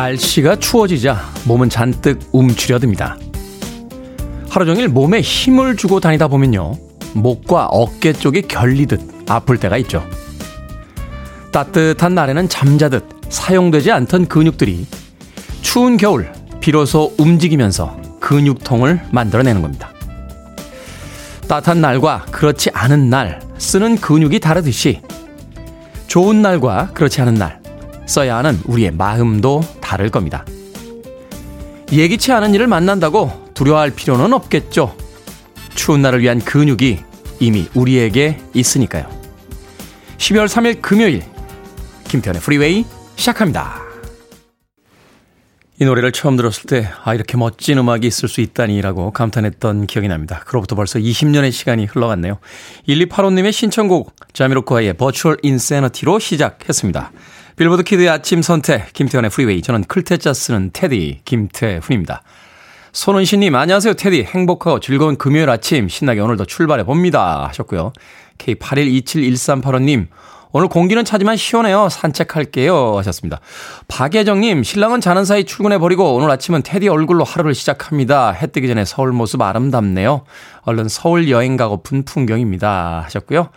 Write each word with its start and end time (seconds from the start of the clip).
날씨가 0.00 0.56
추워지자 0.56 1.20
몸은 1.44 1.68
잔뜩 1.68 2.20
움츠려듭니다. 2.32 3.18
하루 4.48 4.64
종일 4.64 4.88
몸에 4.88 5.20
힘을 5.20 5.76
주고 5.76 6.00
다니다 6.00 6.26
보면요. 6.26 6.72
목과 7.12 7.66
어깨 7.66 8.14
쪽이 8.14 8.42
결리듯 8.42 9.28
아플 9.28 9.58
때가 9.58 9.76
있죠. 9.78 10.02
따뜻한 11.52 12.14
날에는 12.14 12.48
잠자듯 12.48 13.04
사용되지 13.28 13.92
않던 13.92 14.28
근육들이 14.28 14.86
추운 15.60 15.98
겨울 15.98 16.32
비로소 16.60 17.12
움직이면서 17.18 18.00
근육통을 18.20 19.02
만들어내는 19.10 19.60
겁니다. 19.60 19.90
따뜻한 21.46 21.82
날과 21.82 22.24
그렇지 22.30 22.70
않은 22.72 23.10
날 23.10 23.40
쓰는 23.58 23.96
근육이 23.96 24.40
다르듯이 24.40 25.02
좋은 26.06 26.40
날과 26.40 26.92
그렇지 26.94 27.20
않은 27.20 27.34
날 27.34 27.60
써야 28.06 28.38
하는 28.38 28.58
우리의 28.64 28.92
마음도 28.92 29.62
다를 29.90 30.08
겁니다. 30.08 30.44
예기치 31.90 32.30
않은 32.30 32.54
일을 32.54 32.68
만난다고 32.68 33.50
두려워할 33.54 33.90
필요는 33.90 34.32
없겠죠. 34.32 34.96
추운 35.74 36.00
날을 36.00 36.20
위한 36.20 36.38
근육이 36.38 37.00
이미 37.40 37.68
우리에게 37.74 38.38
있으니까요. 38.54 39.10
12월 40.18 40.46
3일 40.46 40.80
금요일 40.80 41.24
김태현의 42.06 42.40
프리웨이 42.40 42.84
시작합니다. 43.16 43.80
이 45.80 45.84
노래를 45.84 46.12
처음 46.12 46.36
들었을 46.36 46.64
때, 46.66 46.88
아, 47.04 47.14
이렇게 47.14 47.36
멋진 47.36 47.78
음악이 47.78 48.06
있을 48.06 48.28
수 48.28 48.42
있다니라고 48.42 49.12
감탄했던 49.12 49.86
기억이 49.86 50.08
납니다. 50.08 50.42
그로부터 50.46 50.76
벌써 50.76 50.98
20년의 50.98 51.50
시간이 51.50 51.86
흘러갔네요. 51.86 52.38
1285님의 52.86 53.50
신청곡, 53.50 54.14
자미로콰이의 54.34 54.92
Virtual 54.94 55.38
Insanity로 55.42 56.18
시작했습니다. 56.18 57.12
빌보드 57.60 57.82
kid의 57.82 58.08
아침 58.08 58.40
선택, 58.40 58.90
김태훈의 58.94 59.28
Freeway. 59.28 59.60
저는 59.60 59.84
클 59.84 60.05
태 60.05 60.21
자 60.21 60.32
쓰는 60.32 60.70
테디, 60.72 61.20
김태훈입니다. 61.26 62.22
손은신님, 62.92 63.54
안녕하세요, 63.54 63.92
테디. 63.92 64.24
행복하고 64.24 64.80
즐거운 64.80 65.18
금요일 65.18 65.50
아침, 65.50 65.86
신나게 65.86 66.20
오늘도 66.20 66.46
출발해 66.46 66.84
봅니다. 66.84 67.46
하셨고요. 67.48 67.92
K81271385님, 68.38 70.06
오늘 70.52 70.68
공기는 70.68 71.04
차지만 71.04 71.36
시원해요. 71.36 71.90
산책할게요. 71.90 72.96
하셨습니다. 72.96 73.40
박예정님, 73.88 74.62
신랑은 74.62 75.02
자는 75.02 75.26
사이 75.26 75.44
출근해버리고 75.44 76.14
오늘 76.14 76.30
아침은 76.30 76.62
테디 76.62 76.88
얼굴로 76.88 77.24
하루를 77.24 77.54
시작합니다. 77.54 78.30
해 78.30 78.46
뜨기 78.46 78.68
전에 78.68 78.86
서울 78.86 79.12
모습 79.12 79.42
아름답네요. 79.42 80.24
얼른 80.62 80.88
서울 80.88 81.28
여행 81.28 81.58
가고픈 81.58 82.06
풍경입니다. 82.06 83.02
하셨고요. 83.04 83.50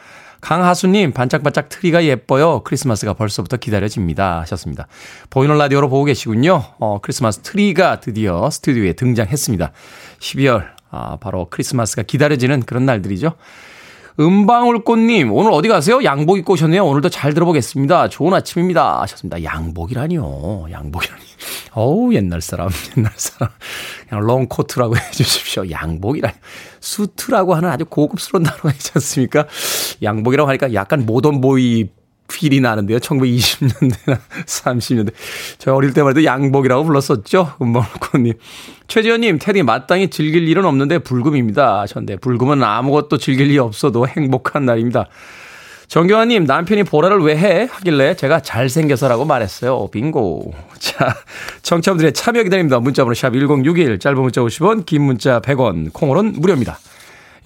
강하수님, 0.44 1.14
반짝반짝 1.14 1.70
트리가 1.70 2.04
예뻐요. 2.04 2.64
크리스마스가 2.66 3.14
벌써부터 3.14 3.56
기다려집니다. 3.56 4.42
하셨습니다. 4.42 4.88
보이는 5.30 5.58
라디오로 5.58 5.88
보고 5.88 6.04
계시군요. 6.04 6.66
어, 6.80 7.00
크리스마스 7.02 7.40
트리가 7.40 8.02
드디어 8.02 8.50
스튜디오에 8.50 8.92
등장했습니다. 8.92 9.72
12월, 10.20 10.68
아, 10.92 11.16
바로 11.22 11.48
크리스마스가 11.50 12.04
기다려지는 12.04 12.64
그런 12.64 12.86
날들이죠. 12.86 13.36
은방울꽃님, 14.20 15.32
오늘 15.32 15.52
어디 15.52 15.68
가세요? 15.68 16.04
양복 16.04 16.38
입고 16.38 16.54
오셨네요. 16.54 16.86
오늘도 16.86 17.10
잘 17.10 17.34
들어보겠습니다. 17.34 18.10
좋은 18.10 18.34
아침입니다. 18.34 19.02
하셨습니다. 19.02 19.44
양복이라니요. 19.44 20.68
양복이라니. 20.72 21.22
어우, 21.74 22.14
옛날 22.14 22.42
사람, 22.42 22.70
옛날 22.96 23.12
사람. 23.16 23.52
그냥 24.08 24.24
롱코트라고 24.26 24.96
해주십시오. 25.10 25.72
양복이라니. 25.72 26.36
수트라고 26.80 27.56
하는 27.56 27.70
아주 27.70 27.86
고급스러운 27.86 28.44
단어가 28.44 28.70
있지 28.72 28.92
않습니까? 28.96 29.48
양복이라고 30.04 30.48
하니까 30.48 30.74
약간 30.76 31.06
모던보이 31.08 31.90
필이 32.34 32.60
나는데요. 32.60 32.98
1920년대나 32.98 34.20
30년대. 34.46 35.14
저 35.60 35.74
어릴 35.74 35.94
때만 35.94 36.12
해도 36.12 36.24
양복이라고 36.24 36.84
불렀었죠. 36.84 37.54
음방울꽃님. 37.62 38.34
최지현님, 38.88 39.40
테디 39.40 39.64
마땅히 39.64 40.10
즐길 40.10 40.48
일은 40.48 40.66
없는데 40.66 41.00
불금입니다. 41.00 41.86
전데 41.88 42.18
불금은 42.18 42.64
아무것도 42.64 43.18
즐길 43.18 43.48
일이 43.48 43.60
없어도 43.60 44.08
행복한 44.08 44.66
날입니다. 44.66 45.08
정교환님, 45.88 46.46
남편이 46.46 46.84
보라를 46.84 47.20
왜 47.20 47.38
해? 47.38 47.68
하길래 47.70 48.16
제가 48.16 48.40
잘생겨서라고 48.40 49.26
말했어요. 49.26 49.90
빙고. 49.92 50.54
자, 50.80 51.16
청취자분들의 51.62 52.14
참여 52.14 52.42
기다립니다. 52.44 52.80
문자번호 52.80 53.14
샵 53.14 53.34
1061, 53.34 54.00
짧은 54.00 54.20
문자 54.20 54.42
50원, 54.42 54.88
긴 54.88 55.04
문자 55.04 55.40
100원, 55.40 55.94
콩으로는 55.94 56.34
무료입니다. 56.34 56.80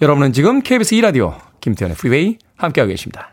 여러분은 0.00 0.32
지금 0.32 0.62
KBS 0.62 0.94
2라디오, 0.96 1.36
김태훈의 1.60 1.96
Freeway 1.96 2.38
함께하고 2.56 2.88
계십니다. 2.88 3.32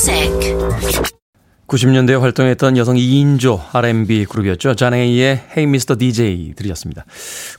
Music. 0.00 0.56
90년대에 1.66 2.18
활동했던 2.18 2.78
여성 2.78 2.96
2인조 2.96 3.60
R&B 3.72 4.24
그룹이었죠. 4.24 4.74
자네이의 4.74 5.42
Hey 5.50 5.64
Mr. 5.64 5.98
DJ 5.98 6.54
들으셨습니다. 6.56 7.04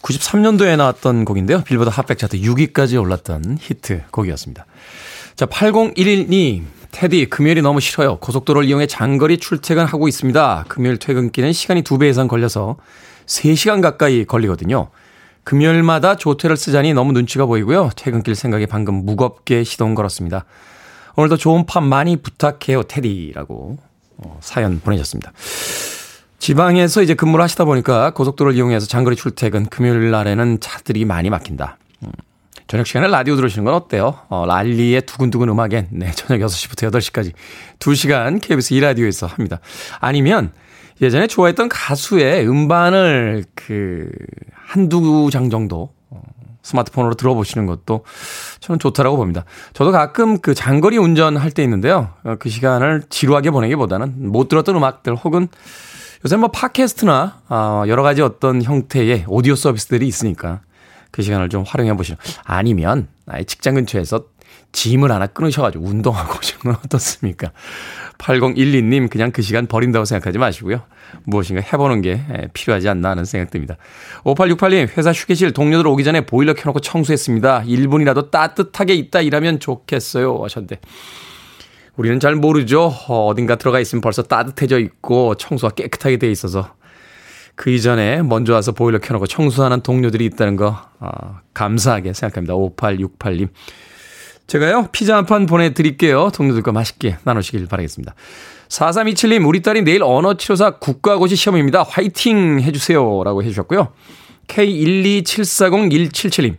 93년도에 0.01 0.75
나왔던 0.75 1.23
곡인데요. 1.23 1.61
빌보드 1.61 1.89
핫백 1.89 2.17
차트 2.17 2.39
6위까지 2.39 2.99
올랐던 2.99 3.59
히트 3.61 4.05
곡이었습니다. 4.09 4.65
자, 5.35 5.45
8011님. 5.45 6.63
테디, 6.91 7.27
금요일이 7.27 7.61
너무 7.61 7.79
싫어요. 7.79 8.17
고속도로를 8.17 8.67
이용해 8.67 8.87
장거리 8.87 9.37
출퇴근하고 9.37 10.07
있습니다. 10.07 10.65
금요일 10.67 10.97
퇴근길은 10.97 11.53
시간이 11.53 11.83
2배 11.83 12.09
이상 12.09 12.27
걸려서 12.27 12.77
3시간 13.27 13.81
가까이 13.81 14.25
걸리거든요. 14.25 14.89
금요일마다 15.43 16.15
조퇴를 16.17 16.57
쓰자니 16.57 16.93
너무 16.93 17.13
눈치가 17.13 17.45
보이고요. 17.45 17.91
퇴근길 17.95 18.35
생각에 18.35 18.65
방금 18.65 19.05
무겁게 19.05 19.63
시동 19.63 19.95
걸었습니다. 19.95 20.45
오늘도 21.15 21.37
좋은 21.37 21.65
팝 21.65 21.81
많이 21.81 22.17
부탁해요, 22.17 22.83
테디라고 22.83 23.77
어, 24.17 24.37
사연 24.41 24.79
보내셨습니다. 24.79 25.31
지방에서 26.39 27.03
이제 27.03 27.13
근무를 27.13 27.43
하시다 27.43 27.65
보니까 27.65 28.11
고속도로를 28.11 28.57
이용해서 28.57 28.87
장거리 28.87 29.15
출퇴근 29.15 29.67
금요일 29.67 30.09
날에는 30.09 30.59
차들이 30.59 31.05
많이 31.05 31.29
막힌다. 31.29 31.77
음, 32.03 32.11
저녁 32.67 32.87
시간에 32.87 33.07
라디오 33.07 33.35
들으시는 33.35 33.65
건 33.65 33.73
어때요? 33.75 34.17
어, 34.29 34.45
랄리의 34.45 35.03
두근두근 35.03 35.49
음악엔 35.49 35.89
네, 35.91 36.11
저녁 36.11 36.47
6시부터 36.47 36.89
8시까지 36.91 37.33
2시간 37.79 38.41
KBS 38.41 38.73
2라디오에서 38.75 39.27
합니다. 39.27 39.59
아니면 39.99 40.51
예전에 41.01 41.27
좋아했던 41.27 41.69
가수의 41.69 42.47
음반을 42.47 43.45
그 43.55 44.09
한두 44.53 45.29
장 45.31 45.49
정도 45.49 45.93
스마트폰으로 46.63 47.15
들어보시는 47.15 47.65
것도 47.65 48.05
저는 48.59 48.79
좋다라고 48.79 49.17
봅니다. 49.17 49.45
저도 49.73 49.91
가끔 49.91 50.39
그 50.39 50.53
장거리 50.53 50.97
운전할 50.97 51.51
때 51.51 51.63
있는데요. 51.63 52.09
어, 52.23 52.35
그 52.39 52.49
시간을 52.49 53.03
지루하게 53.09 53.51
보내기보다는 53.51 54.31
못 54.31 54.47
들었던 54.47 54.75
음악들 54.75 55.15
혹은 55.15 55.47
요새 56.23 56.35
뭐 56.35 56.49
팟캐스트나 56.49 57.41
어, 57.49 57.83
여러 57.87 58.03
가지 58.03 58.21
어떤 58.21 58.61
형태의 58.61 59.25
오디오 59.27 59.55
서비스들이 59.55 60.07
있으니까 60.07 60.61
그 61.09 61.21
시간을 61.21 61.49
좀 61.49 61.63
활용해 61.65 61.95
보시는 61.95 62.17
아니면 62.43 63.07
아예 63.25 63.43
직장 63.43 63.75
근처에서 63.75 64.25
짐을 64.71 65.11
하나 65.11 65.27
끊으셔가지고 65.27 65.85
운동하고 65.85 66.37
오시는 66.37 66.61
건 66.61 66.75
어떻습니까? 66.85 67.51
8012님 68.17 69.09
그냥 69.09 69.31
그 69.31 69.41
시간 69.41 69.67
버린다고 69.67 70.05
생각하지 70.05 70.37
마시고요. 70.37 70.81
무엇인가 71.25 71.61
해보는 71.61 72.01
게 72.01 72.21
필요하지 72.53 72.87
않나 72.89 73.09
하는 73.09 73.25
생각 73.25 73.51
듭니다. 73.51 73.77
5868님 74.23 74.95
회사 74.97 75.11
휴게실 75.11 75.51
동료들 75.51 75.87
오기 75.87 76.03
전에 76.03 76.21
보일러 76.21 76.53
켜놓고 76.53 76.79
청소했습니다. 76.79 77.63
1분이라도 77.63 78.31
따뜻하게 78.31 78.95
있다 78.95 79.21
일하면 79.21 79.59
좋겠어요 79.59 80.39
하셨는데 80.43 80.79
우리는 81.97 82.19
잘 82.19 82.35
모르죠. 82.35 82.93
어딘가 83.07 83.55
들어가 83.57 83.79
있으면 83.79 84.01
벌써 84.01 84.23
따뜻해져 84.23 84.79
있고 84.79 85.35
청소가 85.35 85.73
깨끗하게 85.73 86.17
돼 86.17 86.31
있어서 86.31 86.75
그 87.55 87.69
이전에 87.69 88.21
먼저 88.23 88.53
와서 88.53 88.71
보일러 88.71 88.99
켜놓고 88.99 89.27
청소하는 89.27 89.81
동료들이 89.81 90.25
있다는 90.25 90.55
거 90.55 90.77
어, 90.99 91.39
감사하게 91.53 92.13
생각합니다. 92.13 92.53
5868님. 92.55 93.49
제가요, 94.51 94.89
피자 94.91 95.15
한 95.15 95.25
판 95.25 95.45
보내드릴게요. 95.45 96.29
동료들과 96.33 96.73
맛있게 96.73 97.15
나누시길 97.23 97.67
바라겠습니다. 97.67 98.13
4327님, 98.67 99.47
우리 99.47 99.61
딸이 99.61 99.83
내일 99.83 100.03
언어치료사 100.03 100.71
국가고시 100.71 101.37
시험입니다. 101.37 101.83
화이팅 101.83 102.59
해주세요. 102.59 103.23
라고 103.23 103.43
해주셨고요. 103.43 103.93
K12740-177님. 104.47 106.57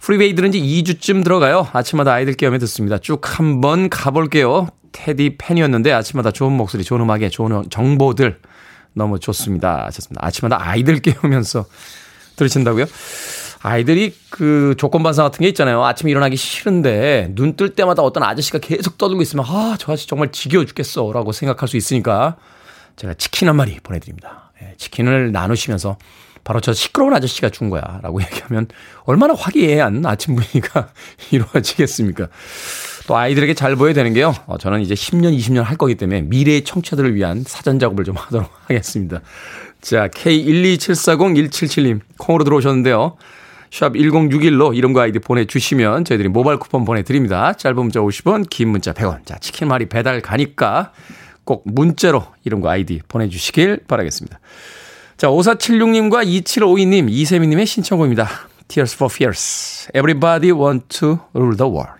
프리베이 0.00 0.34
들은 0.34 0.52
지 0.52 0.60
2주쯤 0.60 1.24
들어가요. 1.24 1.66
아침마다 1.72 2.12
아이들 2.12 2.34
깨우며 2.34 2.58
듣습니다. 2.58 2.98
쭉 2.98 3.22
한번 3.38 3.88
가볼게요. 3.88 4.68
테디 4.92 5.38
팬이었는데 5.38 5.90
아침마다 5.92 6.30
좋은 6.30 6.52
목소리, 6.52 6.84
좋은 6.84 7.00
음악에 7.00 7.30
좋은 7.30 7.70
정보들 7.70 8.38
너무 8.92 9.18
좋습니다. 9.18 9.86
하셨습니다. 9.86 10.26
아침마다 10.26 10.62
아이들 10.62 10.98
깨우면서 11.16 11.64
들으신다고요? 12.36 12.84
아이들이 13.62 14.14
그 14.30 14.74
조건 14.78 15.02
반사 15.02 15.22
같은 15.24 15.40
게 15.42 15.48
있잖아요. 15.48 15.84
아침에 15.84 16.10
일어나기 16.10 16.36
싫은데 16.36 17.32
눈 17.34 17.56
뜰 17.56 17.70
때마다 17.70 18.02
어떤 18.02 18.22
아저씨가 18.22 18.58
계속 18.58 18.98
떠들고 18.98 19.22
있으면 19.22 19.44
아, 19.48 19.76
저 19.78 19.92
아저씨 19.92 20.06
정말 20.06 20.30
지겨워 20.30 20.64
죽겠어. 20.64 21.10
라고 21.12 21.32
생각할 21.32 21.68
수 21.68 21.76
있으니까 21.76 22.36
제가 22.96 23.14
치킨 23.14 23.48
한 23.48 23.56
마리 23.56 23.78
보내드립니다. 23.80 24.52
예, 24.62 24.74
치킨을 24.76 25.32
나누시면서 25.32 25.98
바로 26.44 26.60
저 26.60 26.72
시끄러운 26.72 27.12
아저씨가 27.14 27.50
준 27.50 27.68
거야. 27.68 28.00
라고 28.02 28.22
얘기하면 28.22 28.68
얼마나 29.04 29.34
화기애애한 29.34 30.06
아침 30.06 30.36
분위기가 30.36 30.90
이루어지겠습니까? 31.32 32.28
또 33.08 33.16
아이들에게 33.16 33.54
잘 33.54 33.74
보여야 33.74 33.92
되는 33.94 34.12
게요. 34.12 34.34
어, 34.46 34.56
저는 34.58 34.80
이제 34.82 34.94
10년, 34.94 35.36
20년 35.36 35.62
할 35.62 35.76
거기 35.76 35.94
때문에 35.96 36.22
미래의 36.22 36.64
청취자들을 36.64 37.14
위한 37.14 37.42
사전 37.46 37.78
작업을 37.78 38.04
좀 38.04 38.16
하도록 38.16 38.48
하겠습니다. 38.68 39.20
자, 39.80 40.08
K12740-177님 40.08 42.00
콩으로 42.18 42.44
들어오셨는데요. 42.44 43.16
샵 43.70 43.92
1061로 43.92 44.76
이름과 44.76 45.02
아이디 45.02 45.18
보내주시면 45.18 46.04
저희들이 46.04 46.28
모바일 46.28 46.58
쿠폰 46.58 46.84
보내드립니다. 46.84 47.52
짧은 47.52 47.76
문자 47.76 48.00
50원, 48.00 48.48
긴 48.48 48.68
문자 48.68 48.92
100원. 48.92 49.26
자, 49.26 49.38
치킨 49.38 49.68
말이 49.68 49.86
배달 49.86 50.20
가니까 50.20 50.92
꼭 51.44 51.62
문자로 51.66 52.24
이름과 52.44 52.70
아이디 52.70 53.00
보내주시길 53.08 53.84
바라겠습니다. 53.88 54.40
자, 55.16 55.28
5476님과 55.28 56.26
2752님, 56.26 57.10
이세미님의 57.10 57.66
신청곡입니다. 57.66 58.28
Tears 58.68 58.94
for 58.94 59.12
Fears. 59.12 59.88
Everybody 59.94 60.52
want 60.52 60.86
to 61.00 61.18
rule 61.34 61.56
the 61.56 61.70
world. 61.70 61.97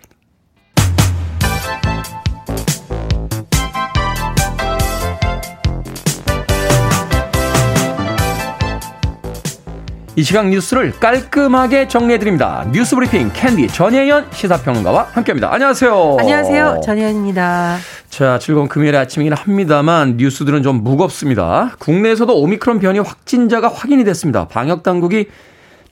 이 10.19 10.21
시각 10.21 10.49
뉴스를 10.49 10.91
깔끔하게 10.99 11.87
정리해드립니다. 11.87 12.65
뉴스 12.73 12.93
브리핑 12.93 13.31
캔디 13.31 13.69
전혜연 13.69 14.27
시사평론가와 14.33 15.11
함께합니다. 15.13 15.53
안녕하세요. 15.53 16.17
안녕하세요. 16.19 16.81
전혜연입니다. 16.83 17.77
자, 18.09 18.37
즐거운 18.37 18.67
금요일의 18.67 18.99
아침이긴 18.99 19.31
합니다만 19.31 20.17
뉴스들은 20.17 20.61
좀 20.61 20.83
무겁습니다. 20.83 21.73
국내에서도 21.79 22.35
오미크론 22.35 22.79
변이 22.79 22.99
확진자가 22.99 23.69
확인이 23.69 24.03
됐습니다. 24.03 24.49
방역 24.49 24.83
당국이 24.83 25.29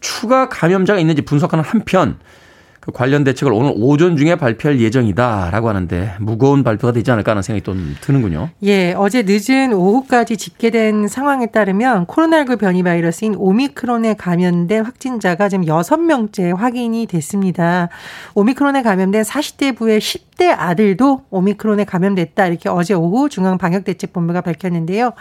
추가 0.02 0.50
감염자가 0.50 1.00
있는지 1.00 1.22
분석하는 1.22 1.64
한편 1.64 2.18
그 2.20 2.26
관련 2.94 3.24
대책을 3.24 3.52
오늘 3.52 3.74
오전 3.76 4.16
중에 4.16 4.36
발표할 4.36 4.80
예정이다라고 4.80 5.70
하는데 5.70 6.14
무거운 6.20 6.64
발표가 6.64 6.94
되지 6.94 7.12
않을까 7.12 7.32
하는 7.32 7.42
생각이 7.42 7.64
좀 7.64 7.96
드는군요. 8.02 8.50
예, 8.64 8.94
어제 8.94 9.24
늦은 9.26 9.74
오후까지 9.74 10.38
집계된 10.38 11.08
상황에 11.08 11.48
따르면 11.48 12.06
코로나19 12.06 12.60
변이 12.60 12.84
바이러스인 12.84 13.36
오미크론에 13.38 14.16
감염된 14.16 14.86
확진자가 14.86 15.50
지금 15.50 15.66
6명째 15.66 16.56
확인이 16.56 17.06
됐습니다. 17.08 17.90
오미크론에 18.36 18.84
감염된 18.84 19.24
40대 19.24 19.76
부의 19.76 20.00
10대 20.00 20.56
아들도 20.58 21.24
오미크론에 21.30 21.84
감염됐다 21.84 22.48
이렇게 22.48 22.70
어제 22.70 22.94
오후 22.94 23.28
중앙방역대책본부가 23.30 24.42
밝혔는데요. 24.42 25.12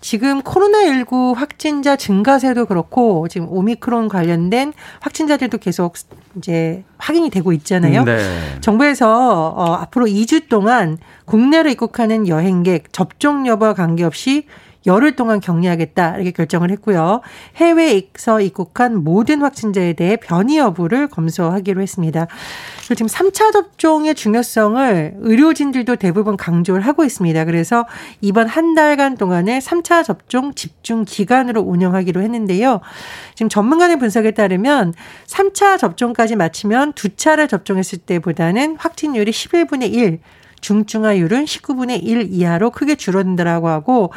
지금 0.00 0.42
코로나19 0.42 1.34
확진자 1.34 1.96
증가세도 1.96 2.66
그렇고 2.66 3.28
지금 3.28 3.48
오미크론 3.48 4.08
관련된 4.08 4.72
확진자들도 5.00 5.58
계속 5.58 5.94
이제 6.36 6.84
확인이 6.98 7.30
되고 7.30 7.52
있잖아요. 7.52 8.04
네. 8.04 8.18
정부에서 8.60 9.48
어, 9.56 9.74
앞으로 9.74 10.06
2주 10.06 10.48
동안 10.48 10.98
국내로 11.24 11.70
입국하는 11.70 12.28
여행객 12.28 12.92
접종 12.92 13.46
여부와 13.46 13.74
관계없이 13.74 14.46
열흘 14.86 15.16
동안 15.16 15.40
격리하겠다 15.40 16.16
이렇게 16.16 16.30
결정을 16.30 16.70
했고요. 16.70 17.20
해외에서 17.56 18.40
입국한 18.40 19.02
모든 19.02 19.40
확진자에 19.42 19.94
대해 19.94 20.16
변이 20.16 20.58
여부를 20.58 21.08
검소하기로 21.08 21.80
했습니다. 21.80 22.26
그리고 22.78 22.94
지금 22.94 23.06
3차 23.06 23.52
접종의 23.52 24.14
중요성을 24.14 25.14
의료진들도 25.18 25.96
대부분 25.96 26.36
강조를 26.36 26.82
하고 26.82 27.04
있습니다. 27.04 27.44
그래서 27.44 27.86
이번 28.20 28.46
한 28.46 28.74
달간 28.74 29.16
동안에 29.16 29.58
3차 29.58 30.04
접종 30.04 30.54
집중 30.54 31.04
기간으로 31.06 31.62
운영하기로 31.62 32.20
했는데요. 32.20 32.80
지금 33.34 33.48
전문가의 33.48 33.98
분석에 33.98 34.32
따르면 34.32 34.94
3차 35.26 35.78
접종까지 35.78 36.36
마치면 36.36 36.92
두 36.92 37.16
차례 37.16 37.46
접종했을 37.46 37.98
때보다는 37.98 38.76
확진율이 38.78 39.30
11분의 39.32 39.92
1, 39.92 40.18
중증화율은 40.64 41.44
19분의 41.44 42.02
1 42.02 42.28
이하로 42.32 42.70
크게 42.70 42.94
줄어든다라고 42.94 43.68
하고 43.68 44.12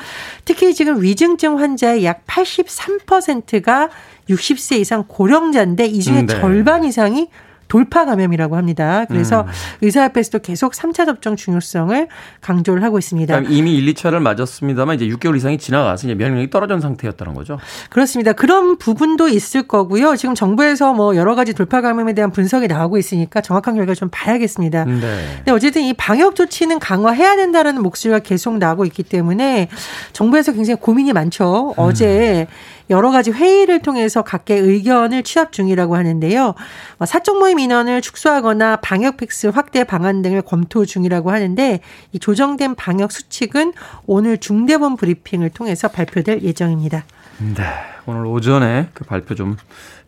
특히 0.45 0.73
지금 0.73 1.01
위중증 1.01 1.59
환자의 1.59 2.05
약 2.05 2.25
83%가 2.25 3.89
60세 4.29 4.79
이상 4.79 5.03
고령자인데 5.07 5.85
이 5.85 5.99
중에 5.99 6.21
네. 6.21 6.27
절반 6.27 6.85
이상이 6.85 7.27
돌파 7.68 8.06
감염이라고 8.06 8.56
합니다. 8.56 9.06
그래서 9.08 9.42
음. 9.42 9.48
의사협회에서도 9.81 10.40
계속 10.40 10.74
3차 10.74 11.06
접종 11.06 11.36
중요성을 11.36 12.08
강조를 12.42 12.83
하고 12.83 12.97
있습니다. 12.97 13.40
이미 13.50 13.76
1, 13.78 13.94
2차를 13.94 14.19
맞았습니다만 14.19 14.95
이제 14.95 15.07
6개월 15.07 15.36
이상이 15.36 15.57
지나가서 15.57 16.07
이제 16.07 16.16
면역력이 16.16 16.50
떨어진 16.50 16.80
상태였다는 16.80 17.33
거죠. 17.33 17.59
그렇습니다. 17.90 18.33
그런 18.33 18.78
부분도 18.78 19.28
있을 19.28 19.64
거고요. 19.64 20.16
지금 20.16 20.36
정부에서 20.36 20.94
뭐 20.94 21.16
여러 21.16 21.36
가지 21.36 21.54
돌파 21.54 21.81
감염에 21.81 22.14
대한 22.14 22.31
분석이 22.31 22.68
나오고 22.68 22.97
있으니까 22.97 23.42
정확한 23.42 23.76
결과 23.76 23.94
좀 23.94 24.09
봐야겠습니다. 24.12 24.86
네. 24.86 25.00
근데 25.38 25.52
어쨌든 25.52 25.83
이 25.83 25.94
방역 25.94 26.36
조치는 26.36 26.80
강화해야 26.80 27.36
된다라는 27.36 27.81
목소리가 27.81 28.19
계속 28.19 28.57
나오고 28.57 28.86
있기 28.86 29.04
때문에 29.04 29.69
정부에서 30.14 30.54
굉장히 30.54 30.80
고민이 30.80 31.14
많죠. 31.14 31.69
음. 31.69 31.74
어제 31.78 32.47
여러 32.89 33.11
가지 33.11 33.31
회의를 33.31 33.81
통해서 33.81 34.21
각계 34.21 34.56
의견을 34.56 35.23
취합 35.23 35.51
중이라고 35.51 35.95
하는데요. 35.95 36.56
뭐 36.97 37.06
사적 37.06 37.39
모임 37.39 37.59
인원을 37.59 38.01
축소하거나 38.01 38.77
방역 38.77 39.17
팩스 39.17 39.47
확대 39.47 39.83
방안 39.83 40.21
등을 40.21 40.41
검토 40.41 40.85
중이라고 40.85 41.31
하는데 41.31 41.79
이 42.13 42.19
조정된 42.19 42.75
방역 42.75 43.11
수칙은 43.11 43.73
오늘 44.06 44.37
중대본 44.37 44.95
브리핑을 44.97 45.49
통해서 45.49 45.87
발표될 45.87 46.44
예정입니다. 46.44 47.06
네. 47.56 47.63
오늘 48.07 48.26
오전에 48.26 48.87
그 48.94 49.04
발표 49.04 49.35
좀 49.35 49.57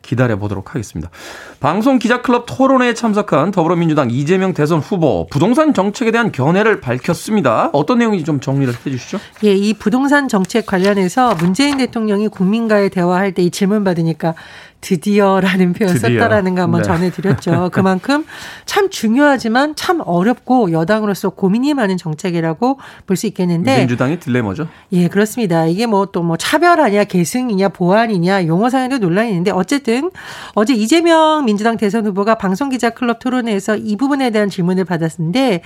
기다려 0.01 0.37
보도록 0.37 0.73
하겠습니다. 0.73 1.11
방송 1.59 1.99
기자클럽 1.99 2.45
토론회에 2.47 2.93
참석한 2.93 3.51
더불어민주당 3.51 4.09
이재명 4.09 4.53
대선 4.53 4.79
후보 4.79 5.27
부동산 5.29 5.73
정책에 5.73 6.09
대한 6.09 6.31
견해를 6.31 6.79
밝혔습니다. 6.79 7.69
어떤 7.73 7.99
내용인지 7.99 8.23
좀 8.23 8.39
정리를 8.39 8.73
해 8.73 8.89
주시죠. 8.89 9.19
예, 9.43 9.53
이 9.53 9.73
부동산 9.73 10.29
정책 10.29 10.65
관련해서 10.65 11.35
문재인 11.35 11.77
대통령이 11.77 12.29
국민과의 12.29 12.89
대화할 12.89 13.33
때 13.33 13.39
이 13.39 13.51
질문 13.51 13.83
받으니까 13.83 14.33
드디어라는 14.81 15.73
표현 15.73 15.93
드디어. 15.93 16.09
썼다라는 16.19 16.55
거 16.55 16.61
한번 16.61 16.81
네. 16.81 16.87
전해드렸죠. 16.87 17.69
그만큼 17.73 18.25
참 18.65 18.89
중요하지만 18.89 19.75
참 19.75 20.01
어렵고 20.05 20.71
여당으로서 20.71 21.29
고민이 21.29 21.73
많은 21.73 21.97
정책이라고 21.97 22.79
볼 23.05 23.17
수 23.19 23.27
있겠는데 23.27 23.79
민주당의 23.79 24.19
딜레마죠. 24.19 24.67
예, 24.93 25.07
그렇습니다. 25.09 25.65
이게 25.65 25.85
뭐 25.85 26.05
또뭐 26.05 26.25
뭐 26.27 26.37
차별하냐, 26.37 27.03
계승이냐, 27.05 27.69
보완이냐 27.69 28.45
용어상에도 28.45 28.99
논란이 28.99 29.29
있는데 29.29 29.51
어쨌든 29.51 30.11
어제 30.53 30.73
이재명 30.73 31.43
민주당 31.45 31.75
대선 31.75 32.05
후보가 32.05 32.35
방송기자 32.35 32.91
클럽 32.91 33.19
토론회에서 33.19 33.75
이 33.77 33.97
부분에 33.97 34.29
대한 34.29 34.49
질문을 34.49 34.85
받았는데 34.85 35.61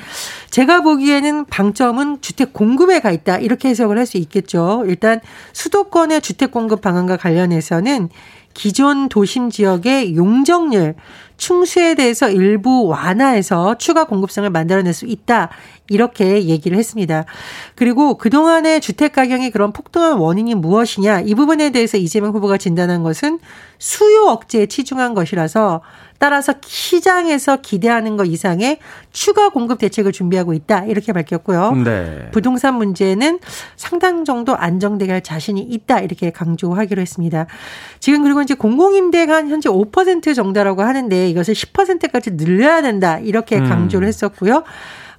제가 0.50 0.82
보기에는 0.82 1.46
방점은 1.46 2.22
주택 2.22 2.54
공급에 2.54 3.00
가 3.00 3.12
있다 3.12 3.38
이렇게 3.38 3.70
해석을 3.70 3.98
할 3.98 4.04
수 4.04 4.18
있겠죠. 4.18 4.84
일단 4.86 5.22
수도권의 5.54 6.22
주택 6.22 6.52
공급 6.52 6.82
방안과 6.82 7.16
관련해서는 7.18 8.10
기존 8.54 9.10
도심 9.10 9.50
지역의 9.50 10.16
용적률 10.16 10.96
충수에 11.38 11.96
대해서 11.96 12.30
일부 12.30 12.88
완화해서 12.88 13.78
추가 13.78 14.06
공급성을 14.06 14.50
만들어낼 14.50 14.94
수 14.94 15.06
있다. 15.06 15.50
이렇게 15.90 16.46
얘기를 16.46 16.78
했습니다. 16.78 17.26
그리고 17.76 18.18
그동안의 18.18 18.80
주택 18.80 19.12
가격이 19.14 19.52
그런 19.52 19.74
폭등한 19.74 20.18
원인이 20.18 20.56
무엇이냐 20.56 21.22
이 21.22 21.36
부분에 21.36 21.72
대해서 21.72 21.98
이재명 21.98 22.32
후보가 22.34 22.58
진단한 22.58 23.04
것은 23.04 23.40
수요 23.80 24.28
억제에 24.28 24.68
치중한 24.68 25.14
것이라서 25.14 25.82
따라서 26.24 26.54
시장에서 26.66 27.58
기대하는 27.58 28.16
것 28.16 28.24
이상의 28.24 28.78
추가 29.12 29.50
공급 29.50 29.78
대책을 29.80 30.14
준비하고 30.14 30.54
있다. 30.54 30.86
이렇게 30.86 31.12
밝혔고요. 31.12 31.74
네. 31.84 32.30
부동산 32.32 32.76
문제는 32.76 33.40
상당 33.76 34.24
정도 34.24 34.56
안정되게 34.56 35.12
할 35.12 35.20
자신이 35.22 35.60
있다. 35.60 36.00
이렇게 36.00 36.32
강조하기로 36.32 37.02
했습니다. 37.02 37.48
지금 38.00 38.24
그리고 38.24 38.42
이제 38.42 38.54
공공임대가 38.54 39.36
한 39.36 39.50
현재 39.50 39.68
5% 39.68 40.34
정도라고 40.34 40.84
하는데 40.84 41.28
이것을 41.28 41.56
10%까지 41.56 42.38
늘려야 42.38 42.82
된다. 42.82 43.20
이렇게 43.20 43.58
음. 43.58 43.68
강조를 43.68 44.08
했었고요. 44.08 44.64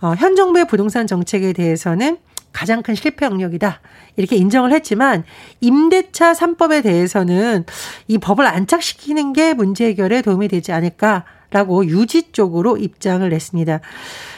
어, 0.01 0.15
현 0.17 0.37
정부의 0.37 0.67
부동산 0.67 1.07
정책에 1.07 1.53
대해서는 1.53 2.17
가장 2.55 2.83
큰 2.83 2.95
실패 2.95 3.27
영역이다. 3.27 3.81
이렇게 4.17 4.37
인정을 4.37 4.73
했지만 4.73 5.25
임대차 5.61 6.33
3법에 6.33 6.83
대해서는 6.83 7.67
이 8.09 8.17
법을 8.17 8.47
안착시키는 8.47 9.35
게 9.35 9.53
문제 9.53 9.87
해결에 9.89 10.23
도움이 10.23 10.49
되지 10.49 10.73
않을까라고 10.73 11.85
유지 11.87 12.31
쪽으로 12.33 12.79
입장을 12.79 13.29
냈습니다. 13.29 13.81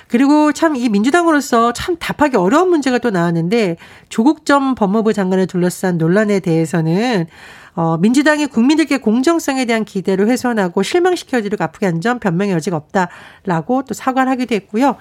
그리고 0.08 0.52
참 0.52 0.76
이 0.76 0.88
민주당으로서 0.88 1.73
참 1.73 1.96
답하기 1.99 2.37
어려운 2.37 2.70
문제가 2.70 2.99
또 2.99 3.11
나왔는데 3.11 3.76
조국 4.08 4.46
전 4.46 4.75
법무부 4.75 5.12
장관을 5.12 5.46
둘러싼 5.46 5.99
논란에 5.99 6.40
대해서는 6.40 7.26
어, 7.76 7.99
민주당이 7.99 8.47
국민들께 8.47 8.97
공정성에 8.97 9.66
대한 9.66 9.85
기대를 9.85 10.28
훼손하고 10.28 10.83
실망시켜주려고 10.83 11.62
아프게 11.62 11.85
한 11.87 12.00
점 12.00 12.18
변명의 12.18 12.54
여지가 12.54 12.76
없다라고 12.76 13.83
또 13.85 13.95
사과를 13.95 14.30
하기도 14.33 14.54
했고요. 14.54 14.97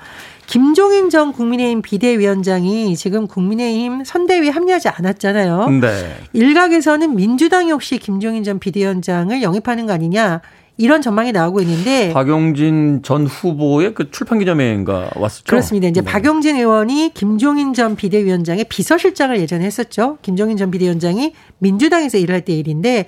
김종인 0.46 1.10
전 1.10 1.32
국민의힘 1.34 1.82
비대위원장이 1.82 2.96
지금 2.96 3.28
국민의힘 3.28 4.04
선대위에 4.04 4.50
합류하지 4.50 4.90
않았잖아요. 4.90 5.70
네. 5.82 6.16
일각에서는 6.34 7.16
민주당이 7.16 7.72
혹시 7.72 7.98
김종인 7.98 8.44
전 8.44 8.60
비대위원장을 8.60 9.42
영입하는 9.42 9.86
거 9.88 9.94
아니냐 9.94 10.42
이런 10.78 11.02
전망이 11.02 11.32
나오고 11.32 11.62
있는데 11.62 12.12
박용진 12.12 13.02
전 13.02 13.26
후보의 13.26 13.94
그 13.94 14.12
출판 14.12 14.40
기념회인가 14.40 15.10
왔었죠. 15.16 15.46
그렇습니다. 15.46 15.88
이제 15.88 16.02
네. 16.02 16.06
박용진 16.06 16.58
의원이 16.58 17.12
김종인 17.14 17.74
전 17.74 17.96
비대위원장의 17.96 18.66
비서실장을 18.66 19.40
예전에 19.40 19.66
했었죠. 19.66 20.18
김종인 20.22 20.58
전 20.58 20.72
비대위원장이 20.72 21.34
민주당에서 21.60 22.18
일할 22.18 22.42
때 22.42 22.54
일인데 22.54 23.06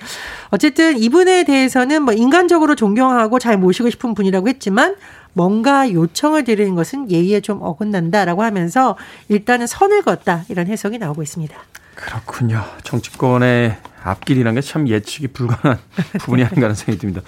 어쨌든 0.50 0.98
이분에 0.98 1.44
대해서는 1.44 2.04
뭐 2.04 2.14
인간적으로 2.14 2.76
존경하고 2.76 3.38
잘 3.40 3.58
모시고 3.58 3.90
싶은 3.90 4.14
분이라고 4.14 4.48
했지만 4.48 4.96
뭔가 5.34 5.92
요청을 5.92 6.46
드리는 6.46 6.74
것은 6.74 7.12
예의에 7.12 7.42
좀 7.42 7.60
어긋난다라고 7.62 8.44
하면서 8.44 8.98
일단은 9.28 9.68
선을 9.68 10.04
그었다 10.04 10.46
이런 10.48 10.68
해석이 10.68 10.98
나오고 11.00 11.22
있습니다. 11.22 11.56
그렇군요. 11.96 12.64
정치권의 12.84 13.76
앞길이라는 14.08 14.60
게참 14.62 14.88
예측이 14.88 15.28
불가능한 15.28 15.78
부분이 16.20 16.44
아닌가 16.44 16.66
하는 16.66 16.76
생각이 16.76 16.98
듭니다. 17.00 17.22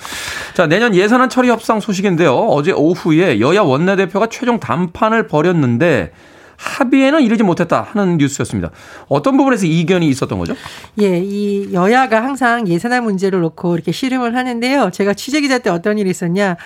자, 0.54 0.68
내년 0.68 0.96
예산안 0.96 1.30
처리 1.30 1.50
협상 1.50 1.80
소식인데요. 1.80 2.34
어제 2.34 2.72
오후에 2.72 3.40
여야 3.40 3.62
원내대표가 3.62 4.28
최종 4.28 4.60
담판을 4.60 5.28
벌였는데 5.28 6.12
합의에는 6.60 7.22
이르지 7.22 7.44
못했다 7.44 7.88
하는 7.92 8.18
뉴스였습니다. 8.18 8.72
어떤 9.08 9.38
부분에서 9.38 9.66
이견이 9.66 10.08
있었던 10.10 10.38
거죠? 10.38 10.56
예, 11.02 11.20
이 11.20 11.74
여야가 11.74 12.22
항상 12.22 12.68
예산안 12.68 13.06
문제를 13.06 13.40
놓고 13.40 13.76
이렇게 13.76 13.94
씨름을 13.94 14.36
하는데요. 14.36 14.92
제가 14.92 15.14
취재기자 15.14 15.60
때 15.60 15.70
어떤 15.70 15.98
일이 15.98 16.10
있었냐. 16.10 16.58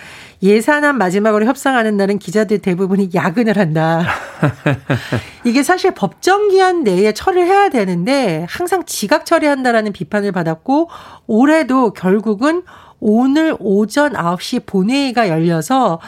예산안 0.42 0.98
마지막으로 0.98 1.46
협상하는 1.46 1.96
날은 1.96 2.18
기자들 2.18 2.60
대부분이 2.60 3.12
야근을 3.14 3.58
한다. 3.58 4.04
이게 5.46 5.62
사실 5.62 5.92
법정 5.92 6.50
기한 6.50 6.84
내에 6.84 7.14
처리를 7.14 7.48
해야 7.48 7.70
되는데 7.70 8.48
항상 8.50 8.84
지각 8.86 9.28
처리한다라는 9.28 9.94
비판을 9.94 10.32
받았고 10.32 10.90
올해도 11.28 11.94
결국은 11.94 12.64
오늘 13.06 13.54
오전 13.60 14.14
9시 14.14 14.66
본회의가 14.66 15.28
열려서 15.28 16.00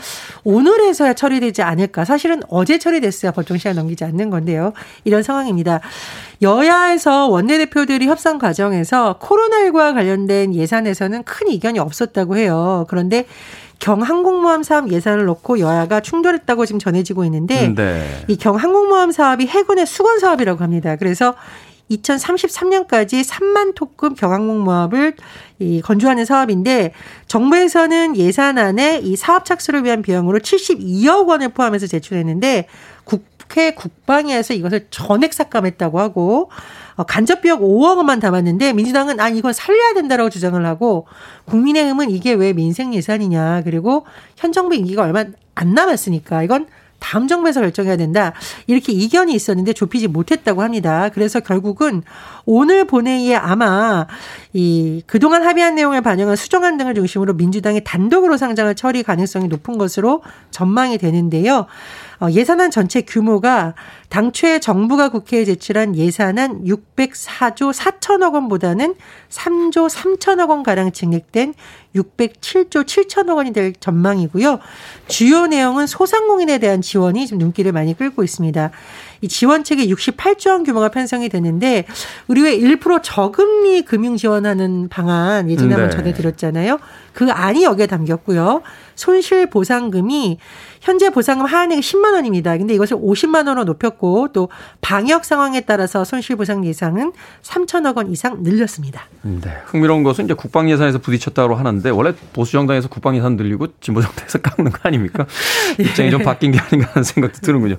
오늘에서야 0.45 1.13
처리되지 1.13 1.61
않을까. 1.61 2.05
사실은 2.05 2.41
어제 2.47 2.79
처리됐어야 2.79 3.33
법정 3.33 3.57
시간 3.57 3.75
넘기지 3.75 4.05
않는 4.05 4.29
건데요. 4.29 4.71
이런 5.03 5.21
상황입니다. 5.21 5.81
여야에서 6.41 7.27
원내대표들이 7.27 8.07
협상 8.07 8.39
과정에서 8.39 9.19
코로나19와 9.19 9.93
관련된 9.93 10.55
예산에서는 10.55 11.23
큰 11.23 11.49
이견이 11.49 11.79
없었다고 11.79 12.37
해요. 12.37 12.85
그런데 12.87 13.25
경항공모함 13.79 14.63
사업 14.63 14.89
예산을 14.89 15.25
놓고 15.25 15.59
여야가 15.59 15.99
충돌했다고 15.99 16.65
지금 16.65 16.79
전해지고 16.79 17.25
있는데 17.25 17.73
네. 17.75 18.23
이 18.29 18.37
경항공모함 18.37 19.11
사업이 19.11 19.47
해군의 19.47 19.85
수건 19.85 20.19
사업이라고 20.19 20.63
합니다. 20.63 20.95
그래서 20.95 21.35
2033년까지 21.92 23.24
3만 23.24 23.75
톤급 23.75 24.18
경항공모함을 24.18 25.15
이 25.60 25.82
건조하는 25.82 26.25
사업인데 26.25 26.94
정부에서는 27.27 28.18
예산안에 28.18 29.00
이 29.04 29.15
사업 29.15 29.46
착수를 29.46 29.84
위한 29.84 30.01
비용으로 30.01 30.39
72억 30.39 31.27
원을 31.27 31.50
포함해서 31.50 31.88
제출했는데 31.88 32.68
국회 33.04 33.74
국방위에서 33.75 34.54
이것을 34.54 34.88
전액 34.89 35.34
삭감했다고 35.34 36.00
하고 36.00 36.50
어, 36.96 37.04
간접 37.04 37.42
비용 37.42 37.60
5억 37.60 37.98
원만 37.98 38.20
담았는데 38.20 38.74
민주당은 38.74 39.20
아 39.20 39.30
이건 39.30 39.54
살려야 39.54 39.94
된다라고 39.94 40.30
주장을 40.30 40.65
하고 40.65 41.08
국민의힘은 41.46 42.10
이게 42.10 42.34
왜 42.34 42.54
민생 42.54 42.94
예산이냐. 42.94 43.62
그리고 43.63 44.06
현 44.38 44.51
정부 44.51 44.75
임기가 44.75 45.04
얼마 45.04 45.25
안 45.56 45.74
남았으니까 45.74 46.44
이건 46.44 46.68
다음 46.99 47.27
정부에서 47.27 47.61
결정해야 47.61 47.97
된다. 47.97 48.33
이렇게 48.67 48.91
이견이 48.91 49.33
있었는데 49.33 49.73
좁히지 49.73 50.07
못했다고 50.07 50.61
합니다. 50.61 51.09
그래서 51.13 51.39
결국은 51.39 52.03
오늘 52.45 52.85
본회의에 52.85 53.35
아마 53.35 54.07
이 54.53 55.03
그동안 55.05 55.43
합의한 55.43 55.75
내용을 55.75 56.01
반영한 56.01 56.35
수정안 56.35 56.77
등을 56.77 56.95
중심으로 56.95 57.33
민주당이 57.33 57.83
단독으로 57.83 58.37
상장을 58.37 58.73
처리 58.75 59.03
가능성이 59.03 59.47
높은 59.47 59.77
것으로 59.77 60.23
전망이 60.51 60.97
되는데요. 60.97 61.67
어, 62.19 62.27
예산안 62.31 62.71
전체 62.71 63.01
규모가 63.01 63.73
당초에 64.09 64.59
정부가 64.59 65.09
국회에 65.09 65.45
제출한 65.45 65.95
예산안 65.95 66.63
604조 66.65 67.74
4천억 67.74 68.33
원보다는 68.33 68.95
3조 69.29 69.89
3천억 69.89 70.50
원 70.50 70.63
가량 70.63 70.91
증액된 70.91 71.53
607조 71.95 72.85
7천억 72.85 73.38
원이 73.38 73.53
될 73.53 73.74
전망이고요. 73.79 74.59
주요 75.07 75.47
내용은 75.47 75.88
소상공인에 75.88 76.57
대한 76.57 76.81
지원이 76.81 77.25
지금 77.25 77.39
눈길을 77.39 77.71
많이 77.71 77.97
끌고 77.97 78.24
있습니다. 78.24 78.71
이 79.21 79.27
지원책이 79.27 79.91
68조 79.93 80.50
원 80.50 80.63
규모가 80.63 80.89
편성이 80.89 81.29
되는데 81.29 81.85
우리 82.27 82.41
왜 82.41 82.57
1% 82.57 83.01
저금리 83.03 83.83
금융 83.83 84.17
지원하는 84.17 84.89
방안 84.89 85.50
예전에 85.50 85.69
네. 85.69 85.74
한번 85.75 85.91
전해드렸잖아요. 85.91 86.79
그 87.13 87.31
안이 87.31 87.63
여기에 87.63 87.88
담겼고요. 87.88 88.62
손실 88.95 89.50
보상금이 89.50 90.38
현재 90.81 91.09
보상금 91.09 91.45
하한액이 91.45 91.81
10만 91.81 92.13
원입니다. 92.13 92.57
근데 92.57 92.74
이것을 92.74 92.97
50만 92.97 93.47
원으로 93.47 93.63
높였고 93.63 93.94
또 94.33 94.49
방역 94.81 95.25
상황에 95.25 95.61
따라서 95.61 96.03
손실 96.03 96.35
보상 96.35 96.65
예상은 96.65 97.13
3천억 97.41 97.97
원 97.97 98.11
이상 98.11 98.43
늘렸습니다. 98.43 99.03
네. 99.21 99.51
흥미로운 99.65 100.03
것은 100.03 100.25
이제 100.25 100.33
국방 100.33 100.69
예산에서 100.69 100.99
부딪혔다고 100.99 101.55
하는데 101.55 101.89
원래 101.89 102.13
보수 102.33 102.51
정당에서 102.53 102.87
국방 102.87 103.15
예산 103.15 103.35
늘리고 103.35 103.67
진보 103.79 104.01
정당에서 104.01 104.39
깎는 104.43 104.71
거 104.71 104.79
아닙니까? 104.83 105.25
입장이 105.79 106.11
좀 106.11 106.21
바뀐 106.23 106.51
게 106.51 106.59
아닌가 106.59 106.89
하는 106.93 107.03
생각도 107.03 107.39
드는군요. 107.41 107.77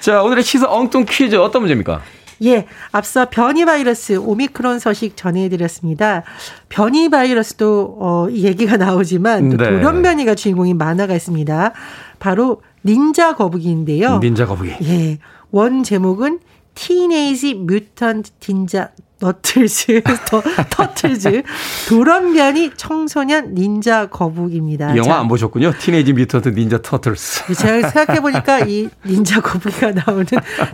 자, 0.00 0.22
오늘의 0.22 0.44
시사 0.44 0.70
엉뚱 0.70 1.04
퀴즈 1.08 1.36
어떤 1.36 1.62
문제입니까? 1.62 2.02
예, 2.44 2.66
앞서 2.92 3.28
변이 3.30 3.64
바이러스 3.64 4.18
오미크론 4.18 4.78
소식 4.78 5.16
전해드렸습니다. 5.16 6.22
변이 6.68 7.08
바이러스도 7.08 7.96
어, 7.98 8.28
이 8.30 8.44
얘기가 8.44 8.76
나오지만 8.76 9.50
또 9.50 9.56
네. 9.56 9.70
돌연변이가 9.70 10.34
주인공인 10.34 10.76
만화가 10.76 11.14
있습니다. 11.14 11.72
바로 12.18 12.60
닌자 12.84 13.34
거북이인데요. 13.34 14.18
닌자 14.18 14.46
거북이. 14.46 14.74
예, 14.82 15.18
원 15.50 15.82
제목은 15.82 16.40
티네이지 16.74 17.54
뮤턴트 17.54 18.30
닌자 18.48 18.90
너틀즈, 19.18 20.02
더, 20.28 20.42
터틀즈, 20.68 21.42
돌연변이 21.88 22.72
청소년 22.76 23.54
닌자 23.54 24.08
거북입니다. 24.10 24.92
이 24.94 24.98
영화 24.98 25.08
자, 25.14 25.20
안 25.20 25.28
보셨군요. 25.28 25.72
티네이지 25.78 26.12
뮤턴트 26.12 26.50
닌자 26.50 26.82
터틀스. 26.82 27.54
제가 27.54 27.88
생각해보니까 27.88 28.60
이 28.68 28.90
닌자 29.06 29.40
거북이가 29.40 29.92
나오는 29.92 30.26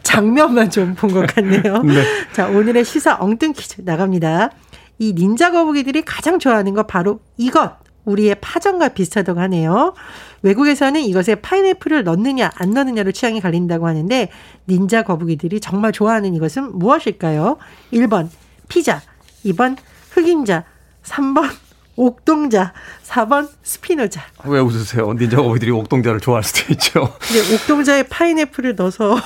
장면만 0.02 0.70
좀 0.70 0.96
본 0.96 1.12
것 1.12 1.32
같네요. 1.32 1.82
네. 1.82 2.02
자, 2.32 2.48
오늘의 2.48 2.84
시사 2.84 3.18
엉뚱 3.20 3.52
퀴즈 3.52 3.82
나갑니다. 3.84 4.50
이 4.98 5.12
닌자 5.12 5.52
거북이들이 5.52 6.02
가장 6.02 6.40
좋아하는 6.40 6.74
거 6.74 6.82
바로 6.82 7.20
이것. 7.36 7.76
우리의 8.04 8.34
파전과 8.40 8.88
비슷하다고 8.88 9.38
하네요. 9.38 9.94
외국에서는 10.42 11.00
이것에 11.00 11.36
파인애플을 11.36 12.04
넣느냐 12.04 12.50
안 12.54 12.72
넣느냐로 12.72 13.12
취향이 13.12 13.40
갈린다고 13.40 13.86
하는데 13.86 14.28
닌자 14.68 15.02
거북이들이 15.02 15.60
정말 15.60 15.92
좋아하는 15.92 16.34
이것은 16.34 16.78
무엇일까요? 16.78 17.58
1번 17.92 18.28
피자, 18.68 19.00
2번 19.44 19.76
흑임자, 20.10 20.64
3번 21.04 21.48
옥동자, 21.94 22.72
4번 23.06 23.48
스피노자. 23.62 24.22
왜 24.44 24.60
웃으세요? 24.60 25.12
닌자 25.12 25.36
거북이들이 25.36 25.70
옥동자를 25.70 26.20
좋아할 26.20 26.42
수도 26.42 26.72
있죠. 26.72 27.12
네, 27.32 27.54
옥동자에 27.54 28.04
파인애플을 28.04 28.74
넣어서. 28.76 29.16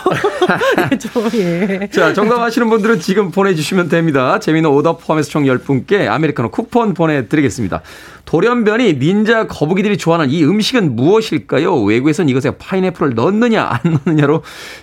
좀, 0.99 1.29
예. 1.35 1.89
자, 1.93 2.13
정답 2.13 2.41
아시는 2.41 2.69
분들은 2.69 3.01
지금 3.01 3.31
보내주시면 3.31 3.89
됩니다. 3.89 4.39
재미있는 4.41 4.71
오답 4.71 5.05
포함해서 5.07 5.31
총 5.31 5.45
10분께 5.45 6.09
아메리카노 6.09 6.51
쿠폰 6.51 6.95
보내드리겠습니다. 6.95 7.83
돌연변이 8.25 8.95
닌자 8.95 9.47
거북이들이 9.47 9.97
좋아하는 9.97 10.31
이 10.31 10.43
음식은 10.45 10.97
무엇일까요? 10.97 11.83
외국에서는 11.83 12.29
이것에 12.29 12.59
파인애플을 12.59 13.15
넣느냐 13.15 13.65
안 13.65 14.01
넣느냐로 14.05 14.43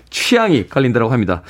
취향이 0.09 0.69
갈린다고 0.69 1.11
합니다. 1.11 1.41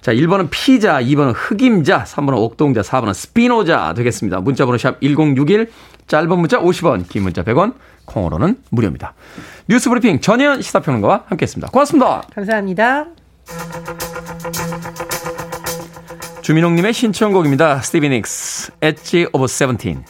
자, 0.00 0.12
1번은 0.14 0.48
피자, 0.50 1.02
2번은 1.02 1.32
흑임자, 1.34 2.04
3번은 2.04 2.36
옥동자, 2.36 2.82
4번은 2.82 3.14
스피노자 3.14 3.94
되겠습니다. 3.94 4.40
문자번호 4.40 4.78
샵 4.78 5.00
1061, 5.00 5.70
짧은 6.06 6.38
문자 6.38 6.58
50원, 6.58 7.08
긴 7.08 7.22
문자 7.22 7.42
100원, 7.42 7.74
콩으로는 8.04 8.56
무료입니다. 8.70 9.14
뉴스 9.68 9.88
브리핑 9.88 10.20
전혜연 10.20 10.62
시사평론가와 10.62 11.24
함께했습니다. 11.28 11.70
고맙습니다. 11.70 12.22
감사합니다. 12.34 13.06
주민홍님의 16.42 16.92
신청곡입니다. 16.92 17.80
스티비 17.82 18.08
닉스, 18.08 18.72
Edge 18.80 19.28
of 19.32 19.46
Seventeen. 19.46 20.04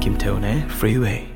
김태훈의 0.00 0.66
Freeway 0.66 1.31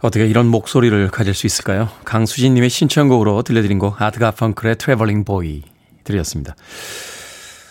어떻게 0.00 0.26
이런 0.26 0.46
목소리를 0.46 1.08
가질 1.10 1.34
수 1.34 1.46
있을까요? 1.46 1.88
강수진님의 2.04 2.70
신청곡으로 2.70 3.42
들려드린 3.42 3.78
곡 3.78 4.00
아트 4.00 4.30
가펑클의 4.30 4.76
Traveling 4.76 5.24
Boy 5.24 5.62
들렸습니다. 6.04 6.54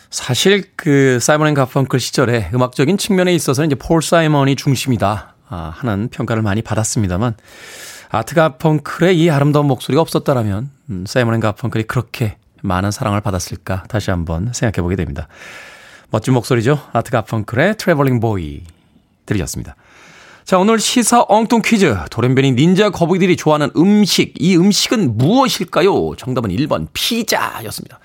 사실 0.09 0.63
그 0.75 1.19
사이먼 1.21 1.47
앤 1.47 1.53
가펑클 1.53 1.99
시절에 1.99 2.49
음악적인 2.53 2.97
측면에 2.97 3.33
있어서는 3.33 3.67
이제 3.67 3.75
폴 3.75 4.01
사이먼이 4.01 4.55
중심이다 4.55 5.35
아, 5.49 5.71
하는 5.75 6.09
평가를 6.09 6.41
많이 6.41 6.61
받았습니다만 6.61 7.35
아트 8.09 8.35
가펑클의 8.35 9.19
이 9.19 9.29
아름다운 9.29 9.67
목소리가 9.67 10.01
없었다라면 10.01 10.69
음, 10.89 11.05
사이먼 11.05 11.35
앤 11.35 11.39
가펑클이 11.39 11.85
그렇게 11.85 12.37
많은 12.61 12.91
사랑을 12.91 13.21
받았을까 13.21 13.83
다시 13.87 14.11
한번 14.11 14.51
생각해 14.53 14.81
보게 14.81 14.95
됩니다. 14.95 15.27
멋진 16.09 16.33
목소리죠. 16.33 16.81
아트 16.93 17.11
가펑클의 17.11 17.75
Traveling 17.77 18.19
Boy 18.19 18.63
들으셨습니다. 19.25 19.75
자, 20.47 20.57
오늘 20.57 20.79
시사 20.79 21.25
엉뚱 21.27 21.61
퀴즈. 21.61 21.93
돌연변이 22.09 22.53
닌자 22.53 22.89
거북이들이 22.89 23.35
좋아하는 23.35 23.69
음식. 23.75 24.33
이 24.39 24.55
음식은 24.55 25.17
무엇일까요? 25.17 26.15
정답은 26.15 26.51
1번 26.51 26.87
피자였습니다. 26.93 27.99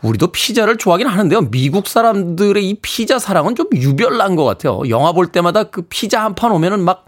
우리도 0.00 0.28
피자를 0.28 0.76
좋아하긴 0.76 1.08
하는데요. 1.08 1.50
미국 1.50 1.88
사람들의 1.88 2.68
이 2.68 2.78
피자 2.80 3.18
사랑은 3.18 3.56
좀 3.56 3.66
유별난 3.74 4.36
것 4.36 4.44
같아요. 4.44 4.82
영화 4.88 5.10
볼 5.10 5.32
때마다 5.32 5.64
그 5.64 5.82
피자 5.82 6.22
한 6.22 6.36
판 6.36 6.52
오면은 6.52 6.84
막 6.84 7.06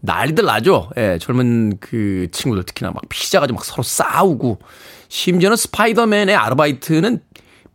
난리들 0.00 0.44
나죠. 0.44 0.90
예, 0.96 1.18
젊은 1.20 1.78
그 1.80 2.28
친구들 2.30 2.62
특히나 2.62 2.92
막 2.92 3.02
피자 3.08 3.40
가지고 3.40 3.56
막 3.56 3.64
서로 3.64 3.82
싸우고 3.82 4.60
심지어는 5.08 5.56
스파이더맨의 5.56 6.36
아르바이트는 6.36 7.20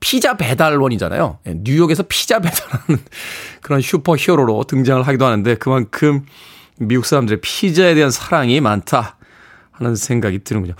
피자 0.04 0.36
배달원이잖아요. 0.36 1.40
예, 1.48 1.54
뉴욕에서 1.64 2.04
피자 2.10 2.40
배달하는 2.40 3.02
그런 3.64 3.80
슈퍼 3.80 4.18
히어로로 4.18 4.66
등장을 4.66 5.02
하기도 5.02 5.26
하는데 5.26 5.56
그만큼 5.56 6.26
미국 6.78 7.06
사람들의 7.06 7.40
피자에 7.40 7.96
대한 7.96 8.12
사랑이 8.12 8.60
많다 8.60 9.16
하는 9.72 9.96
생각이 9.96 10.44
드는군요. 10.44 10.74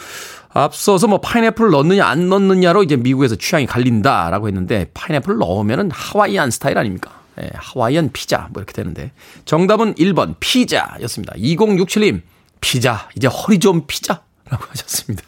앞서서 0.50 1.08
뭐 1.08 1.22
파인애플을 1.22 1.72
넣느냐 1.72 2.06
안 2.06 2.28
넣느냐로 2.28 2.84
이제 2.84 2.98
미국에서 2.98 3.38
취향이 3.38 3.66
갈린다라고 3.66 4.50
했는데 4.50 4.90
파인애플 4.94 5.38
넣으면은 5.38 5.90
하와이안 5.90 6.52
스타일 6.52 6.78
아닙니까? 6.78 7.22
예, 7.42 7.50
하와이안 7.56 8.10
피자 8.12 8.50
뭐 8.52 8.62
이렇게 8.62 8.74
되는데 8.74 9.14
정답은 9.46 9.96
1번 9.96 10.36
피자였습니다. 10.42 11.36
2067님 11.36 12.24
피자 12.60 13.08
이제 13.16 13.28
허리 13.28 13.60
좀 13.60 13.88
피자라고 13.88 14.26
하셨습니다. 14.68 15.24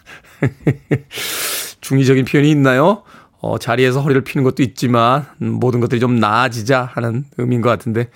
중의적인 1.80 2.26
표현이 2.26 2.52
있나요? 2.52 3.04
어, 3.46 3.60
자리에서 3.60 4.02
허리를 4.02 4.24
피는 4.24 4.44
것도 4.44 4.64
있지만 4.64 5.28
모든 5.38 5.80
것들이 5.80 6.00
좀 6.00 6.20
나아지자 6.20 6.90
하는 6.92 7.26
의미인 7.38 7.62
것 7.62 7.70
같은데 7.70 8.10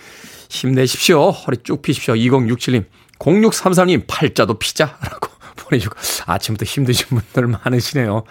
힘내십시오. 0.49 1.29
허리 1.29 1.57
쭉 1.57 1.83
피십시오. 1.83 2.15
2067님 2.15 2.85
0633님 3.19 4.05
팔자도 4.07 4.55
피자라고 4.55 5.29
보내주고 5.55 5.95
아침부터 6.25 6.65
힘드신 6.65 7.05
분들 7.09 7.45
많으시네요. 7.45 8.23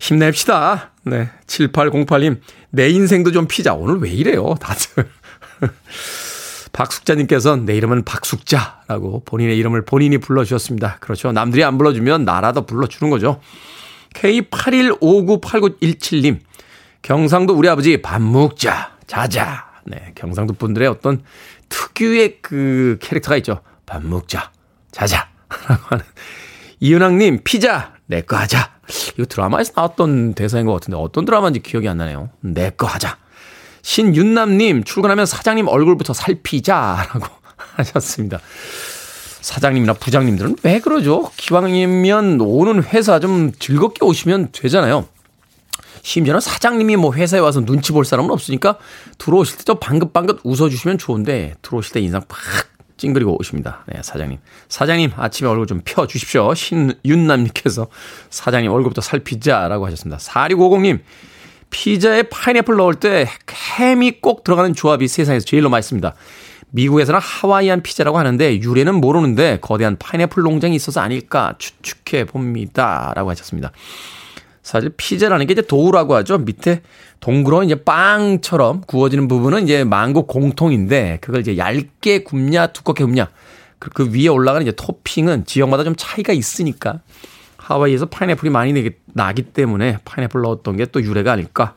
힘냅시다. 0.00 0.90
네. 1.04 1.30
7808님 1.46 2.40
내 2.70 2.90
인생도 2.90 3.30
좀 3.30 3.46
피자. 3.46 3.74
오늘 3.74 4.00
왜 4.00 4.10
이래요 4.10 4.56
다들. 4.60 5.08
박숙자님께서는 6.72 7.66
내 7.66 7.76
이름은 7.76 8.02
박숙자라고 8.02 9.22
본인의 9.26 9.56
이름을 9.58 9.84
본인이 9.84 10.18
불러주셨습니다. 10.18 10.96
그렇죠. 10.98 11.30
남들이 11.30 11.62
안 11.62 11.78
불러주면 11.78 12.24
나라도 12.24 12.66
불러주는 12.66 13.10
거죠. 13.10 13.40
K81598917님, 14.14 16.38
경상도 17.02 17.54
우리 17.54 17.68
아버지 17.68 18.00
밥 18.00 18.22
먹자, 18.22 18.96
자자. 19.06 19.66
네, 19.84 20.12
경상도 20.14 20.54
분들의 20.54 20.86
어떤 20.88 21.22
특유의 21.68 22.38
그 22.42 22.98
캐릭터가 23.00 23.36
있죠. 23.38 23.60
밥 23.86 24.04
먹자, 24.04 24.50
자자. 24.92 25.28
라고 25.68 25.82
하는. 25.88 26.04
이은학님, 26.80 27.40
피자, 27.44 27.92
내 28.06 28.22
거 28.22 28.36
하자. 28.36 28.72
이거 29.14 29.24
드라마에서 29.26 29.72
나왔던 29.76 30.34
대사인 30.34 30.66
것 30.66 30.72
같은데 30.74 30.96
어떤 30.98 31.24
드라마인지 31.24 31.60
기억이 31.60 31.88
안 31.88 31.96
나네요. 31.98 32.30
내 32.40 32.70
거 32.70 32.86
하자. 32.86 33.18
신윤남님, 33.82 34.84
출근하면 34.84 35.26
사장님 35.26 35.66
얼굴부터 35.66 36.12
살피자라고 36.12 37.26
하셨습니다. 37.76 38.38
사장님이나 39.42 39.92
부장님들은 39.94 40.56
왜 40.62 40.80
그러죠? 40.80 41.30
기왕이면 41.36 42.40
오는 42.40 42.82
회사 42.84 43.20
좀 43.20 43.52
즐겁게 43.58 44.04
오시면 44.04 44.48
되잖아요. 44.52 45.06
심지어는 46.02 46.40
사장님이 46.40 46.96
뭐 46.96 47.12
회사에 47.12 47.40
와서 47.40 47.60
눈치 47.64 47.92
볼 47.92 48.04
사람은 48.04 48.30
없으니까 48.30 48.78
들어오실 49.18 49.58
때 49.58 49.64
좀 49.64 49.76
방긋방긋 49.78 50.40
웃어주시면 50.42 50.98
좋은데 50.98 51.54
들어오실 51.62 51.92
때 51.92 52.00
인상 52.00 52.22
팍 52.28 52.38
찡그리고 52.96 53.36
오십니다. 53.40 53.84
네, 53.86 54.00
사장님. 54.02 54.38
사장님, 54.68 55.12
아침에 55.16 55.48
얼굴 55.48 55.66
좀 55.66 55.80
펴주십시오. 55.84 56.54
신윤남님께서 56.54 57.88
사장님 58.30 58.70
얼굴부터 58.70 59.00
살피자라고 59.00 59.86
하셨습니다. 59.86 60.18
4650님, 60.18 61.00
피자에 61.70 62.24
파인애플 62.24 62.76
넣을 62.76 62.94
때 62.94 63.26
햄이 63.78 64.20
꼭 64.20 64.44
들어가는 64.44 64.74
조합이 64.74 65.08
세상에서 65.08 65.44
제일로 65.46 65.68
맛있습니다. 65.68 66.14
미국에서는 66.72 67.20
하와이안 67.20 67.82
피자라고 67.82 68.18
하는데 68.18 68.60
유래는 68.60 68.96
모르는데 68.96 69.58
거대한 69.60 69.96
파인애플 69.98 70.42
농장이 70.42 70.74
있어서 70.74 71.00
아닐까 71.00 71.54
추측해 71.58 72.24
봅니다. 72.24 73.12
라고 73.14 73.30
하셨습니다. 73.30 73.72
사실 74.62 74.90
피자라는 74.96 75.46
게 75.46 75.52
이제 75.52 75.62
도우라고 75.62 76.14
하죠. 76.16 76.38
밑에 76.38 76.82
동그란 77.20 77.64
이제 77.64 77.74
빵처럼 77.74 78.82
구워지는 78.86 79.28
부분은 79.28 79.64
이제 79.64 79.84
망고 79.84 80.26
공통인데 80.26 81.18
그걸 81.20 81.40
이제 81.40 81.56
얇게 81.56 82.24
굽냐 82.24 82.68
두껍게 82.68 83.04
굽냐 83.04 83.28
그, 83.78 83.90
그 83.90 84.10
위에 84.12 84.28
올라가는 84.28 84.66
이제 84.66 84.72
토핑은 84.76 85.44
지역마다 85.44 85.84
좀 85.84 85.94
차이가 85.96 86.32
있으니까 86.32 87.00
하와이에서 87.58 88.06
파인애플이 88.06 88.50
많이 88.50 88.90
나기 89.12 89.42
때문에 89.42 89.98
파인애플 90.04 90.40
넣었던 90.40 90.76
게 90.76 90.86
또 90.86 91.02
유래가 91.02 91.32
아닐까 91.32 91.74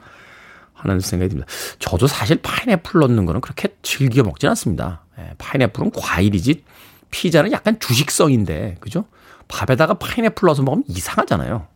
하는 0.89 0.99
생각이 0.99 1.29
듭니다. 1.29 1.47
저도 1.79 2.07
사실 2.07 2.37
파인애플 2.41 2.99
넣는 3.01 3.25
거는 3.25 3.41
그렇게 3.41 3.69
즐겨 3.81 4.23
먹진 4.23 4.49
않습니다. 4.49 5.01
예, 5.19 5.31
파인애플은 5.37 5.91
과일이지 5.91 6.63
피자는 7.11 7.51
약간 7.51 7.79
주식성인데 7.79 8.77
그죠? 8.79 9.05
밥에다가 9.47 9.95
파인애플 9.95 10.45
넣어서 10.47 10.63
먹으면 10.63 10.83
이상하잖아요. 10.87 11.67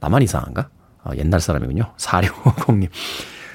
나만 0.00 0.22
이상한가? 0.22 0.68
어, 1.04 1.10
옛날 1.16 1.40
사람이군요. 1.40 1.92
4650님. 1.96 2.88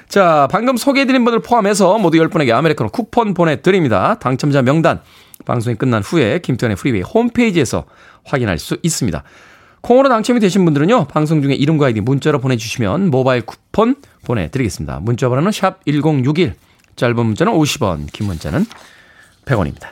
자, 0.08 0.46
방금 0.50 0.76
소개해드린 0.76 1.24
분들 1.24 1.40
포함해서 1.40 1.98
모두 1.98 2.18
10분에게 2.18 2.52
아메리카노 2.52 2.90
쿠폰 2.90 3.32
보내드립니다. 3.32 4.18
당첨자 4.18 4.60
명단 4.60 5.00
방송이 5.46 5.76
끝난 5.76 6.02
후에 6.02 6.40
김태훈의 6.40 6.76
Freeway 6.76 7.02
홈페이지에서 7.02 7.84
확인할 8.24 8.58
수 8.58 8.78
있습니다. 8.82 9.22
콩으로 9.82 10.08
당첨이 10.08 10.40
되신 10.40 10.64
분들은요, 10.64 11.08
방송 11.08 11.42
중에 11.42 11.54
이름과 11.54 11.86
아이디 11.86 12.00
문자로 12.00 12.38
보내주시면 12.38 13.10
모바일 13.10 13.42
쿠폰 13.42 13.96
보내드리겠습니다. 14.24 15.00
문자 15.00 15.28
번호는 15.28 15.52
샵 15.52 15.84
1061, 15.84 16.54
짧은 16.96 17.16
문자는 17.16 17.52
50원, 17.52 18.10
긴 18.12 18.26
문자는 18.26 18.64
100원입니다. 19.44 19.88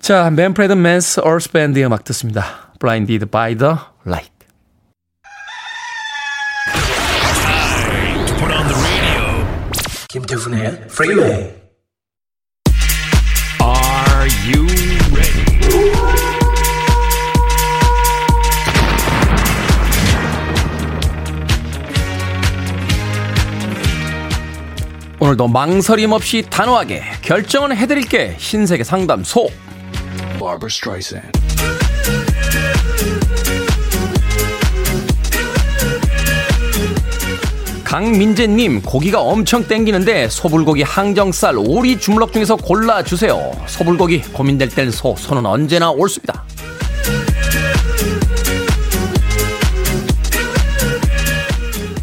자, 0.00 0.30
Manfred 0.30 0.72
Mann's 0.72 1.20
Earth 1.20 1.52
Band의 1.52 1.86
음악 1.86 2.04
듣습니다. 2.04 2.72
Blinded 2.80 3.26
by 3.26 3.56
the 3.56 3.74
Light. 4.06 4.32
김태훈의 10.08 10.88
프리웨이 10.88 11.65
오늘도 25.26 25.48
망설임 25.48 26.12
없이 26.12 26.44
단호하게 26.48 27.02
결정은 27.20 27.76
해드릴게. 27.76 28.36
신세계 28.38 28.84
상담소. 28.84 29.48
강민재님 37.82 38.82
고기가 38.82 39.20
엄청 39.20 39.66
땡기는데 39.66 40.28
소불고기 40.28 40.82
항정살 40.84 41.56
오리 41.58 41.98
주물럭 41.98 42.32
중에서 42.32 42.54
골라주세요. 42.54 43.52
소불고기 43.66 44.22
고민될 44.32 44.68
땐 44.68 44.92
소 44.92 45.16
소는 45.16 45.44
언제나 45.44 45.90
옳습니다 45.90 46.44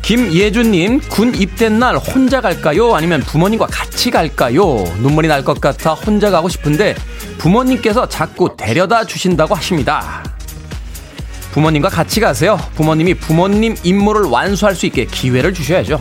김예준님, 0.03 0.99
군 1.09 1.33
입된 1.33 1.79
날 1.79 1.95
혼자 1.95 2.41
갈까요? 2.41 2.93
아니면 2.93 3.21
부모님과 3.21 3.67
같이 3.67 4.11
갈까요? 4.11 4.83
눈물이 4.99 5.29
날 5.29 5.43
것 5.43 5.59
같아 5.61 5.93
혼자 5.93 6.29
가고 6.29 6.49
싶은데 6.49 6.95
부모님께서 7.37 8.07
자꾸 8.09 8.55
데려다 8.57 9.05
주신다고 9.05 9.55
하십니다. 9.55 10.23
부모님과 11.53 11.87
같이 11.89 12.19
가세요. 12.19 12.57
부모님이 12.75 13.13
부모님 13.13 13.75
임무를 13.83 14.23
완수할 14.23 14.75
수 14.75 14.85
있게 14.85 15.05
기회를 15.05 15.53
주셔야죠. 15.53 15.99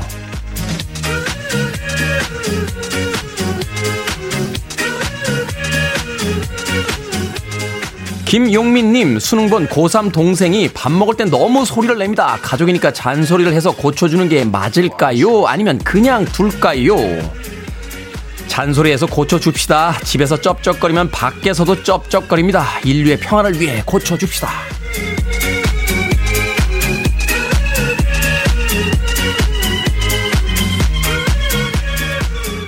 김용민님, 8.33 9.19
수능 9.19 9.51
본 9.51 9.69
고3 9.69 10.11
동생이 10.11 10.71
밥 10.73 10.91
먹을 10.91 11.15
땐 11.19 11.29
너무 11.29 11.67
소리를 11.67 11.99
냅니다. 11.99 12.39
가족이니까 12.41 12.91
잔소리를 12.91 13.53
해서 13.53 13.73
고쳐주는 13.77 14.27
게 14.31 14.43
맞을까요? 14.47 15.45
아니면 15.47 15.77
그냥 15.85 16.25
둘까요? 16.25 16.97
잔소리해서 18.47 19.05
고쳐줍시다. 19.05 19.99
집에서 20.05 20.41
쩝쩝거리면 20.41 21.11
밖에서도 21.11 21.83
쩝쩝거립니다. 21.83 22.65
인류의 22.87 23.19
평화를 23.19 23.61
위해 23.61 23.83
고쳐줍시다. 23.85 24.49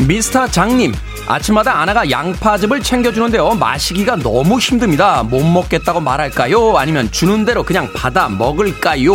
미스터 0.06 0.46
장님, 0.48 0.92
아침마다 1.26 1.80
아내가 1.80 2.10
양파즙을 2.10 2.80
챙겨주는데요. 2.82 3.54
마시기가 3.54 4.16
너무 4.16 4.58
힘듭니다. 4.58 5.22
못 5.22 5.42
먹겠다고 5.42 6.00
말할까요? 6.00 6.76
아니면 6.76 7.10
주는 7.10 7.44
대로 7.44 7.62
그냥 7.62 7.90
받아 7.94 8.28
먹을까요? 8.28 9.14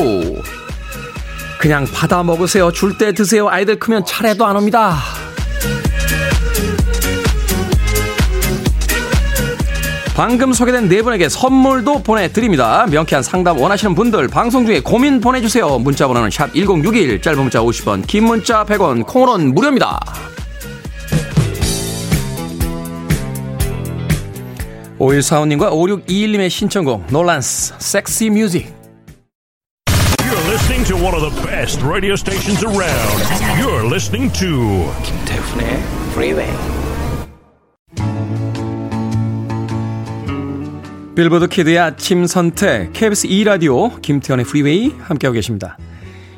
그냥 1.59 1.85
받아 1.93 2.23
먹으세요. 2.23 2.71
줄 2.71 2.97
때 2.97 3.11
드세요. 3.11 3.47
아이들 3.49 3.77
크면 3.77 4.05
차례도 4.05 4.45
안 4.45 4.55
옵니다. 4.55 4.97
방금 10.15 10.51
소개된 10.51 10.89
네 10.89 11.01
분에게 11.01 11.29
선물도 11.29 12.03
보내드립니다. 12.03 12.85
명쾌한 12.89 13.23
상담 13.23 13.57
원하시는 13.57 13.95
분들 13.95 14.27
방송 14.27 14.65
중에 14.65 14.81
고민 14.81 15.21
보내주세요. 15.21 15.79
문자 15.79 16.07
번호는 16.07 16.29
샵 16.29 16.53
1061, 16.53 17.21
짧은 17.21 17.39
문자 17.39 17.61
50원, 17.61 18.05
긴 18.05 18.25
문자 18.25 18.65
100원, 18.65 19.05
콩으로는 19.05 19.53
무료입니다. 19.53 19.97
5145님과 24.99 25.71
5621님의 25.71 26.49
신청곡 26.49 27.07
놀란스 27.09 27.75
Sexy 27.79 28.29
Music 28.29 28.73
You're 30.19 30.47
listening 30.51 30.85
to 30.87 30.95
one 30.97 31.15
of 31.15 31.21
the 31.21 31.47
best 31.47 31.81
radio 31.83 32.13
stations 32.13 32.63
around. 32.63 33.23
You're 33.59 33.85
listening 33.85 34.31
to 34.33 34.91
김태훈의 35.03 35.79
Freeway. 36.11 36.51
빌보드 41.15 41.47
kid의 41.47 41.79
아침 41.79 42.25
선택 42.27 42.93
KBS 42.93 43.27
2 43.27 43.43
라디오 43.43 43.89
김태훈의 43.99 44.45
Freeway 44.45 44.93
함께하고 44.99 45.33
계십니다. 45.33 45.77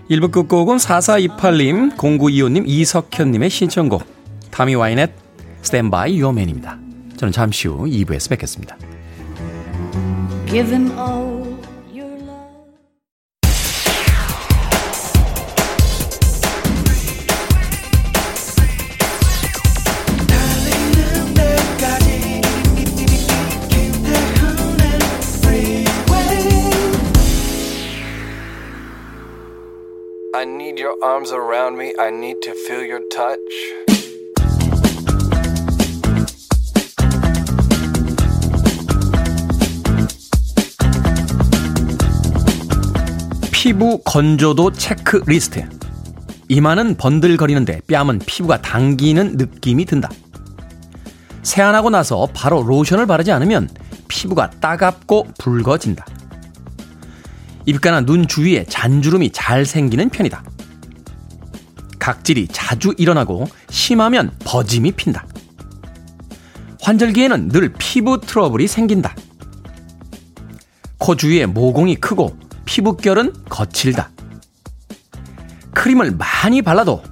1부 0.10 0.32
끝곡은 0.32 0.78
4428님, 0.78 1.96
0925님, 1.96 2.64
이석현님의 2.68 3.50
신청곡 3.50 4.04
타미 4.50 4.76
와이넷 4.76 5.12
스탠바이 5.62 6.20
유어맨입니다. 6.20 6.81
저는 7.21 7.33
잠시 7.33 7.69
후 7.69 7.85
2부에서 7.85 8.31
뵙겠습니다. 8.31 8.77
Give 10.47 10.69
him 10.69 10.91
all 10.93 11.59
your 11.93 12.09
love. 12.21 12.47
I 30.35 30.45
need 30.45 30.79
your 30.79 30.97
arms 31.03 31.33
around 31.33 31.77
me. 31.79 31.95
I 31.99 32.11
need 32.11 32.43
to 32.43 32.55
feel 32.69 32.83
your 32.85 33.01
touch. 33.11 34.00
피부 43.62 44.02
건조도 44.04 44.72
체크리스트. 44.72 45.70
이마는 46.48 46.98
번들거리는데 46.98 47.82
뺨은 47.82 48.18
피부가 48.26 48.60
당기는 48.60 49.34
느낌이 49.38 49.86
든다. 49.86 50.10
세안하고 51.44 51.92
나서 51.92 52.28
바로 52.34 52.64
로션을 52.64 53.06
바르지 53.06 53.32
않으면 53.32 53.70
피부가 54.08 54.50
따갑고 54.50 55.28
붉어진다. 55.38 56.04
입가나 57.68 58.02
눈 58.02 58.28
주위에 58.28 58.66
잔주름이 58.68 59.30
잘 59.32 59.68
생기는 59.68 60.10
편이다. 60.10 60.44
각질이 62.00 62.48
자주 62.48 62.96
일어나고 62.98 63.48
심하면 63.70 64.32
버짐이 64.44 64.94
핀다. 64.94 65.28
환절기에는 66.82 67.50
늘 67.50 67.72
피부 67.78 68.20
트러블이 68.20 68.68
생긴다. 68.68 69.16
코 70.98 71.16
주위에 71.16 71.46
모공이 71.46 71.98
크고 71.98 72.50
피부결은 72.72 73.34
거칠다. 73.50 74.12
크림을 75.74 76.12
많이 76.12 76.62
발라도 76.62 77.04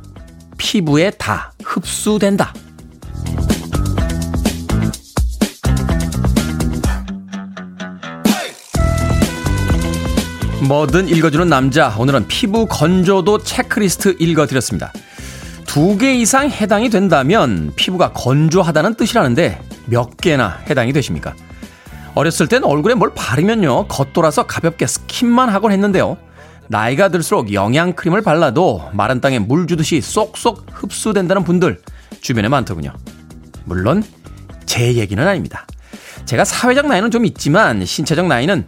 피부에 0.57 1.11
다 1.11 1.51
흡수된다. 1.61 2.53
뭐든 10.65 11.09
읽어주는 11.09 11.49
남자. 11.49 11.93
오늘은 11.97 12.29
피부 12.29 12.65
건조도 12.65 13.43
체크리스트 13.43 14.15
읽어드렸습니다. 14.17 14.93
두 15.65 15.97
개 15.97 16.13
이상 16.13 16.49
해당이 16.49 16.89
된다면 16.89 17.73
피부가 17.75 18.13
건조하다는 18.13 18.95
뜻이라는데 18.95 19.61
몇 19.87 20.15
개나 20.15 20.61
해당이 20.69 20.93
되십니까? 20.93 21.35
어렸을 22.15 22.47
땐 22.47 22.63
얼굴에 22.63 22.95
뭘 22.95 23.11
바르면요. 23.13 23.87
겉돌아서 23.87 24.45
가볍게 24.47 24.87
스킨만 24.87 25.49
하곤 25.49 25.71
했는데요. 25.71 26.17
나이가 26.67 27.09
들수록 27.09 27.51
영양크림을 27.53 28.21
발라도 28.21 28.89
마른 28.93 29.21
땅에 29.21 29.39
물 29.39 29.65
주듯이 29.67 30.01
쏙쏙 30.01 30.67
흡수된다는 30.71 31.43
분들 31.43 31.81
주변에 32.21 32.47
많더군요. 32.47 32.93
물론 33.65 34.03
제 34.65 34.93
얘기는 34.93 35.25
아닙니다. 35.27 35.65
제가 36.25 36.45
사회적 36.45 36.87
나이는 36.87 37.09
좀 37.09 37.25
있지만 37.25 37.85
신체적 37.85 38.27
나이는 38.27 38.67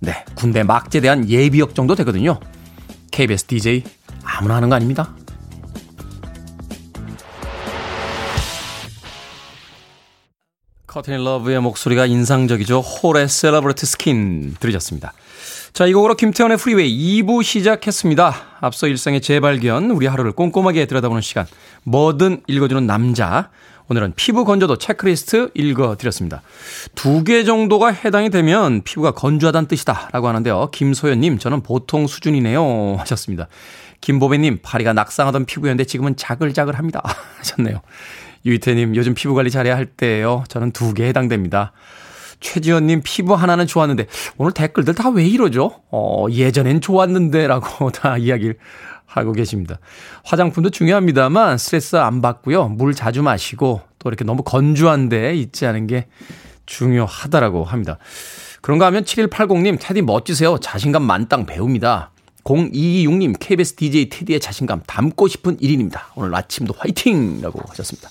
네, 0.00 0.24
군대 0.34 0.62
막 0.62 0.90
제대한 0.90 1.28
예비역 1.28 1.74
정도 1.74 1.94
되거든요. 1.94 2.40
KBS 3.10 3.44
DJ 3.44 3.84
아무나 4.24 4.56
하는 4.56 4.68
거 4.68 4.74
아닙니다. 4.74 5.14
커트니 10.98 11.22
러브의 11.22 11.60
목소리가 11.60 12.06
인상적이죠. 12.06 12.80
Hole의 12.80 13.28
Celebrity 13.28 13.86
Skin 13.86 14.56
들으셨습니다. 14.58 15.12
자, 15.72 15.86
이 15.86 15.92
곡으로 15.92 16.16
김태현의 16.16 16.56
프리웨이 16.56 17.22
2부 17.22 17.44
시작했습니다. 17.44 18.34
앞서 18.58 18.88
일상의 18.88 19.20
재발견, 19.20 19.92
우리 19.92 20.08
하루를 20.08 20.32
꼼꼼하게 20.32 20.86
들여다보는 20.86 21.22
시간. 21.22 21.46
뭐든 21.84 22.42
읽어주는 22.48 22.84
남자. 22.84 23.50
오늘은 23.86 24.14
피부 24.16 24.44
건조도 24.44 24.78
체크리스트 24.78 25.52
읽어드렸습니다. 25.54 26.42
두 26.96 27.22
개 27.22 27.44
정도가 27.44 27.92
해당이 27.92 28.30
되면 28.30 28.82
피부가 28.82 29.12
건조하다는 29.12 29.68
뜻이다. 29.68 30.08
라고 30.10 30.26
하는데요. 30.26 30.70
김소연님, 30.72 31.38
저는 31.38 31.62
보통 31.62 32.08
수준이네요. 32.08 32.96
하셨습니다. 32.98 33.46
김보배님, 34.00 34.58
파리가 34.62 34.94
낙상하던 34.94 35.44
피부였는데 35.44 35.84
지금은 35.84 36.16
자글자글합니다. 36.16 37.02
하셨네요. 37.38 37.82
유이태님, 38.46 38.96
요즘 38.96 39.14
피부 39.14 39.34
관리 39.34 39.50
잘해야 39.50 39.76
할 39.76 39.86
때예요. 39.86 40.44
저는 40.48 40.72
두 40.72 40.94
개 40.94 41.06
해당됩니다. 41.08 41.72
최지연님, 42.40 43.02
피부 43.04 43.34
하나는 43.34 43.66
좋았는데, 43.66 44.06
오늘 44.36 44.52
댓글들 44.52 44.94
다 44.94 45.10
왜 45.10 45.26
이러죠? 45.26 45.80
어, 45.90 46.26
예전엔 46.30 46.80
좋았는데, 46.80 47.46
라고 47.48 47.90
다 47.92 48.16
이야기를 48.16 48.56
하고 49.06 49.32
계십니다. 49.32 49.78
화장품도 50.24 50.70
중요합니다만, 50.70 51.58
스트레스 51.58 51.96
안 51.96 52.20
받고요. 52.22 52.68
물 52.68 52.94
자주 52.94 53.22
마시고, 53.22 53.80
또 53.98 54.08
이렇게 54.08 54.24
너무 54.24 54.42
건조한데 54.44 55.34
있지 55.34 55.66
않은 55.66 55.88
게 55.88 56.06
중요하다라고 56.66 57.64
합니다. 57.64 57.98
그런가 58.60 58.86
하면 58.86 59.02
7180님, 59.04 59.78
테디 59.80 60.02
멋지세요. 60.02 60.58
자신감 60.58 61.02
만땅 61.02 61.46
배웁니다. 61.46 62.12
0226님, 62.44 63.34
KBS 63.40 63.74
DJ 63.74 64.08
테디의 64.10 64.40
자신감 64.40 64.82
담고 64.86 65.26
싶은 65.28 65.56
1인입니다. 65.58 66.00
오늘 66.14 66.34
아침도 66.34 66.74
화이팅! 66.78 67.40
라고 67.40 67.60
하셨습니다. 67.68 68.08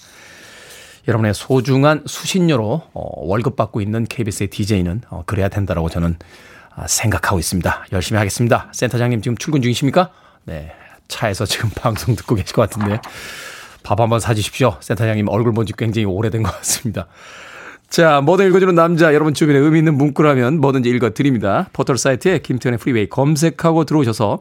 여러분의 1.08 1.34
소중한 1.34 2.04
수신료로 2.06 2.82
어, 2.93 3.10
월급 3.26 3.56
받고 3.56 3.82
있는 3.82 4.06
KBS의 4.06 4.50
DJ는 4.50 5.02
어, 5.10 5.24
그래야 5.26 5.48
된다라고 5.50 5.89
저는 5.89 6.17
아, 6.76 6.86
생각하고 6.88 7.39
있습니다. 7.39 7.86
열심히 7.93 8.17
하겠습니다. 8.17 8.70
센터장님 8.74 9.22
지금 9.22 9.38
출근 9.38 9.62
중이십니까? 9.62 10.12
네. 10.46 10.72
차에서 11.08 11.46
지금 11.46 11.70
방송 11.76 12.15
듣고 12.15 12.36
계실 12.36 12.54
것 12.54 12.70
같은데 12.70 13.00
밥 13.84 14.00
한번 14.00 14.20
사주십시오. 14.20 14.78
센터장님 14.82 15.28
얼굴 15.30 15.54
본 15.54 15.65
지 15.65 15.74
굉장히 15.78 16.06
오래된 16.06 16.43
것 16.43 16.52
같습니다. 16.58 17.08
자, 17.89 18.20
뭐든 18.20 18.48
읽어주는 18.48 18.76
남자, 18.76 19.13
여러분 19.13 19.34
주변에 19.34 19.60
의미 19.60 19.80
있는 19.80 19.96
문구라면 19.96 20.60
뭐든지 20.60 20.89
읽어드립니다. 20.89 21.70
포털 21.72 21.98
사이트에 21.98 22.39
김태현의 22.39 22.80
프리웨이 22.80 23.08
검색하고 23.08 23.86
들어오셔서 23.86 24.39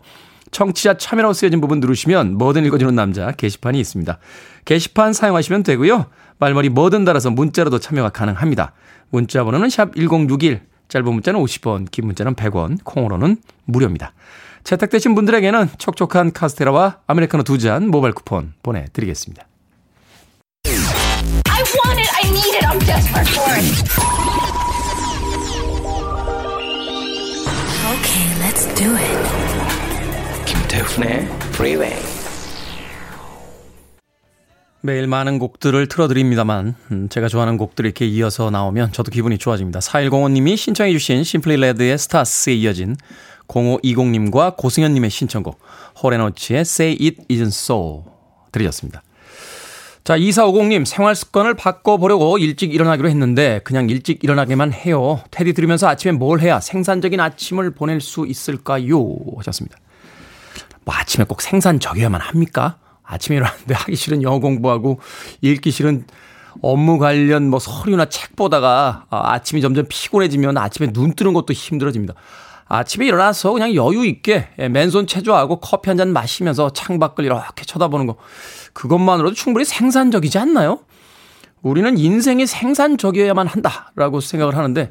청취자 0.50 0.96
참여라고 0.96 1.32
쓰여진 1.34 1.60
부분 1.60 1.80
누르시면 1.80 2.38
뭐든 2.38 2.64
읽어주는 2.66 2.94
남자 2.94 3.32
게시판이 3.32 3.78
있습니다. 3.80 4.18
게시판 4.64 5.12
사용하시면 5.12 5.62
되고요. 5.62 6.06
말머리 6.38 6.68
뭐든 6.68 7.04
달아서 7.04 7.30
문자로도 7.30 7.78
참여가 7.78 8.10
가능합니다. 8.10 8.72
문자 9.10 9.44
번호는 9.44 9.70
샵 9.70 9.94
1061, 9.94 10.62
짧은 10.88 11.12
문자는 11.12 11.40
50원, 11.40 11.90
긴 11.90 12.06
문자는 12.06 12.34
100원, 12.34 12.78
콩으로는 12.84 13.38
무료입니다. 13.64 14.12
채택되신 14.64 15.14
분들에게는 15.14 15.68
촉촉한 15.78 16.32
카스테라와 16.32 16.98
아메리카노 17.06 17.44
두 17.44 17.58
잔 17.58 17.88
모바일 17.88 18.14
쿠폰 18.14 18.54
보내드리겠습니다. 18.62 19.46
Okay, 27.86 28.26
let's 28.40 28.66
do 28.74 28.94
it. 28.96 29.75
김태훈의 30.76 31.26
Freeway. 31.54 31.96
매일 34.82 35.06
많은 35.06 35.38
곡들을 35.38 35.88
틀어드립니다만 35.88 36.74
음, 36.92 37.08
제가 37.08 37.28
좋아하는 37.28 37.56
곡들이 37.56 37.88
이렇게 37.88 38.06
이어서 38.06 38.50
나오면 38.50 38.92
저도 38.92 39.10
기분이 39.10 39.38
좋아집니다. 39.38 39.80
4105님이 39.80 40.56
신청해 40.58 40.92
주신 40.92 41.24
심플리 41.24 41.56
레드의 41.56 41.96
스타스에 41.96 42.54
이어진 42.54 42.96
0520님과 43.48 44.56
고승현님의 44.56 45.08
신청곡 45.08 45.58
호레노치의 46.02 46.60
Say 46.60 46.98
It 47.00 47.22
Isn't 47.30 47.46
So 47.46 48.04
들으셨습니다. 48.52 49.02
자 50.04 50.18
2450님 50.18 50.84
생활 50.84 51.14
습관을 51.14 51.54
바꿔보려고 51.54 52.36
일찍 52.36 52.74
일어나기로 52.74 53.08
했는데 53.08 53.60
그냥 53.64 53.88
일찍 53.88 54.22
일어나게만 54.22 54.74
해요. 54.74 55.20
테디 55.30 55.54
들으면서 55.54 55.88
아침에 55.88 56.12
뭘 56.12 56.40
해야 56.40 56.60
생산적인 56.60 57.18
아침을 57.18 57.70
보낼 57.70 58.02
수 58.02 58.26
있을까요? 58.26 59.16
하셨습니다. 59.38 59.78
뭐 60.86 60.94
아침에 60.94 61.24
꼭 61.26 61.42
생산적이어야만 61.42 62.22
합니까? 62.22 62.78
아침에 63.02 63.36
일어났는데 63.36 63.74
하기 63.76 63.94
싫은 63.94 64.22
영어 64.22 64.38
공부하고 64.38 65.00
읽기 65.42 65.70
싫은 65.70 66.06
업무 66.62 66.98
관련 66.98 67.50
뭐 67.50 67.58
서류나 67.58 68.06
책 68.06 68.34
보다가 68.34 69.04
아, 69.10 69.32
아침이 69.34 69.60
점점 69.60 69.84
피곤해지면 69.88 70.56
아침에 70.56 70.92
눈 70.92 71.12
뜨는 71.14 71.34
것도 71.34 71.52
힘들어집니다. 71.52 72.14
아침에 72.68 73.06
일어나서 73.06 73.52
그냥 73.52 73.74
여유 73.74 74.06
있게 74.06 74.48
예, 74.58 74.68
맨손 74.68 75.06
체조하고 75.06 75.60
커피 75.60 75.90
한 75.90 75.98
잔 75.98 76.12
마시면서 76.12 76.70
창밖을 76.70 77.24
이렇게 77.24 77.64
쳐다보는 77.64 78.06
거 78.06 78.16
그것만으로도 78.72 79.34
충분히 79.34 79.64
생산적이지 79.64 80.38
않나요? 80.38 80.80
우리는 81.62 81.98
인생이 81.98 82.46
생산적이어야만 82.46 83.46
한다라고 83.48 84.20
생각을 84.20 84.56
하는데 84.56 84.90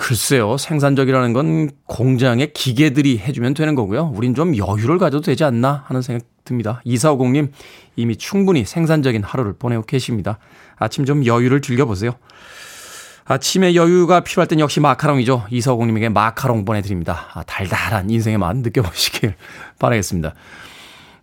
글쎄요, 0.00 0.56
생산적이라는 0.56 1.32
건 1.32 1.70
공장의 1.86 2.52
기계들이 2.52 3.18
해주면 3.18 3.54
되는 3.54 3.74
거고요. 3.74 4.12
우린 4.14 4.32
좀 4.32 4.56
여유를 4.56 4.96
가져도 4.96 5.22
되지 5.22 5.42
않나 5.42 5.82
하는 5.88 6.02
생각 6.02 6.24
듭니다. 6.44 6.80
2450님, 6.86 7.50
이미 7.96 8.14
충분히 8.14 8.64
생산적인 8.64 9.24
하루를 9.24 9.54
보내고 9.58 9.82
계십니다. 9.82 10.38
아침 10.76 11.04
좀 11.04 11.26
여유를 11.26 11.62
즐겨보세요. 11.62 12.12
아침에 13.24 13.74
여유가 13.74 14.20
필요할 14.20 14.46
땐 14.46 14.60
역시 14.60 14.78
마카롱이죠. 14.78 15.46
2450님에게 15.50 16.12
마카롱 16.12 16.64
보내드립니다. 16.64 17.26
아, 17.34 17.42
달달한 17.42 18.08
인생의 18.08 18.38
맛 18.38 18.56
느껴보시길 18.56 19.34
바라겠습니다. 19.80 20.32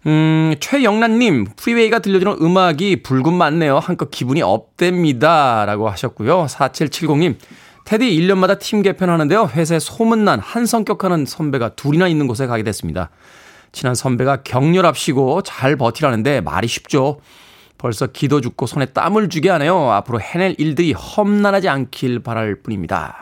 음, 0.07 0.53
최영란님, 0.59 1.45
프리웨이가 1.55 1.99
들려주는 1.99 2.39
음악이 2.41 3.03
불금 3.03 3.35
맞네요. 3.35 3.79
한껏 3.79 4.11
기분이 4.11 4.41
업됩니다. 4.41 5.63
라고 5.65 5.89
하셨고요. 5.89 6.47
4770님, 6.47 7.37
테디 7.85 8.05
1년마다 8.19 8.59
팀 8.59 8.81
개편하는데요. 8.81 9.51
회사에 9.53 9.79
소문난 9.79 10.39
한 10.39 10.65
성격하는 10.65 11.25
선배가 11.25 11.75
둘이나 11.75 12.07
있는 12.07 12.27
곳에 12.27 12.47
가게 12.47 12.63
됐습니다. 12.63 13.09
친한 13.71 13.93
선배가 13.93 14.37
격렬합시고 14.43 15.43
잘 15.43 15.75
버티라는데 15.75 16.41
말이 16.41 16.67
쉽죠. 16.67 17.19
벌써 17.77 18.07
기도 18.07 18.41
죽고 18.41 18.65
손에 18.65 18.87
땀을 18.87 19.29
쥐게 19.29 19.49
하네요. 19.51 19.91
앞으로 19.91 20.19
해낼 20.19 20.55
일들이 20.57 20.93
험난하지 20.93 21.69
않길 21.69 22.19
바랄 22.21 22.55
뿐입니다. 22.55 23.15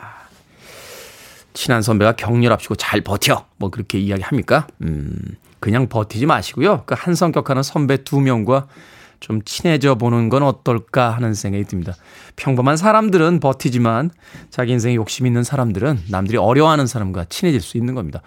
친한 1.52 1.82
선배가 1.82 2.12
격렬합시고 2.12 2.76
잘 2.76 3.02
버텨. 3.02 3.44
뭐 3.58 3.70
그렇게 3.70 3.98
이야기합니까? 3.98 4.66
음, 4.82 5.14
그냥 5.60 5.88
버티지 5.88 6.24
마시고요. 6.26 6.84
그 6.86 6.94
한 6.94 7.14
성격하는 7.14 7.62
선배 7.62 8.02
두 8.02 8.20
명과 8.20 8.66
좀 9.24 9.40
친해져 9.42 9.94
보는 9.94 10.28
건 10.28 10.42
어떨까 10.42 11.08
하는 11.08 11.32
생각이 11.32 11.64
듭니다. 11.64 11.94
평범한 12.36 12.76
사람들은 12.76 13.40
버티지만 13.40 14.10
자기 14.50 14.72
인생에 14.72 14.96
욕심 14.96 15.26
있는 15.26 15.42
사람들은 15.42 16.00
남들이 16.10 16.36
어려워하는 16.36 16.86
사람과 16.86 17.24
친해질 17.30 17.62
수 17.62 17.78
있는 17.78 17.94
겁니다. 17.94 18.20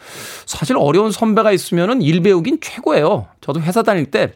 사실 0.48 0.76
어려운 0.76 1.12
선배가 1.12 1.52
있으면은 1.52 2.02
일 2.02 2.24
배우긴 2.24 2.58
최고예요. 2.62 3.28
저도 3.42 3.62
회사 3.62 3.84
다닐 3.84 4.10
때 4.10 4.34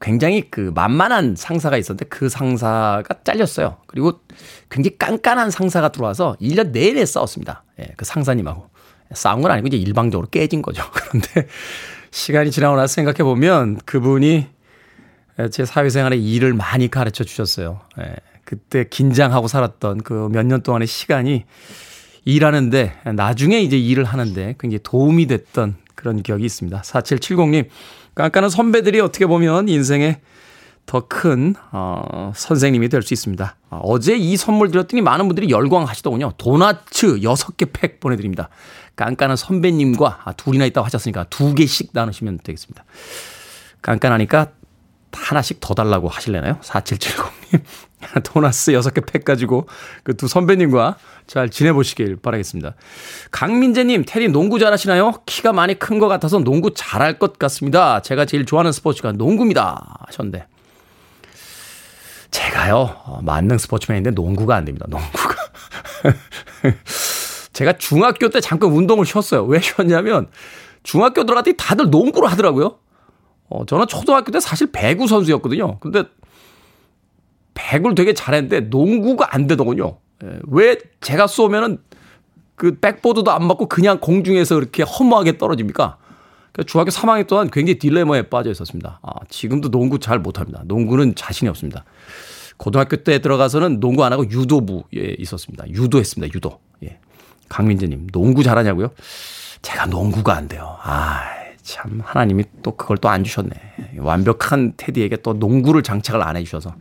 굉장히 0.00 0.48
그 0.50 0.72
만만한 0.74 1.36
상사가 1.36 1.76
있었는데 1.76 2.06
그 2.06 2.30
상사가 2.30 3.04
잘렸어요. 3.22 3.76
그리고 3.86 4.20
굉장히 4.70 4.96
깐깐한 4.96 5.50
상사가 5.50 5.90
들어와서 5.90 6.36
1년 6.40 6.70
내내 6.70 7.04
싸웠습니다. 7.04 7.64
예, 7.80 7.88
그 7.98 8.06
상사님하고. 8.06 8.70
싸운 9.12 9.42
건 9.42 9.50
아니고 9.50 9.66
이제 9.66 9.76
일방적으로 9.76 10.26
깨진 10.30 10.62
거죠. 10.62 10.82
그런데 10.90 11.48
시간이 12.12 12.50
지나고 12.50 12.76
나서 12.76 12.94
생각해 12.94 13.18
보면 13.18 13.76
그분이 13.84 14.57
제 15.50 15.64
사회생활에 15.64 16.16
일을 16.16 16.52
많이 16.54 16.88
가르쳐 16.90 17.24
주셨어요. 17.24 17.80
예, 18.00 18.14
그때 18.44 18.84
긴장하고 18.88 19.46
살았던 19.48 19.98
그 20.02 20.28
몇 20.28 20.44
년 20.44 20.62
동안의 20.62 20.86
시간이 20.88 21.44
일하는데 22.24 22.94
나중에 23.14 23.60
이제 23.60 23.78
일을 23.78 24.04
하는데 24.04 24.54
굉장히 24.58 24.80
도움이 24.82 25.26
됐던 25.26 25.76
그런 25.94 26.22
기억이 26.22 26.44
있습니다. 26.44 26.82
4770님, 26.82 27.68
깐깐한 28.14 28.50
선배들이 28.50 29.00
어떻게 29.00 29.26
보면 29.26 29.68
인생에 29.68 30.20
더 30.86 31.06
큰, 31.06 31.54
어, 31.70 32.32
선생님이 32.34 32.88
될 32.88 33.02
수 33.02 33.12
있습니다. 33.14 33.56
어, 33.70 33.80
어제 33.84 34.16
이 34.16 34.36
선물 34.36 34.70
드렸더니 34.70 35.02
많은 35.02 35.26
분들이 35.28 35.50
열광하시더군요. 35.50 36.32
도나츠 36.38 37.20
6개 37.20 37.68
팩 37.72 38.00
보내드립니다. 38.00 38.48
깐깐한 38.96 39.36
선배님과 39.36 40.20
아, 40.24 40.32
둘이나 40.32 40.64
있다고 40.66 40.84
하셨으니까 40.86 41.24
두 41.30 41.54
개씩 41.54 41.90
나누시면 41.92 42.38
되겠습니다. 42.42 42.84
깐깐하니까 43.82 44.52
하나씩 45.12 45.58
더 45.60 45.74
달라고 45.74 46.08
하실래나요? 46.08 46.58
4770님. 46.62 47.60
도나스 48.22 48.72
6개 48.72 49.04
팩 49.10 49.24
가지고 49.24 49.66
그 50.04 50.14
두 50.14 50.28
선배님과 50.28 50.96
잘 51.26 51.48
지내보시길 51.50 52.16
바라겠습니다. 52.16 52.74
강민재님, 53.32 54.04
테리 54.06 54.28
농구 54.28 54.58
잘하시나요? 54.58 55.14
키가 55.26 55.52
많이 55.52 55.78
큰 55.78 55.98
것 55.98 56.06
같아서 56.08 56.38
농구 56.38 56.72
잘할 56.74 57.18
것 57.18 57.38
같습니다. 57.38 58.00
제가 58.02 58.24
제일 58.24 58.46
좋아하는 58.46 58.70
스포츠가 58.72 59.12
농구입니다. 59.12 59.98
하셨는데. 60.06 60.46
제가요, 62.30 62.94
어, 63.04 63.20
만능 63.22 63.58
스포츠맨인데 63.58 64.10
농구가 64.10 64.54
안 64.56 64.64
됩니다. 64.64 64.86
농구가. 64.88 65.34
제가 67.52 67.72
중학교 67.78 68.28
때 68.28 68.40
잠깐 68.40 68.70
운동을 68.70 69.04
쉬었어요. 69.06 69.44
왜 69.44 69.60
쉬었냐면 69.60 70.28
중학교 70.82 71.24
들어갔더니 71.24 71.56
다들 71.56 71.90
농구를 71.90 72.30
하더라고요. 72.30 72.78
어, 73.48 73.64
저는 73.64 73.86
초등학교 73.86 74.30
때 74.30 74.40
사실 74.40 74.70
배구 74.72 75.06
선수였거든요. 75.06 75.78
근데 75.78 76.04
배구를 77.54 77.94
되게 77.94 78.14
잘했는데 78.14 78.60
농구가 78.68 79.34
안 79.34 79.46
되더군요. 79.46 79.98
예, 80.24 80.38
왜 80.48 80.76
제가 81.00 81.26
쏘면은 81.26 81.78
그 82.54 82.78
백보드도 82.78 83.30
안 83.30 83.46
맞고 83.46 83.68
그냥 83.68 84.00
공중에서 84.00 84.56
그렇게 84.56 84.82
허무하게 84.82 85.38
떨어집니까? 85.38 85.96
그러니까 86.52 86.70
중학교 86.70 86.90
3학년 86.90 87.26
동안 87.26 87.50
굉장히 87.50 87.78
딜레마에 87.78 88.22
빠져 88.22 88.50
있었습니다. 88.50 89.00
아, 89.02 89.12
지금도 89.28 89.70
농구 89.70 89.98
잘 90.00 90.18
못합니다. 90.18 90.62
농구는 90.64 91.14
자신이 91.14 91.48
없습니다. 91.48 91.84
고등학교 92.56 92.96
때 92.96 93.20
들어가서는 93.20 93.78
농구 93.78 94.04
안 94.04 94.12
하고 94.12 94.28
유도부에 94.28 95.16
있었습니다. 95.18 95.68
유도했습니다. 95.68 96.34
유도. 96.34 96.58
예. 96.82 96.98
강민재님, 97.48 98.08
농구 98.08 98.42
잘하냐고요? 98.42 98.90
제가 99.62 99.86
농구가 99.86 100.34
안 100.34 100.48
돼요. 100.48 100.76
아, 100.82 101.22
참 101.68 102.00
하나님이 102.02 102.44
또 102.62 102.74
그걸 102.76 102.96
또 102.96 103.08
안 103.08 103.24
주셨네. 103.24 103.50
완벽한 103.98 104.72
테디에게 104.76 105.16
또 105.16 105.34
농구를 105.34 105.82
장착을 105.82 106.22
안 106.22 106.36
해주셔서 106.36 106.74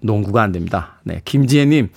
농구가 0.00 0.42
안 0.42 0.52
됩니다. 0.52 1.00
네, 1.02 1.22
김지혜님, 1.24 1.88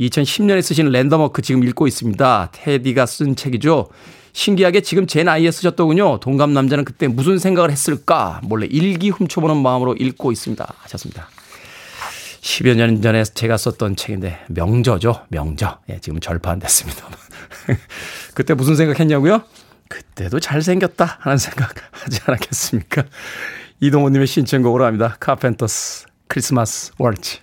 2010년에 0.00 0.62
쓰신 0.62 0.88
랜덤워크 0.90 1.42
지금 1.42 1.62
읽고 1.64 1.86
있습니다. 1.86 2.50
테디가 2.52 3.06
쓴 3.06 3.36
책이죠. 3.36 3.88
신기하게 4.32 4.82
지금 4.82 5.06
제 5.06 5.22
나이에 5.22 5.50
쓰셨더군요. 5.50 6.20
동갑 6.20 6.50
남자는 6.50 6.84
그때 6.84 7.08
무슨 7.08 7.38
생각을 7.38 7.70
했을까? 7.70 8.40
몰래 8.44 8.66
일기 8.66 9.08
훔쳐보는 9.08 9.56
마음으로 9.56 9.94
읽고 9.94 10.32
있습니다. 10.32 10.74
하셨습니다. 10.78 11.28
10여 12.42 12.76
년 12.76 13.00
전에 13.00 13.24
제가 13.24 13.56
썼던 13.56 13.96
책인데 13.96 14.40
명저죠. 14.48 15.22
명저. 15.28 15.78
예, 15.88 15.98
지금 16.00 16.20
절판됐습니다. 16.20 17.08
그때 18.34 18.54
무슨 18.54 18.76
생각했냐고요? 18.76 19.42
그때도 19.88 20.40
잘생겼다 20.40 21.18
하는 21.20 21.38
생각 21.38 21.74
하지 21.90 22.20
않았겠습니까? 22.26 23.04
이동호님의 23.80 24.26
신청곡으로 24.26 24.84
합니다. 24.84 25.16
카펜터스 25.20 26.06
크리스마스 26.28 26.92
월츠. 26.98 27.38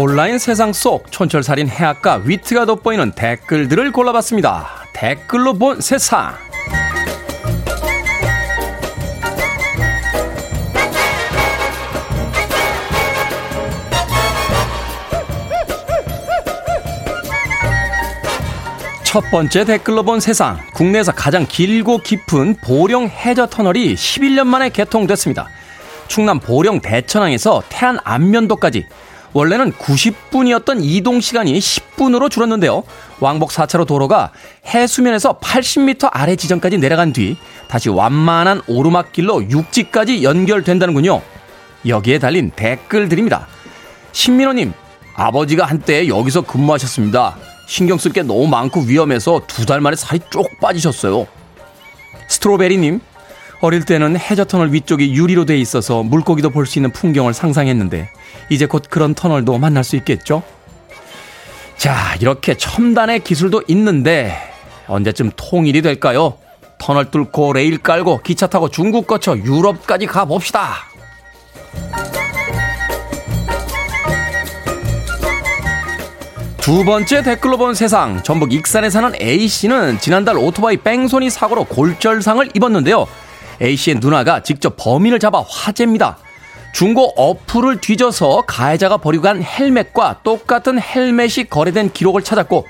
온라인 0.00 0.38
세상 0.38 0.72
속 0.72 1.10
촌철살인 1.10 1.68
해악과 1.68 2.22
위트가 2.24 2.66
돋보이는 2.66 3.12
댓글들을 3.12 3.90
골라봤습니다. 3.90 4.68
댓글로 4.92 5.54
본 5.54 5.80
세상. 5.80 6.47
첫 19.08 19.24
번째 19.30 19.64
댓글로 19.64 20.02
본 20.02 20.20
세상. 20.20 20.58
국내에서 20.74 21.12
가장 21.12 21.46
길고 21.48 21.96
깊은 21.96 22.56
보령 22.56 23.08
해저 23.08 23.46
터널이 23.46 23.94
11년 23.94 24.46
만에 24.46 24.68
개통됐습니다. 24.68 25.48
충남 26.08 26.38
보령 26.38 26.82
대천항에서 26.82 27.62
태안 27.70 27.98
안면도까지 28.04 28.84
원래는 29.32 29.72
90분이었던 29.72 30.80
이동 30.82 31.22
시간이 31.22 31.58
10분으로 31.58 32.30
줄었는데요. 32.30 32.82
왕복 33.18 33.48
4차로 33.48 33.86
도로가 33.86 34.30
해수면에서 34.66 35.38
80m 35.38 36.10
아래 36.12 36.36
지점까지 36.36 36.76
내려간 36.76 37.14
뒤 37.14 37.38
다시 37.66 37.88
완만한 37.88 38.60
오르막길로 38.66 39.48
육지까지 39.50 40.22
연결된다는군요. 40.22 41.22
여기에 41.86 42.18
달린 42.18 42.50
댓글들입니다. 42.54 43.46
신민호님, 44.12 44.74
아버지가 45.14 45.64
한때 45.64 46.08
여기서 46.08 46.42
근무하셨습니다. 46.42 47.38
신경 47.68 47.98
쓸 47.98 48.12
게 48.12 48.22
너무 48.22 48.46
많고 48.48 48.80
위험해서 48.80 49.42
두 49.46 49.66
달 49.66 49.80
만에 49.80 49.94
살이 49.94 50.20
쪽 50.30 50.58
빠지셨어요. 50.60 51.26
스트로베리님, 52.28 53.00
어릴 53.60 53.84
때는 53.84 54.16
해저 54.18 54.44
터널 54.44 54.72
위쪽이 54.72 55.12
유리로 55.14 55.44
돼 55.44 55.58
있어서 55.58 56.02
물고기도 56.02 56.50
볼 56.50 56.64
수 56.66 56.78
있는 56.78 56.90
풍경을 56.92 57.34
상상했는데 57.34 58.08
이제 58.48 58.66
곧 58.66 58.84
그런 58.88 59.14
터널도 59.14 59.58
만날 59.58 59.84
수 59.84 59.96
있겠죠? 59.96 60.42
자, 61.76 62.16
이렇게 62.20 62.56
첨단의 62.56 63.20
기술도 63.20 63.64
있는데 63.68 64.34
언제쯤 64.86 65.32
통일이 65.36 65.82
될까요? 65.82 66.38
터널 66.78 67.10
뚫고 67.10 67.52
레일 67.52 67.78
깔고 67.78 68.22
기차 68.22 68.46
타고 68.46 68.70
중국 68.70 69.06
거쳐 69.06 69.36
유럽까지 69.36 70.06
가봅시다. 70.06 70.74
두 76.68 76.84
번째 76.84 77.22
댓글로 77.22 77.56
본 77.56 77.72
세상. 77.72 78.22
전북 78.22 78.52
익산에 78.52 78.90
사는 78.90 79.10
A씨는 79.18 80.00
지난달 80.00 80.36
오토바이 80.36 80.76
뺑소니 80.76 81.30
사고로 81.30 81.64
골절상을 81.64 82.50
입었는데요. 82.52 83.06
A씨의 83.62 84.00
누나가 84.00 84.42
직접 84.42 84.74
범인을 84.76 85.18
잡아 85.18 85.42
화제입니다. 85.48 86.18
중고 86.74 87.14
어플을 87.16 87.80
뒤져서 87.80 88.42
가해자가 88.46 88.98
버리고 88.98 89.22
간 89.22 89.42
헬멧과 89.42 90.20
똑같은 90.22 90.78
헬멧이 90.78 91.46
거래된 91.48 91.94
기록을 91.94 92.22
찾았고 92.22 92.66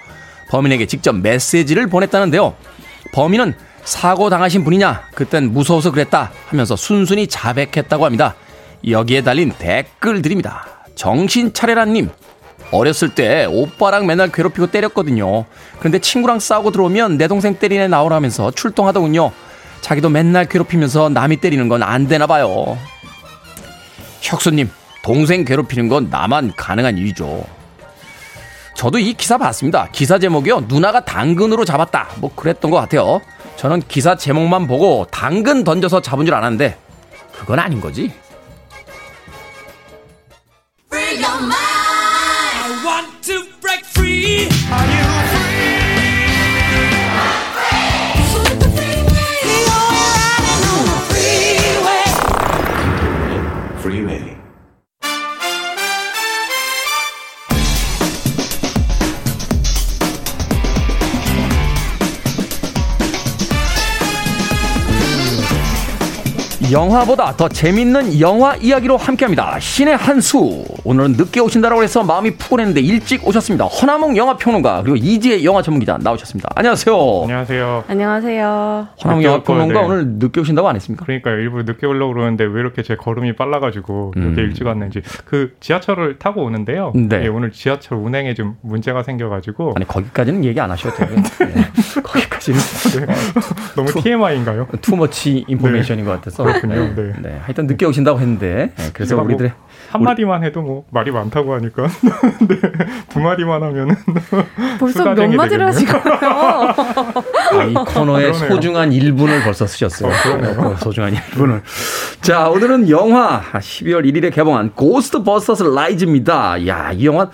범인에게 0.51 0.87
직접 0.87 1.17
메시지를 1.17 1.89
보냈다는데요. 1.89 2.55
범인은 3.11 3.55
사고 3.83 4.31
당하신 4.31 4.63
분이냐? 4.63 5.09
그땐 5.17 5.53
무서워서 5.53 5.91
그랬다 5.91 6.31
하면서 6.47 6.77
순순히 6.77 7.27
자백했다고 7.27 8.05
합니다. 8.05 8.37
여기에 8.89 9.23
달린 9.23 9.51
댓글들입니다. 9.59 10.69
정신 10.95 11.53
차례라님. 11.53 12.11
어렸을 12.71 13.09
때 13.11 13.47
오빠랑 13.47 14.07
맨날 14.07 14.31
괴롭히고 14.31 14.69
때렸거든요. 14.69 15.47
그런데 15.79 15.99
친구랑 15.99 16.39
싸우고 16.39 16.71
들어오면 16.71 17.17
내 17.19 17.29
동생 17.29 17.55
때리네 17.55 17.89
나오라면서 17.89 18.51
출동하더군요. 18.51 19.33
자기도 19.81 20.09
맨날 20.11 20.45
괴롭히면서 20.47 21.09
남이 21.09 21.39
때리는 21.39 21.69
건 21.69 21.83
안 21.83 22.09
되나 22.09 22.27
봐요. 22.27 22.77
혁수님, 24.21 24.71
동생 25.03 25.45
괴롭히는 25.45 25.89
건 25.89 26.09
나만 26.11 26.53
가능한 26.57 26.99
일이죠. 26.99 27.45
저도 28.75 28.99
이 28.99 29.15
기사 29.15 29.39
봤습니다. 29.39 29.89
기사 29.91 30.19
제목이요. 30.19 30.67
누나가 30.69 31.05
당근으로 31.05 31.65
잡았다. 31.65 32.09
뭐 32.17 32.31
그랬던 32.35 32.71
것 32.71 32.77
같아요. 32.77 33.21
저는 33.57 33.83
기사 33.89 34.15
제목만 34.17 34.67
보고 34.67 35.07
당근 35.11 35.65
던져서 35.65 36.03
잡은 36.03 36.27
줄 36.27 36.35
알았는데 36.35 36.77
그건 37.39 37.59
아닌 37.59 37.81
거지. 37.81 38.13
영화보다 66.79 67.33
더 67.37 67.49
재밌는 67.49 68.21
영화 68.21 68.55
이야기로 68.55 68.97
함께합니다. 68.97 69.59
신의 69.59 69.97
한 69.97 70.21
수. 70.21 70.65
오늘은 70.85 71.15
늦게 71.15 71.41
오신다라고 71.41 71.83
해서 71.83 72.05
마음이 72.05 72.37
푸근했는데 72.37 72.81
일찍 72.81 73.27
오셨습니다. 73.27 73.65
허나몽 73.65 74.17
영화평론가 74.17 74.83
그리고 74.83 74.97
이지혜 74.97 75.43
영화 75.43 75.61
전문기자 75.61 75.99
나오셨습니다. 76.01 76.51
안녕하세요. 76.55 77.23
안녕하세요. 77.23 77.85
안녕하세요. 77.89 78.89
허나몽 79.03 79.23
늦게 79.23 79.27
영화평론가 79.27 79.81
네. 79.81 79.87
오늘 79.87 80.07
늦게 80.19 80.41
오신다고 80.41 80.69
안 80.69 80.77
했습니까? 80.77 81.05
그러니까 81.05 81.31
일부러 81.33 81.65
늦게 81.65 81.85
오려고 81.85 82.13
그러는데 82.15 82.45
왜 82.45 82.61
이렇게 82.61 82.85
제 82.85 82.95
걸음이 82.95 83.35
빨라가지고 83.35 84.13
이렇게 84.15 84.41
음. 84.41 84.47
일찍 84.47 84.65
왔는지 84.65 85.03
그 85.25 85.57
지하철을 85.59 86.21
타고 86.21 86.45
오는데요. 86.45 86.93
네. 86.95 87.25
예, 87.25 87.27
오늘 87.27 87.51
지하철 87.51 87.99
운행에 87.99 88.35
좀 88.35 88.57
문제가 88.63 89.03
생겨가지고 89.03 89.73
아니 89.75 89.85
거기까지는 89.85 90.45
얘기 90.45 90.61
안 90.61 90.71
하셔도 90.71 90.95
돼요. 90.95 91.09
네. 91.41 92.03
거기까지는 92.05 92.59
너무 93.75 93.93
TMI인가요? 94.01 94.69
too 94.81 95.08
much 95.08 95.45
information인 95.49 96.05
것 96.05 96.13
같아서. 96.13 96.45
그렇군요. 96.69 97.13
네. 97.23 97.29
네, 97.31 97.39
하여튼 97.43 97.67
늦게 97.67 97.87
오신다고 97.87 98.21
했는데 98.21 98.73
네, 98.77 98.91
그래서 98.93 99.17
뭐 99.17 99.25
우리들의 99.25 99.53
한 99.91 100.03
마디만 100.03 100.45
해도 100.45 100.61
뭐 100.63 100.85
말이 100.91 101.11
많다고 101.11 101.55
하니까 101.55 101.85
네, 102.47 102.57
두 103.09 103.21
마디만 103.21 103.63
하면은 103.63 103.95
벌써 104.79 105.15
몇 105.15 105.29
마디를. 105.31 105.67
거예요? 105.71 105.99
아, 107.53 107.65
이 107.65 107.75
코너의 107.75 108.33
그러네요. 108.33 108.49
소중한 108.49 108.91
1분을 108.91 109.43
벌써 109.45 109.67
쓰셨어요. 109.67 110.11
어. 110.11 110.67
어, 110.69 110.77
소중한 110.77 111.15
1분을. 111.15 111.63
자, 112.21 112.49
오늘은 112.51 112.91
영화 112.91 113.41
12월 113.53 114.05
1일에 114.05 114.33
개봉한 114.33 114.73
고스트 114.75 115.23
버스터스 115.23 115.63
라이즈입니다. 115.65 116.67
야, 116.67 116.93
이 116.93 117.07
영화 117.07 117.31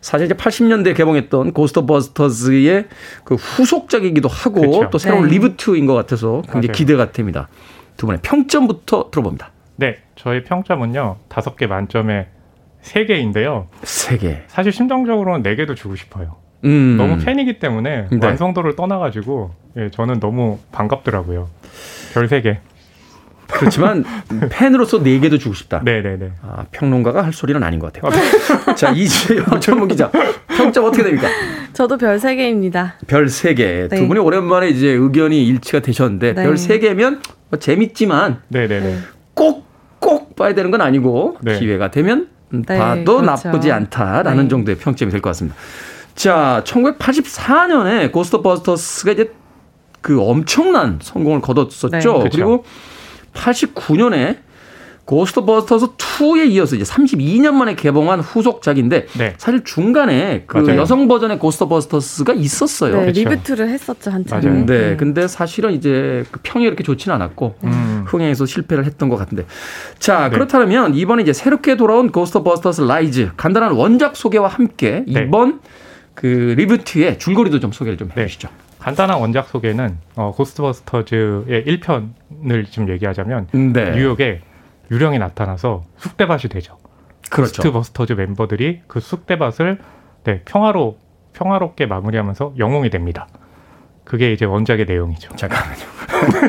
사실 0.00 0.26
이제 0.26 0.34
80년대 0.34 0.94
개봉했던 0.94 1.52
고스트버스터즈의 1.54 2.86
그 3.24 3.36
후속작이기도 3.36 4.28
하고 4.28 4.60
그렇죠. 4.60 4.90
또 4.90 4.98
새로운 4.98 5.28
네. 5.28 5.30
리부트인 5.30 5.86
것 5.86 5.94
같아서 5.94 6.42
굉장히 6.42 6.66
맞아요. 6.68 6.72
기대가 6.72 7.10
됩니다. 7.12 7.48
두 7.96 8.06
분의 8.06 8.20
평점부터 8.22 9.10
들어봅니다. 9.10 9.50
네, 9.76 9.98
저의 10.16 10.44
평점은요 10.44 11.16
다섯 11.28 11.56
개 11.56 11.66
만점에 11.66 12.28
세 12.80 13.04
개인데요. 13.06 13.66
세 13.82 14.18
개. 14.18 14.42
사실 14.48 14.72
심정적으로는 14.72 15.42
네 15.42 15.56
개도 15.56 15.74
주고 15.74 15.96
싶어요. 15.96 16.36
음. 16.64 16.96
너무 16.96 17.18
팬이기 17.18 17.58
때문에 17.58 18.08
네. 18.10 18.26
완성도를 18.26 18.76
떠나가지고 18.76 19.52
예, 19.76 19.90
저는 19.90 20.20
너무 20.20 20.58
반갑더라고요. 20.72 21.48
별 22.14 22.28
세 22.28 22.40
개. 22.42 22.58
그렇지만 23.46 24.04
팬으로서 24.50 25.02
네 25.02 25.18
개도 25.20 25.38
주고 25.38 25.54
싶다. 25.54 25.82
네네네. 25.84 26.30
아, 26.42 26.64
평론가가 26.72 27.22
할 27.24 27.32
소리는 27.32 27.62
아닌 27.62 27.78
것 27.78 27.92
같아요. 27.92 28.74
자, 28.74 28.90
이지혜 28.90 29.42
전문 29.60 29.86
기자. 29.88 30.10
평점 30.48 30.84
어떻게 30.86 31.02
됩니까? 31.02 31.28
저도 31.74 31.98
별 31.98 32.16
3개입니다. 32.18 32.92
별 33.06 33.26
3개. 33.26 33.90
두 33.90 33.96
네. 33.96 34.08
분이 34.08 34.18
오랜만에 34.20 34.68
이제 34.70 34.88
의견이 34.88 35.46
일치가 35.46 35.80
되셨는데 35.80 36.32
네. 36.34 36.42
별 36.42 36.54
3개면 36.54 37.20
뭐 37.54 37.58
재밌지만 37.58 38.40
네네네. 38.48 38.98
꼭, 39.34 39.64
꼭 40.00 40.34
봐야 40.36 40.54
되는 40.54 40.70
건 40.72 40.80
아니고 40.80 41.36
네. 41.40 41.58
기회가 41.58 41.90
되면 41.90 42.28
음, 42.52 42.62
네, 42.66 42.76
봐도 42.78 43.20
그렇죠. 43.20 43.48
나쁘지 43.48 43.70
않다라는 43.72 44.44
네. 44.44 44.48
정도의 44.48 44.76
평점이 44.78 45.10
될 45.12 45.20
것 45.20 45.30
같습니다. 45.30 45.56
자, 46.14 46.62
1984년에 46.64 48.10
고스트버스터스가 48.12 49.12
이제 49.12 49.32
그 50.00 50.20
엄청난 50.20 50.98
성공을 51.00 51.40
거뒀었죠. 51.40 51.88
네. 51.90 52.00
그렇죠. 52.00 52.28
그리고 52.30 52.64
89년에 53.32 54.38
고스트버스터즈 55.04 55.86
2에 55.96 56.50
이어서 56.52 56.76
이제 56.76 56.84
32년 56.84 57.52
만에 57.52 57.74
개봉한 57.74 58.20
후속작인데 58.20 59.06
네. 59.18 59.34
사실 59.36 59.62
중간에 59.64 60.44
그 60.46 60.58
맞아요. 60.58 60.80
여성 60.80 61.08
버전의 61.08 61.38
고스트버스터스가 61.38 62.32
있었어요. 62.32 63.00
네, 63.00 63.06
그쵸. 63.06 63.20
reboot를 63.20 63.68
했었죠 63.68 64.10
한참. 64.10 64.40
맞아요. 64.40 64.66
네, 64.66 64.96
근데 64.96 65.28
사실은 65.28 65.72
이제 65.72 66.24
그 66.30 66.40
평이 66.42 66.64
이렇게 66.64 66.82
좋지는 66.82 67.14
않았고 67.16 67.56
음. 67.64 68.04
흥행에서 68.06 68.46
실패를 68.46 68.84
했던 68.86 69.08
것 69.08 69.16
같은데. 69.16 69.44
자, 69.98 70.28
네. 70.28 70.34
그렇다면 70.34 70.94
이번에 70.94 71.22
이제 71.22 71.32
새롭게 71.32 71.76
돌아온 71.76 72.10
고스트버스터스 72.10 72.82
라이즈 72.82 73.32
간단한 73.36 73.72
원작 73.72 74.16
소개와 74.16 74.48
함께 74.48 75.04
네. 75.06 75.24
이번 75.24 75.60
그 76.14 76.54
reboot의 76.56 77.18
줄거리도 77.18 77.60
좀 77.60 77.72
소개를 77.72 77.98
좀 77.98 78.08
네. 78.14 78.22
해주시죠. 78.22 78.48
간단한 78.78 79.18
원작 79.18 79.48
소개는 79.48 79.98
어, 80.16 80.32
고스트버스터즈의 80.34 81.64
1편을 81.64 82.70
지금 82.70 82.88
얘기하자면 82.90 83.48
네, 83.52 83.92
뉴욕에 83.92 84.40
유령이 84.94 85.18
나타나서 85.18 85.82
쑥대밭이 85.98 86.42
되죠. 86.50 86.78
그렇죠. 87.30 87.62
고스트버스터즈 87.62 88.12
멤버들이 88.12 88.82
그 88.86 89.00
쑥대밭을 89.00 89.78
네, 90.24 90.42
평화로 90.44 90.98
평화롭게 91.32 91.86
마무리하면서 91.86 92.54
영웅이 92.58 92.90
됩니다. 92.90 93.26
그게 94.04 94.32
이제 94.32 94.44
원작의 94.44 94.84
내용이죠. 94.86 95.34
잠깐만요. 95.34 95.82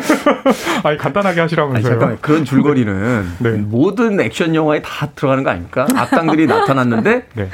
아니 0.83 0.97
간단하게 0.97 1.39
아니, 1.39 1.41
하시라면서요. 1.41 1.91
잠깐만 1.93 2.17
그런 2.21 2.45
줄거리는 2.45 3.27
네. 3.39 3.49
모든 3.51 4.19
액션 4.19 4.53
영화에 4.53 4.81
다 4.81 5.07
들어가는 5.15 5.43
거 5.43 5.49
아닙니까? 5.49 5.87
악당들이 5.95 6.45
나타났는데 6.47 7.27
네. 7.33 7.49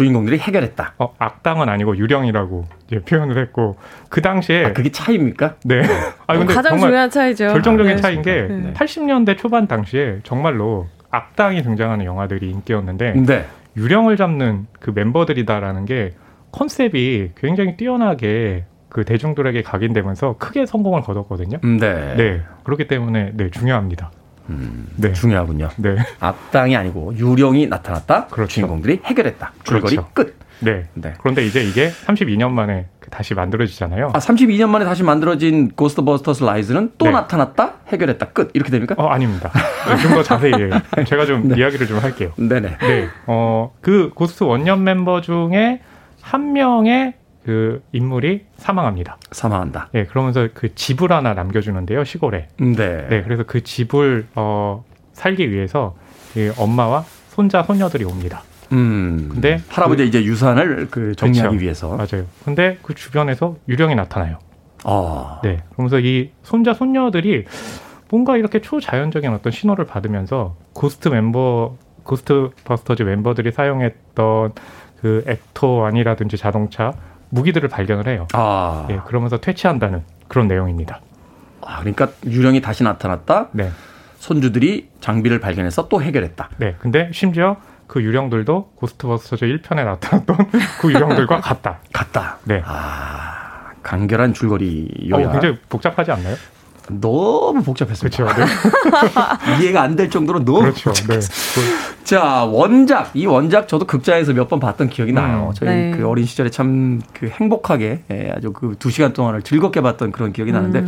주인공들이 0.00 0.38
해결했다. 0.38 0.94
어, 0.98 1.14
악당은 1.18 1.68
아니고 1.68 1.96
유령이라고 1.98 2.64
이제 2.86 3.00
표현을 3.00 3.38
했고 3.38 3.76
그 4.08 4.22
당시에 4.22 4.64
아, 4.64 4.72
그게 4.72 4.90
차이입니까? 4.90 5.56
네. 5.64 5.82
아 6.26 6.38
근데 6.38 6.54
가장 6.54 6.72
정말 6.72 6.88
중요한 6.88 7.10
차이죠. 7.10 7.48
결정적인 7.48 7.96
네. 7.96 8.00
차이인 8.00 8.22
게 8.22 8.42
네. 8.48 8.72
80년대 8.72 9.36
초반 9.36 9.66
당시에 9.66 10.20
정말로 10.22 10.88
악당이 11.10 11.62
등장하는 11.62 12.06
영화들이 12.06 12.50
인기였는데 12.50 13.12
네. 13.12 13.44
유령을 13.76 14.16
잡는 14.16 14.66
그 14.78 14.90
멤버들이다라는 14.94 15.84
게 15.84 16.14
컨셉이 16.52 17.32
굉장히 17.36 17.76
뛰어나게 17.76 18.64
그 18.88 19.04
대중들에게 19.04 19.62
각인되면서 19.62 20.36
크게 20.38 20.66
성공을 20.66 21.02
거뒀거든요. 21.02 21.58
네. 21.62 22.14
네. 22.16 22.42
그렇기 22.64 22.88
때문에 22.88 23.32
네, 23.34 23.50
중요합니다. 23.50 24.10
네. 24.96 25.12
중요하군요. 25.12 25.68
네. 25.76 25.96
악당이 26.20 26.76
아니고 26.76 27.14
유령이 27.16 27.66
나타났다. 27.66 28.26
그렇죠. 28.26 28.48
주인공들이 28.54 29.00
해결했다. 29.04 29.52
줄거리 29.64 29.96
그렇죠. 29.96 30.10
끝. 30.12 30.38
네. 30.60 30.88
네. 30.94 31.14
그런데 31.18 31.46
이제 31.46 31.62
이게 31.62 31.90
32년 31.90 32.50
만에 32.50 32.86
다시 33.10 33.34
만들어지잖아요. 33.34 34.10
아, 34.12 34.18
32년 34.18 34.68
만에 34.68 34.84
다시 34.84 35.02
만들어진 35.02 35.70
고스트버스터스 35.70 36.44
라이즈는 36.44 36.92
또 36.98 37.06
네. 37.06 37.12
나타났다. 37.12 37.74
해결했다. 37.88 38.26
끝. 38.28 38.50
이렇게 38.54 38.70
됩니까? 38.70 38.94
어, 38.98 39.08
아닙니다. 39.08 39.50
네, 39.88 39.96
좀더 40.02 40.22
자세히 40.22 40.52
해요. 40.54 40.70
제가 41.06 41.26
좀 41.26 41.56
이야기를 41.56 41.86
좀 41.86 41.98
할게요. 41.98 42.32
네네. 42.36 42.78
네. 42.78 43.08
어, 43.26 43.72
그 43.80 44.10
고스트 44.14 44.44
원년 44.44 44.84
멤버 44.84 45.20
중에 45.20 45.80
한 46.20 46.52
명의 46.52 47.14
그 47.44 47.82
인물이 47.92 48.44
사망합니다. 48.56 49.16
사망한다. 49.32 49.88
예, 49.94 50.04
그러면서 50.04 50.48
그 50.52 50.74
집을 50.74 51.12
하나 51.12 51.34
남겨주는데요, 51.34 52.04
시골에. 52.04 52.48
네. 52.58 53.06
네, 53.08 53.22
그래서 53.22 53.44
그 53.44 53.62
집을 53.62 54.26
어, 54.34 54.84
살기 55.12 55.50
위해서 55.50 55.96
이 56.36 56.50
엄마와 56.56 57.04
손자, 57.28 57.62
손녀들이 57.62 58.04
옵니다. 58.04 58.42
음. 58.72 59.28
근데 59.32 59.60
할아버지 59.68 60.06
이제 60.06 60.22
유산을 60.22 60.88
그 60.90 61.14
정리하기 61.16 61.48
그렇죠. 61.48 61.62
위해서. 61.62 61.96
맞아요. 61.96 62.26
근데 62.44 62.78
그 62.82 62.94
주변에서 62.94 63.56
유령이 63.68 63.94
나타나요. 63.94 64.38
아. 64.84 65.40
네, 65.42 65.62
그러면서 65.72 65.98
이 65.98 66.30
손자, 66.42 66.74
손녀들이 66.74 67.46
뭔가 68.10 68.36
이렇게 68.36 68.60
초자연적인 68.60 69.32
어떤 69.32 69.52
신호를 69.52 69.86
받으면서 69.86 70.56
고스트 70.72 71.08
멤버, 71.08 71.76
고스트 72.02 72.50
버스터즈 72.64 73.02
멤버들이 73.02 73.52
사용했던 73.52 74.52
그 75.00 75.24
Ecto-1이라든지 75.26 76.36
자동차, 76.36 76.92
무기들을 77.30 77.68
발견을 77.68 78.06
해요. 78.08 78.26
아. 78.32 78.86
예, 78.90 79.00
그러면서 79.06 79.38
퇴치한다는 79.38 80.02
그런 80.28 80.46
내용입니다. 80.48 81.00
아, 81.62 81.80
그러니까 81.80 82.08
유령이 82.24 82.60
다시 82.60 82.82
나타났다. 82.84 83.48
네. 83.52 83.70
손주들이 84.18 84.90
장비를 85.00 85.40
발견해서 85.40 85.88
또 85.88 86.02
해결했다. 86.02 86.50
네. 86.58 86.76
근데 86.78 87.10
심지어 87.12 87.56
그 87.86 88.02
유령들도 88.02 88.72
고스트버스터즈 88.76 89.46
1편에 89.46 89.84
나타났던 89.84 90.36
그 90.80 90.92
유령들과 90.92 91.40
같다. 91.40 91.78
같다. 91.92 92.38
네. 92.44 92.62
아, 92.64 93.70
간결한 93.82 94.34
줄거리 94.34 95.10
어, 95.12 95.18
요약. 95.18 95.32
굉장히 95.32 95.58
복잡하지 95.68 96.12
않나요? 96.12 96.36
너무 97.00 97.62
복잡했습니다. 97.62 98.24
그렇죠. 98.24 98.40
네. 98.40 98.46
이해가 99.62 99.82
안 99.82 99.96
될 99.96 100.08
정도로 100.10 100.44
너무 100.44 100.60
그렇죠. 100.62 100.92
네. 101.08 101.20
자, 102.04 102.44
원작. 102.44 103.10
이 103.14 103.26
원작 103.26 103.68
저도 103.68 103.86
극장에서 103.86 104.32
몇 104.32 104.48
번 104.48 104.58
봤던 104.60 104.88
기억이 104.88 105.12
나요. 105.12 105.48
음. 105.50 105.54
저희 105.54 105.68
네. 105.68 105.90
그 105.96 106.06
어린 106.08 106.24
시절에 106.26 106.50
참 106.50 107.00
그 107.12 107.28
행복하게 107.28 108.02
예, 108.10 108.32
아주 108.36 108.52
그 108.52 108.74
두 108.78 108.90
시간 108.90 109.12
동안을 109.12 109.42
즐겁게 109.42 109.80
봤던 109.80 110.10
그런 110.12 110.32
기억이 110.32 110.50
나는데 110.52 110.84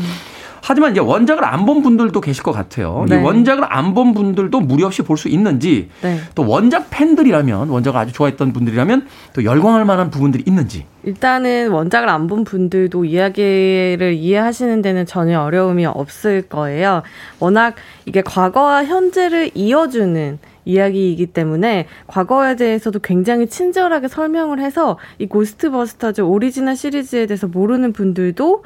하지만 0.65 0.93
이제 0.93 1.01
원작을 1.01 1.45
안 1.45 1.67
본 1.67 1.83
분들도 1.83 2.21
계실 2.21 2.43
것 2.45 2.53
같아요. 2.53 3.05
네. 3.09 3.17
이 3.21 3.23
원작을 3.23 3.65
안 3.69 3.95
본 3.95 4.15
분들도 4.15 4.61
무리 4.61 4.85
없이 4.85 5.03
볼 5.03 5.17
수 5.17 5.29
있는지 5.29 5.91
네. 6.03 6.19
또 6.35 6.47
원작 6.49 6.87
팬들이라면 6.91 7.69
원작을 7.69 7.99
아주 7.99 8.13
좋아했던 8.13 8.53
분들이라면 8.53 9.07
또 9.35 9.45
열광할 9.45 9.85
만한 9.85 10.11
부분들이 10.11 10.45
있는지. 10.47 10.87
일단은 11.05 11.71
원작을 11.71 12.09
안 12.09 12.29
본 12.29 12.45
분들도 12.45 13.05
이야기를 13.05 14.15
이해하시는 14.15 14.81
데는 14.83 15.05
전혀 15.05 15.41
어려움이 15.41 15.85
없을 15.87 16.43
거예요. 16.43 17.03
워낙 17.41 17.75
이게 18.07 18.23
과거와 18.23 18.85
현재를 18.85 19.51
이어주는 19.55 20.39
이야기이기 20.65 21.27
때문에 21.27 21.87
과거에 22.07 22.55
대해서도 22.55 23.01
굉장히 23.01 23.49
친절하게 23.49 24.07
설명을 24.07 24.61
해서 24.61 24.97
이 25.19 25.27
고스트버스터즈 25.27 26.21
오리지널 26.21 26.77
시리즈에 26.77 27.27
대해서 27.27 27.49
모르는 27.49 27.93
분들도 27.93 28.63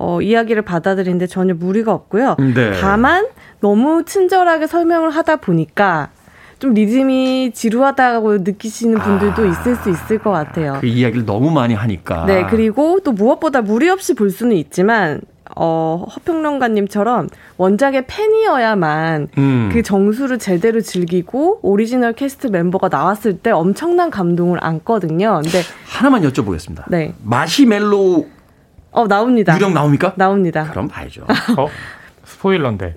어, 0.00 0.22
이야기를 0.22 0.62
받아들이는데 0.62 1.26
전혀 1.26 1.54
무리가 1.54 1.92
없고요. 1.92 2.36
네. 2.54 2.70
다만 2.80 3.26
너무 3.60 4.04
친절하게 4.04 4.68
설명을 4.68 5.10
하다 5.10 5.36
보니까 5.36 6.10
좀 6.60 6.72
리듬이 6.72 7.50
지루하다고 7.52 8.38
느끼시는 8.38 8.98
분들도 9.00 9.42
아. 9.42 9.46
있을 9.46 9.74
수 9.74 9.90
있을 9.90 10.18
것 10.18 10.30
같아요. 10.30 10.78
그 10.80 10.86
이야기를 10.86 11.26
너무 11.26 11.50
많이 11.50 11.74
하니까. 11.74 12.26
네, 12.26 12.46
그리고 12.48 13.00
또 13.00 13.10
무엇보다 13.10 13.60
무리 13.60 13.88
없이 13.88 14.14
볼 14.14 14.30
수는 14.30 14.56
있지만, 14.56 15.20
어, 15.56 16.04
허평론가님처럼 16.14 17.28
원작의 17.56 18.04
팬이어야만 18.06 19.28
음. 19.36 19.70
그 19.72 19.82
정수를 19.82 20.38
제대로 20.38 20.80
즐기고 20.80 21.60
오리지널 21.62 22.12
cast 22.12 22.48
멤버가 22.48 22.88
나왔을 22.88 23.38
때 23.38 23.50
엄청난 23.50 24.10
감동을 24.10 24.58
안기거든요. 24.62 25.40
근데, 25.42 25.62
하나만 25.86 26.22
여쭤보겠습니다. 26.22 26.84
네. 26.88 27.14
마시멜로 27.24 28.26
어, 28.90 29.06
나옵니다. 29.06 29.54
유령 29.56 29.74
나옵니까? 29.74 30.14
나옵니다. 30.16 30.68
그럼 30.70 30.88
봐야죠. 30.88 31.22
어? 31.56 31.68
스포일러인데. 32.24 32.94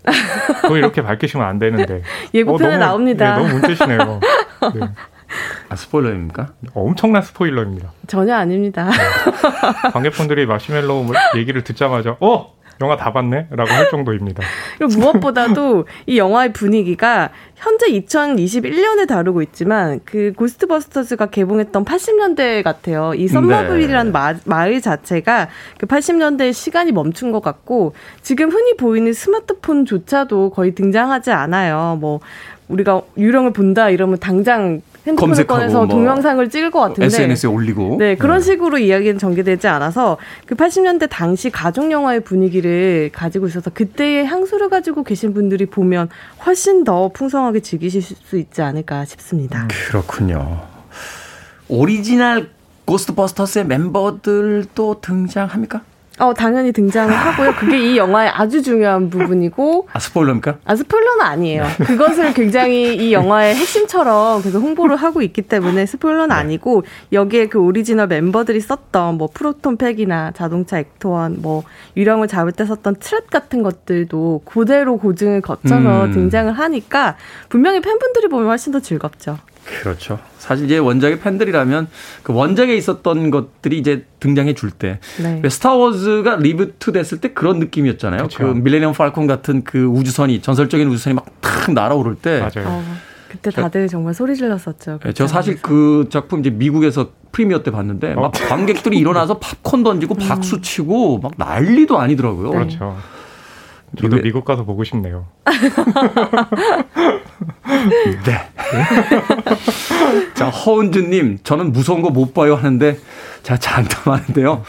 그거 0.62 0.78
이렇게 0.78 1.02
밝히시면 1.02 1.46
안 1.46 1.58
되는데. 1.60 2.02
예고편에 2.34 2.68
어, 2.76 2.78
너무- 2.78 2.86
나옵니다. 2.86 3.38
네, 3.38 3.42
너무 3.44 3.54
문제시네요. 3.60 4.20
네. 4.76 4.82
아, 5.70 5.76
스포일러입니까? 5.76 6.50
엄청난 6.74 7.22
스포일러입니다. 7.22 7.92
전혀 8.08 8.36
아닙니다. 8.36 8.90
관객분들이 9.94 10.46
마시멜로 10.46 11.06
얘기를 11.38 11.64
듣자마자 11.64 12.18
어 12.20 12.54
영화 12.82 12.98
다 12.98 13.14
봤네? 13.14 13.48
라고 13.52 13.72
할 13.72 13.90
정도입니다. 13.90 14.44
그리고 14.78 15.00
무엇보다도 15.00 15.86
이 16.08 16.18
영화의 16.18 16.54
분위기가 16.54 17.30
현재 17.56 17.88
2021년에 17.88 19.08
다루고 19.08 19.42
있지만 19.44 20.00
그 20.04 20.34
고스트버스터즈가 20.36 21.28
개봉했던 21.28 21.86
80년대 21.86 22.64
같아요. 22.64 23.14
이 23.14 23.28
썸머빌이라는 23.28 24.12
마, 24.12 24.34
마을 24.46 24.82
자체가 24.82 25.50
그 25.78 25.86
80년대의 25.86 26.54
시간이 26.54 26.92
멈춘 26.92 27.32
것 27.32 27.42
같고 27.42 27.94
지금 28.22 28.50
흔히 28.50 28.76
보이는 28.76 29.14
스마트폰조차도 29.14 30.50
거의 30.50 30.74
등장하지 30.74 31.32
않아요. 31.32 31.98
뭐 32.02 32.20
우리가 32.68 33.02
유령을 33.18 33.54
본다 33.54 33.90
이러면 33.90 34.18
당장 34.20 34.82
핸드폰을 35.08 35.36
검색하고 35.36 35.60
꺼내서 35.60 35.78
뭐 35.80 35.88
동영상을 35.88 36.50
찍을 36.50 36.72
것 36.72 36.80
같은데 36.80 37.06
SNS에 37.06 37.50
올리고. 37.50 37.98
네, 37.98 38.16
그런 38.16 38.42
식으로 38.42 38.78
이야기는 38.78 39.18
전개되지 39.18 39.68
않아서 39.68 40.18
그 40.46 40.56
80년대 40.56 41.10
당시 41.10 41.50
가족 41.50 41.92
영화의 41.92 42.22
분위기를 42.22 43.10
가지고 43.14 43.48
있어서 43.48 43.70
그때의 43.72 44.26
향수를 44.26 44.70
가지고 44.70 45.04
계신 45.04 45.34
분들이 45.34 45.66
보면 45.66 46.10
훨씬 46.46 46.84
더 46.84 47.10
풍성하게 47.10 47.62
즐기실 47.62 48.02
수 48.02 48.38
있지 48.38 48.62
않을까 48.62 49.06
싶습니다. 49.06 49.68
그렇군요. 49.88 50.62
오리지널 51.68 52.50
고스트버스터스의 52.86 53.66
멤버들도 53.66 55.02
등장합니까? 55.02 55.82
어, 56.22 56.36
당연히 56.36 56.72
등장을 56.72 57.12
하고요. 57.14 57.56
그게 57.56 57.80
이 57.80 57.98
영화의 57.98 58.30
아주 58.30 58.62
중요한 58.62 59.10
부분이고. 59.10 59.88
아, 59.92 60.00
스포일러입니까? 60.00 60.58
아, 60.64 60.76
스포일러는 60.76 61.26
아니에요. 61.26 61.66
그것을 61.86 62.34
굉장히 62.36 62.96
이 62.96 63.12
영화의 63.12 63.56
핵심처럼 63.56 64.44
계속 64.44 64.62
홍보를 64.62 64.96
하고 64.96 65.24
있기 65.24 65.42
때문에 65.42 65.88
스포일러는 65.88 66.30
네. 66.30 66.36
아니고, 66.36 66.84
여기에 67.12 67.48
그 67.48 67.60
오리지널 67.60 68.08
멤버들이 68.08 68.60
썼던 68.60 69.16
뭐 69.18 69.30
proton 69.34 69.78
pack이나 69.78 70.32
자동차 70.32 70.78
Ecto-1, 70.78 71.42
뭐 71.42 71.64
유령을 71.98 72.28
잡을 72.28 72.52
때 72.52 72.66
썼던 72.66 72.98
trap 72.98 73.32
같은 73.32 73.64
것들도 73.64 74.44
그대로 74.46 74.98
고증을 74.98 75.42
거쳐서 75.42 76.06
음. 76.06 76.12
등장을 76.12 76.54
하니까 76.54 77.18
분명히 77.50 77.82
팬분들이 77.82 78.28
보면 78.28 78.48
훨씬 78.48 78.72
더 78.72 78.80
즐겁죠. 78.80 79.40
그렇죠. 79.82 80.20
사실 80.38 80.66
이제 80.66 80.78
원작의 80.78 81.20
팬들이라면 81.20 81.88
그 82.24 82.34
원작에 82.34 82.76
있었던 82.76 83.32
것들이 83.32 83.78
이제 83.78 84.06
등장해 84.20 84.54
줄 84.54 84.72
때. 84.72 85.00
네. 85.22 85.40
왜 85.44 85.50
스타워즈가 85.50 86.36
reboot 86.38 86.92
됐을 86.92 87.20
때 87.20 87.34
그런 87.34 87.60
느낌이었잖아요. 87.60 88.28
그 88.28 88.38
그렇죠. 88.38 88.54
밀레니엄 88.56 88.94
팔콘 88.94 89.28
같은 89.28 89.64
그 89.64 89.86
우주선이 89.86 90.42
전설적인 90.42 90.88
우주선이 90.88 91.16
막 91.16 91.26
탁 91.62 91.74
날아오를 91.74 92.16
때. 92.16 92.40
맞아요. 92.40 92.68
어, 92.68 92.84
그때 93.30 93.52
다들 93.52 93.88
정말 93.88 94.14
소리 94.14 94.36
질렀었죠. 94.36 95.00
예, 95.06 95.14
저 95.14 95.28
사실 95.28 95.62
그 95.62 96.08
작품 96.10 96.40
이제 96.40 96.50
미국에서 96.50 97.12
프리미어 97.32 97.64
때 97.64 97.72
봤는데 97.72 98.16
막 98.16 98.32
관객들이 98.32 98.98
일어나서 98.98 99.40
팝콘 99.40 99.84
던지고 99.84 100.16
박수 100.16 100.60
치고 100.62 101.20
막 101.20 101.34
난리도 101.38 101.98
아니더라고요. 101.98 102.50
그렇죠. 102.50 102.98
저도 104.00 104.18
이게- 104.18 104.24
미국 104.24 104.46
가서 104.46 104.64
보고 104.64 104.84
싶네요. 104.84 105.26
네. 108.26 108.50
자, 110.34 110.50
허은주님, 110.50 111.40
저는 111.44 111.72
무서운 111.72 112.02
거 112.02 112.10
못 112.10 112.34
봐요 112.34 112.56
하는데, 112.56 112.98
제가 113.44 113.58
장담하는데요. 113.60 114.64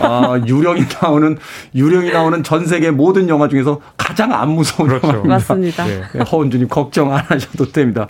아, 0.00 0.40
유령이 0.46 0.84
나오는, 1.00 1.38
유령이 1.74 2.10
나오는 2.12 2.42
전 2.42 2.66
세계 2.66 2.90
모든 2.90 3.28
영화 3.28 3.48
중에서 3.48 3.80
가장 3.96 4.32
안 4.32 4.50
무서운 4.50 4.88
그렇죠. 4.88 5.06
영화입니다. 5.08 5.34
맞습니다. 5.34 5.84
네. 5.86 6.02
네, 6.14 6.20
허은주님 6.20 6.68
걱정 6.68 7.12
안 7.12 7.24
하셔도 7.24 7.70
됩니다. 7.70 8.08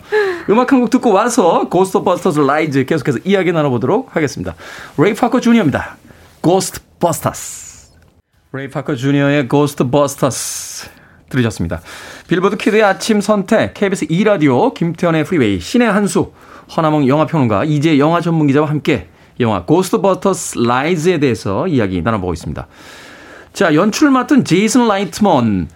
음악 0.49 0.71
한 0.71 0.79
곡 0.81 0.89
듣고 0.89 1.11
와서 1.11 1.67
고스트버스터즈 1.69 2.39
라이즈 2.41 2.85
계속해서 2.85 3.19
이야기 3.25 3.51
나눠보도록 3.51 4.15
하겠습니다. 4.15 4.55
레이 4.97 5.13
파커 5.13 5.39
주니어입니다. 5.41 5.97
고스트버스터스. 6.41 7.66
레이 8.57 8.69
파커 8.69 8.95
주니어의 8.95 9.47
고스트 9.47 9.87
버스터스 9.91 10.89
들으셨습니다. 11.29 11.79
빌보드 12.27 12.57
키드의 12.57 12.81
아침 12.81 13.21
선택, 13.21 13.75
KBS 13.75 14.07
2라디오, 14.07 14.73
김태현의 14.73 15.25
프리웨이, 15.25 15.59
신의 15.59 15.91
한수, 15.91 16.31
허남웅 16.75 17.07
영화평론가, 17.07 17.65
이제 17.65 17.99
영화 17.99 18.19
전문기자와 18.19 18.67
함께 18.67 19.09
영화 19.39 19.63
고스트 19.63 20.01
버스터스 20.01 20.57
라이즈에 20.57 21.19
대해서 21.19 21.67
이야기 21.67 22.01
나눠보고 22.01 22.33
있습니다. 22.33 22.67
자, 23.53 23.75
연출 23.75 24.09
맡은 24.09 24.43
제이슨 24.43 24.87
라이트먼. 24.87 25.67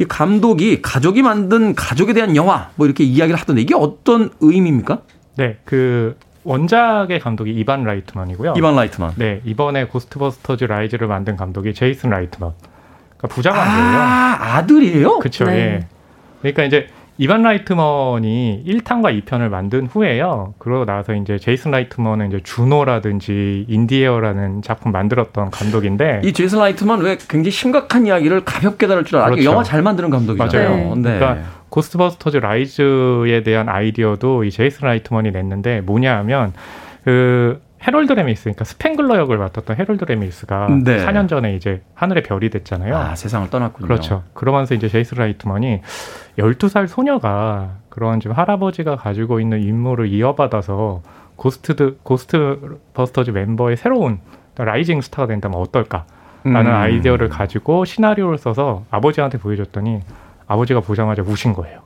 이 0.00 0.04
감독이 0.06 0.82
가족이 0.82 1.22
만든 1.22 1.76
가족에 1.76 2.12
대한 2.12 2.34
영화 2.34 2.70
뭐 2.74 2.86
이렇게 2.86 3.04
이야기를 3.04 3.38
하던데 3.38 3.62
이게 3.62 3.76
어떤 3.76 4.30
의미입니까? 4.40 5.02
네, 5.36 5.58
그 5.64 6.16
원작의 6.44 7.20
감독이 7.20 7.52
이반 7.52 7.84
라이트만이고요. 7.84 8.54
이반 8.56 8.76
라이트만. 8.76 9.12
네, 9.16 9.40
이번에 9.44 9.84
고스트버스터즈 9.84 10.64
라이즈를 10.64 11.06
만든 11.06 11.36
감독이 11.36 11.74
제이슨 11.74 12.10
라이트만. 12.10 12.52
그러니까 13.16 13.28
부자간이에요. 13.34 14.00
아, 14.00 14.56
아들이에요? 14.56 15.18
그렇죠. 15.18 15.44
네. 15.44 15.52
예. 15.52 15.86
그러니까 16.40 16.64
이제 16.64 16.86
이반 17.18 17.42
라이트먼이 17.42 18.64
1탄과 18.66 19.22
2편을 19.22 19.50
만든 19.50 19.86
후에요. 19.86 20.54
그러고 20.56 20.86
나서 20.86 21.12
이제 21.12 21.38
제이슨 21.38 21.70
라이트먼은 21.70 22.28
이제 22.28 22.40
주노라든지 22.42 23.66
인디에어라는 23.68 24.62
작품 24.62 24.90
만들었던 24.92 25.50
감독인데 25.50 26.22
이 26.24 26.32
제이슨 26.32 26.60
라이트만 26.60 27.00
왜 27.00 27.18
굉장히 27.28 27.50
심각한 27.50 28.06
이야기를 28.06 28.46
가볍게 28.46 28.86
다룰 28.86 29.04
줄 29.04 29.18
알고 29.18 29.32
그렇죠. 29.32 29.50
영화 29.50 29.62
잘 29.62 29.82
만드는 29.82 30.08
감독이잖아요. 30.08 30.70
맞아요. 30.70 30.94
네. 30.94 31.18
그러니까 31.18 31.38
고스트버스터즈 31.70 32.38
라이즈에 32.38 33.42
대한 33.42 33.68
아이디어도 33.68 34.44
이 34.44 34.50
제이슨 34.50 34.86
라이트먼이 34.86 35.30
냈는데 35.30 35.80
뭐냐 35.80 36.16
하면 36.18 36.52
그 37.04 37.60
해롤드 37.82 38.12
레미스 38.12 38.44
그러니까 38.44 38.64
스팽글러 38.64 39.16
역을 39.16 39.38
맡았던 39.38 39.76
해롤드 39.76 40.04
레미스가 40.04 40.68
네. 40.84 41.04
4년 41.06 41.28
전에 41.28 41.54
이제 41.54 41.82
하늘의 41.94 42.24
별이 42.24 42.50
됐잖아요. 42.50 42.94
아, 42.94 43.14
세상을 43.14 43.48
떠났군요. 43.48 43.86
그렇죠. 43.86 44.22
그러면서 44.34 44.74
이제 44.74 44.88
제이슨 44.88 45.18
라이트먼이 45.18 45.80
12살 46.38 46.86
소녀가 46.86 47.76
그런 47.88 48.20
좀 48.20 48.32
할아버지가 48.32 48.96
가지고 48.96 49.40
있는 49.40 49.62
임무를 49.62 50.08
이어받아서 50.08 51.02
고스트 51.36 51.96
고스트 52.02 52.78
버스터즈 52.92 53.30
멤버의 53.30 53.78
새로운 53.78 54.20
rising 54.56 55.00
star가 55.00 55.26
된다면 55.26 55.58
어떨까라는 55.60 56.06
음. 56.44 56.66
아이디어를 56.66 57.30
가지고 57.30 57.86
시나리오를 57.86 58.36
써서 58.36 58.84
아버지한테 58.90 59.38
보여줬더니 59.38 60.00
아버지가 60.50 60.80
보자마자 60.80 61.22
우신 61.22 61.52
거예요. 61.52 61.80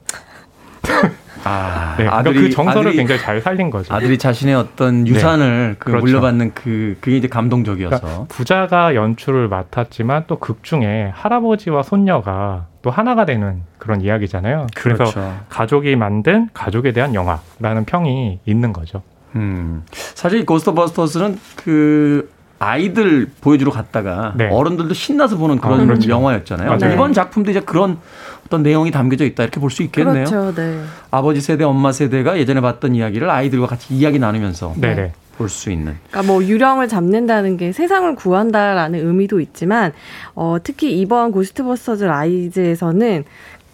아, 1.47 1.91
네, 1.99 2.05
그러니까 2.05 2.17
아들이 2.19 2.41
그 2.41 2.51
정서를 2.51 2.89
아들이, 2.89 2.97
굉장히 2.97 3.21
잘 3.21 3.41
살린 3.43 3.69
거죠. 3.69 3.93
아들이 3.93 4.17
자신의 4.17 4.55
어떤 4.55 5.07
유산을 5.07 5.77
그 5.79 5.91
그렇죠. 5.91 6.07
물려받는 6.07 6.53
그 6.55 6.97
그게 7.03 7.19
이제 7.19 7.29
감동적이어서 7.29 8.01
그러니까 8.01 8.25
부자가 8.29 8.95
연출을 8.95 9.49
맡았지만 9.49 10.25
또 10.27 10.39
극 10.39 10.63
중에 10.65 11.11
할아버지와 11.15 11.83
손녀가 11.83 12.67
또 12.81 12.91
하나가 12.91 13.27
되는 13.27 13.63
그런 13.79 14.01
이야기잖아요. 14.01 14.67
그래서 14.75 15.05
그렇죠. 15.05 15.41
가족이 15.51 15.97
만든 15.97 16.49
가족에 16.55 16.93
대한 16.93 17.15
영화라는 17.15 17.85
평이 17.85 18.41
있는 18.47 18.73
거죠. 18.73 19.03
음. 19.37 19.85
사실 19.93 20.47
고스트버스터스는 20.47 21.39
그 21.57 22.31
아이들 22.59 23.29
보여주러 23.43 23.71
갔다가 23.71 24.33
네. 24.37 24.49
어른들도 24.51 24.95
신나서 24.95 25.37
보는 25.37 25.59
그런 25.59 25.81
아, 25.81 25.85
그렇죠. 25.85 26.09
영화였잖아요. 26.09 26.71
맞아요. 26.79 26.95
이번 26.95 27.13
작품도 27.13 27.51
이제 27.51 27.61
그런 27.61 27.99
어떤 28.47 28.63
내용이 28.63 28.91
담겨져 28.91 29.25
있다 29.25 29.43
이렇게 29.43 29.61
볼 29.61 29.71
수 29.71 29.83
있겠네요. 29.83 30.25
그렇죠, 30.25 30.55
네. 30.55 30.81
아버지 31.11 31.41
세대, 31.41 31.65
엄마 31.65 31.91
세대가 31.93 32.39
예전에 32.39 32.61
봤던 32.61 32.95
이야기를 32.95 33.29
아이들과 33.31 33.67
같이 33.67 33.95
이야기 33.95 34.19
나누면서 34.19 34.75
네네. 34.81 35.13
볼수 35.37 35.73
있는. 35.73 35.97
그러니까 36.11 36.33
뭐 36.33 36.45
유령을 36.45 36.87
잡는다는 36.87 37.57
게 37.57 37.73
세상을 37.73 38.15
구한다라는 38.15 39.05
의미도 39.05 39.41
있지만 39.41 39.93
어, 40.37 40.59
특히 40.63 40.97
이번 41.01 41.33
고스트버스터즈 41.33 42.05
라이즈에서는 42.05 43.25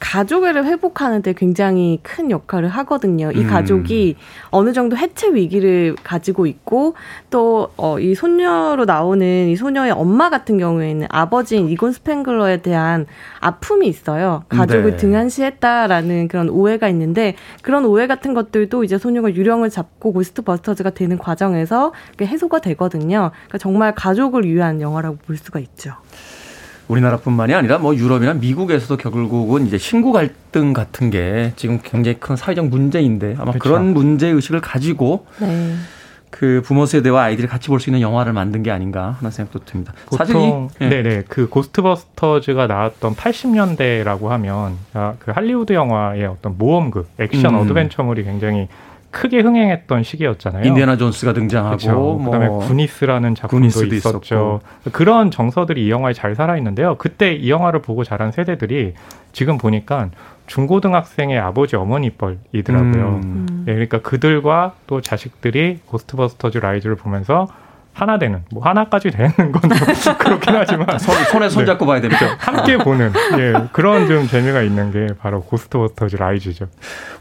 가족을 0.00 0.64
회복하는데 0.64 1.34
굉장히 1.34 2.00
큰 2.02 2.30
역할을 2.30 2.68
하거든요. 2.68 3.30
이 3.32 3.44
음. 3.44 3.46
가족이 3.46 4.16
어느 4.50 4.72
정도 4.72 4.96
해체 4.96 5.28
위기를 5.32 5.94
가지고 6.02 6.46
있고 6.46 6.94
또 7.28 7.70
어, 7.76 8.00
이 8.00 8.14
손녀로 8.14 8.86
나오는 8.86 9.48
이 9.48 9.54
소녀의 9.54 9.92
엄마 9.92 10.30
같은 10.30 10.58
경우에는 10.58 11.06
아버지인 11.10 11.68
이곤 11.68 11.92
스팽글러에 11.92 12.62
대한 12.62 13.06
아픔이 13.40 13.86
있어요. 13.86 14.44
가족을 14.48 14.92
네. 14.92 14.96
등한시했다라는 14.96 16.28
그런 16.28 16.48
오해가 16.48 16.88
있는데 16.88 17.36
그런 17.62 17.84
오해 17.84 18.06
같은 18.06 18.32
것들도 18.32 18.82
이제 18.84 18.96
소녀가 18.96 19.32
유령을 19.32 19.68
잡고 19.68 20.12
고스트버스터즈가 20.12 20.90
되는 20.90 21.18
과정에서 21.18 21.92
해소가 22.20 22.60
되거든요. 22.60 23.30
그러니까 23.32 23.58
정말 23.58 23.94
가족을 23.94 24.44
위한 24.44 24.80
영화라고 24.80 25.18
볼 25.18 25.36
수가 25.36 25.60
있죠. 25.60 25.92
우리나라뿐만이 26.90 27.54
아니라 27.54 27.78
뭐 27.78 27.94
유럽이나 27.94 28.34
미국에서도 28.34 28.96
결국은 28.96 29.66
이제 29.66 29.78
신고 29.78 30.12
갈등 30.12 30.72
같은 30.72 31.10
게 31.10 31.52
지금 31.56 31.78
굉장히 31.82 32.18
큰 32.18 32.36
사회적 32.36 32.66
문제인데 32.66 33.34
아마 33.38 33.52
그렇죠. 33.52 33.58
그런 33.60 33.94
문제 33.94 34.28
의식을 34.28 34.60
가지고 34.60 35.26
네. 35.40 35.74
그 36.30 36.62
부모 36.64 36.86
세대와 36.86 37.24
아이들이 37.24 37.48
같이 37.48 37.68
볼 37.68 37.80
수 37.80 37.90
있는 37.90 38.00
영화를 38.00 38.32
만든 38.32 38.62
게 38.62 38.70
아닌가 38.70 39.16
하는 39.18 39.30
생각도 39.30 39.60
듭니다. 39.64 39.92
사실 40.16 40.36
이- 40.36 40.38
보통 40.38 40.68
예. 40.80 40.88
네네 40.88 41.24
그 41.28 41.48
고스트버스터즈가 41.48 42.66
나왔던 42.66 43.14
80년대라고 43.14 44.26
하면 44.28 44.76
아, 44.92 45.14
그 45.18 45.30
할리우드 45.32 45.72
영화의 45.72 46.26
어떤 46.26 46.56
모험극 46.58 47.08
액션 47.18 47.54
음. 47.54 47.60
어드벤처물이 47.60 48.24
굉장히 48.24 48.68
크게 49.10 49.40
흥행했던 49.40 50.02
시기였잖아요. 50.04 50.64
인디아나 50.64 50.96
존스가 50.96 51.32
등장하고 51.32 51.76
그렇죠. 51.76 52.18
그다음에 52.24 52.46
뭐 52.46 52.60
구니스라는 52.60 53.34
작품도 53.34 53.84
있었죠. 53.84 54.60
그런 54.92 55.30
정서들이 55.30 55.86
이 55.86 55.90
영화에 55.90 56.12
잘 56.12 56.34
살아 56.34 56.56
있는데요. 56.56 56.96
그때 56.96 57.32
이 57.32 57.50
영화를 57.50 57.82
보고 57.82 58.04
자란 58.04 58.30
세대들이 58.30 58.94
지금 59.32 59.58
보니까 59.58 60.10
중고등학생의 60.46 61.38
아버지 61.38 61.76
어머니 61.76 62.10
뻘이더라고요. 62.10 63.20
음. 63.22 63.64
예, 63.68 63.72
그러니까 63.72 64.00
그들과 64.00 64.74
또 64.86 65.00
자식들이 65.00 65.78
고스트버스터즈 65.86 66.58
라이즈를 66.58 66.96
보면서 66.96 67.46
하나 67.92 68.18
되는 68.18 68.44
뭐 68.50 68.62
하나까지 68.62 69.10
되는 69.10 69.30
건좀 69.52 69.70
그렇긴 70.18 70.54
하지만 70.54 70.86
손, 70.98 71.14
손에 71.24 71.48
손 71.48 71.66
잡고 71.66 71.86
봐야 71.86 72.00
됩니다. 72.00 72.36
함께 72.38 72.78
보는 72.78 73.12
예, 73.38 73.68
그런 73.72 74.06
좀 74.06 74.26
재미가 74.26 74.62
있는 74.62 74.90
게 74.90 75.14
바로 75.20 75.42
고스트버스터즈 75.42 76.16
라이즈죠. 76.16 76.66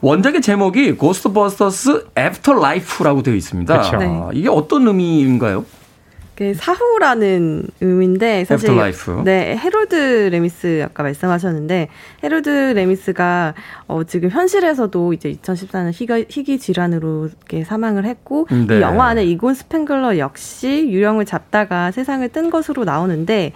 원작의 0.02 0.42
제목이 0.42 0.94
고스트버스터스 0.94 2.10
Afterlife라고 2.18 3.24
되어 3.24 3.34
있습니다. 3.36 3.98
네. 3.98 4.22
이게 4.34 4.50
어떤 4.50 4.88
의미인가요? 4.88 5.66
그 6.40 6.54
사후라는 6.54 7.68
의미인데 7.82 8.46
사실 8.46 8.70
Afterlife. 8.70 9.24
네 9.26 9.58
해롤드 9.58 10.30
레미스 10.32 10.82
아까 10.86 11.04
말씀하셨는데 11.04 11.90
해롤드 12.24 12.50
레미스가 12.50 13.56
어 13.88 14.06
지금 14.06 14.30
현실에서도 14.30 15.12
이제 15.12 15.34
2014년 15.34 15.92
희귀, 15.92 16.28
희귀 16.30 16.60
질환으로 16.60 17.28
이렇게 17.28 17.66
사망을 17.66 18.06
했고 18.06 18.48
네. 18.50 18.78
이 18.78 18.82
영화 18.82 19.08
안에 19.08 19.26
이곤 19.26 19.54
스팽글러 19.54 20.18
역시 20.18 20.88
유령을 20.90 21.26
잡다가 21.26 21.92
세상을 21.92 22.30
뜬 22.30 22.50
것으로 22.50 22.86
나오는데 22.86 23.52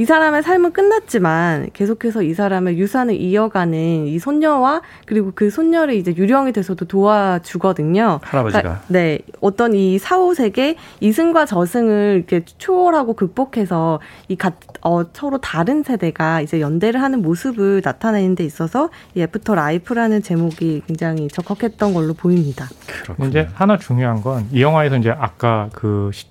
이 0.00 0.06
사람의 0.06 0.42
삶은 0.42 0.72
끝났지만 0.72 1.68
계속해서 1.74 2.22
이 2.22 2.32
사람의 2.32 2.78
유산을 2.78 3.16
이어가는 3.16 4.06
이 4.06 4.18
손녀와 4.18 4.80
그리고 5.04 5.30
그 5.34 5.50
손녀를 5.50 5.92
이제 5.92 6.14
유령이 6.16 6.52
돼서도 6.52 6.86
도와주거든요. 6.86 8.20
할아버지가. 8.22 8.62
그러니까 8.62 8.82
네, 8.88 9.18
어떤 9.42 9.74
이 9.74 9.98
사후 9.98 10.34
세계 10.34 10.76
이승과 11.00 11.44
저승을 11.44 12.24
이렇게 12.26 12.46
초월하고 12.56 13.12
극복해서 13.12 14.00
이 14.28 14.36
가, 14.36 14.52
어, 14.80 15.02
서로 15.12 15.36
다른 15.36 15.82
세대가 15.82 16.40
이제 16.40 16.62
연대를 16.62 17.02
하는 17.02 17.20
모습을 17.20 17.82
나타내는 17.84 18.36
데 18.36 18.44
있어서 18.44 18.88
이 19.14 19.20
Afterlife라는 19.20 20.22
제목이 20.22 20.80
굉장히 20.86 21.28
적합했던 21.28 21.92
걸로 21.92 22.14
보입니다. 22.14 22.66
그렇군요. 23.02 23.28
이제 23.28 23.48
하나 23.52 23.76
중요한 23.76 24.22
건 24.22 24.46
이 24.50 24.62
영화에서 24.62 24.96
이제 24.96 25.10
아까 25.10 25.68
그 25.74 26.10
시- 26.14 26.24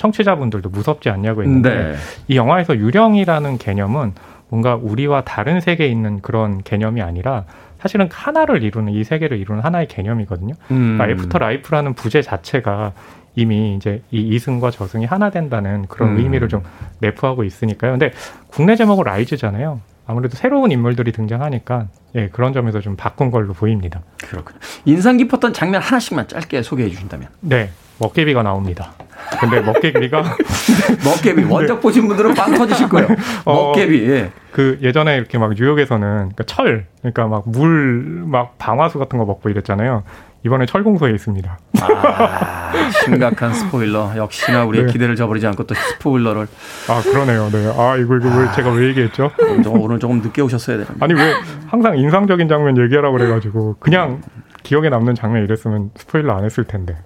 청취자분들도 0.00 0.70
무섭지 0.70 1.10
않냐고 1.10 1.42
했는데 1.42 1.74
네. 1.74 1.94
이 2.28 2.36
영화에서 2.36 2.74
유령이라는 2.76 3.58
개념은 3.58 4.14
뭔가 4.48 4.74
우리와 4.74 5.22
다른 5.24 5.60
세계에 5.60 5.88
있는 5.88 6.20
그런 6.22 6.62
개념이 6.62 7.02
아니라 7.02 7.44
사실은 7.80 8.08
하나를 8.10 8.62
이루는 8.62 8.94
이 8.94 9.04
세계를 9.04 9.38
이루는 9.38 9.62
하나의 9.62 9.88
개념이거든요. 9.88 10.54
음. 10.70 10.96
그러니까 10.96 11.08
Afterlife라는 11.10 11.94
부제 11.94 12.22
자체가 12.22 12.92
이미 13.36 13.76
이제 13.76 14.02
이 14.10 14.20
이승과 14.34 14.70
저승이 14.70 15.04
하나 15.04 15.30
된다는 15.30 15.86
그런 15.86 16.10
음. 16.10 16.18
의미를 16.18 16.48
좀 16.48 16.62
내포하고 17.00 17.44
있으니까요. 17.44 17.92
근데 17.92 18.12
국내 18.48 18.76
제목은 18.76 19.04
라이즈잖아요. 19.04 19.80
아무래도 20.06 20.36
새로운 20.36 20.72
인물들이 20.72 21.12
등장하니까 21.12 21.86
예, 22.16 22.28
그런 22.28 22.52
점에서 22.52 22.80
좀 22.80 22.96
바꾼 22.96 23.30
걸로 23.30 23.52
보입니다. 23.52 24.00
그렇군요. 24.16 24.58
인상 24.84 25.18
깊었던 25.18 25.52
장면 25.52 25.80
하나씩만 25.80 26.26
짧게 26.26 26.62
소개해 26.62 26.88
주신다면. 26.88 27.28
네, 27.40 27.70
먹개비가 28.00 28.42
나옵니다. 28.42 28.92
근데 29.38 29.60
먹개비가 29.60 30.22
먹개비 31.04 31.44
원작 31.44 31.80
보신 31.80 32.08
분들은 32.08 32.34
빵 32.34 32.54
터지실 32.54 32.88
거예요. 32.88 33.08
어. 33.44 33.66
먹개비. 33.68 34.10
예. 34.10 34.30
그 34.52 34.78
예전에 34.82 35.16
이렇게 35.16 35.38
막 35.38 35.52
뉴욕에서는 35.54 36.08
그러니까 36.08 36.44
철, 36.44 36.86
그러니까 37.00 37.26
막 37.28 37.44
물, 37.48 38.24
막 38.26 38.58
방화수 38.58 38.98
같은 38.98 39.18
거 39.18 39.24
먹고 39.24 39.48
이랬잖아요. 39.50 40.02
이번에 40.44 40.64
철공소에 40.64 41.12
있습니다. 41.12 41.58
아, 41.82 42.72
심각한 43.04 43.52
스포일러. 43.52 44.12
역시나 44.16 44.64
우리의 44.64 44.86
네. 44.86 44.92
기대를 44.92 45.14
저버리지 45.14 45.46
않고 45.46 45.66
또 45.66 45.74
스포일러를 45.74 46.46
아 46.88 47.02
그러네요. 47.02 47.50
네. 47.50 47.66
아 47.76 47.96
이거 47.96 48.16
이거 48.16 48.28
왜 48.28 48.50
제가 48.56 48.70
왜 48.72 48.88
얘기했죠? 48.88 49.30
오늘 49.38 49.62
조금, 49.62 49.80
오늘 49.82 49.98
조금 49.98 50.22
늦게 50.22 50.40
오셨어야 50.40 50.78
되는데. 50.78 51.04
아니 51.04 51.12
왜 51.12 51.34
항상 51.66 51.98
인상적인 51.98 52.48
장면 52.48 52.78
얘기하라고 52.78 53.18
그래가지고 53.18 53.76
그냥 53.80 54.22
기억에 54.62 54.88
남는 54.88 55.14
장면 55.14 55.44
이랬으면 55.44 55.90
스포일러 55.96 56.34
안 56.34 56.44
했을 56.44 56.64
텐데. 56.64 56.96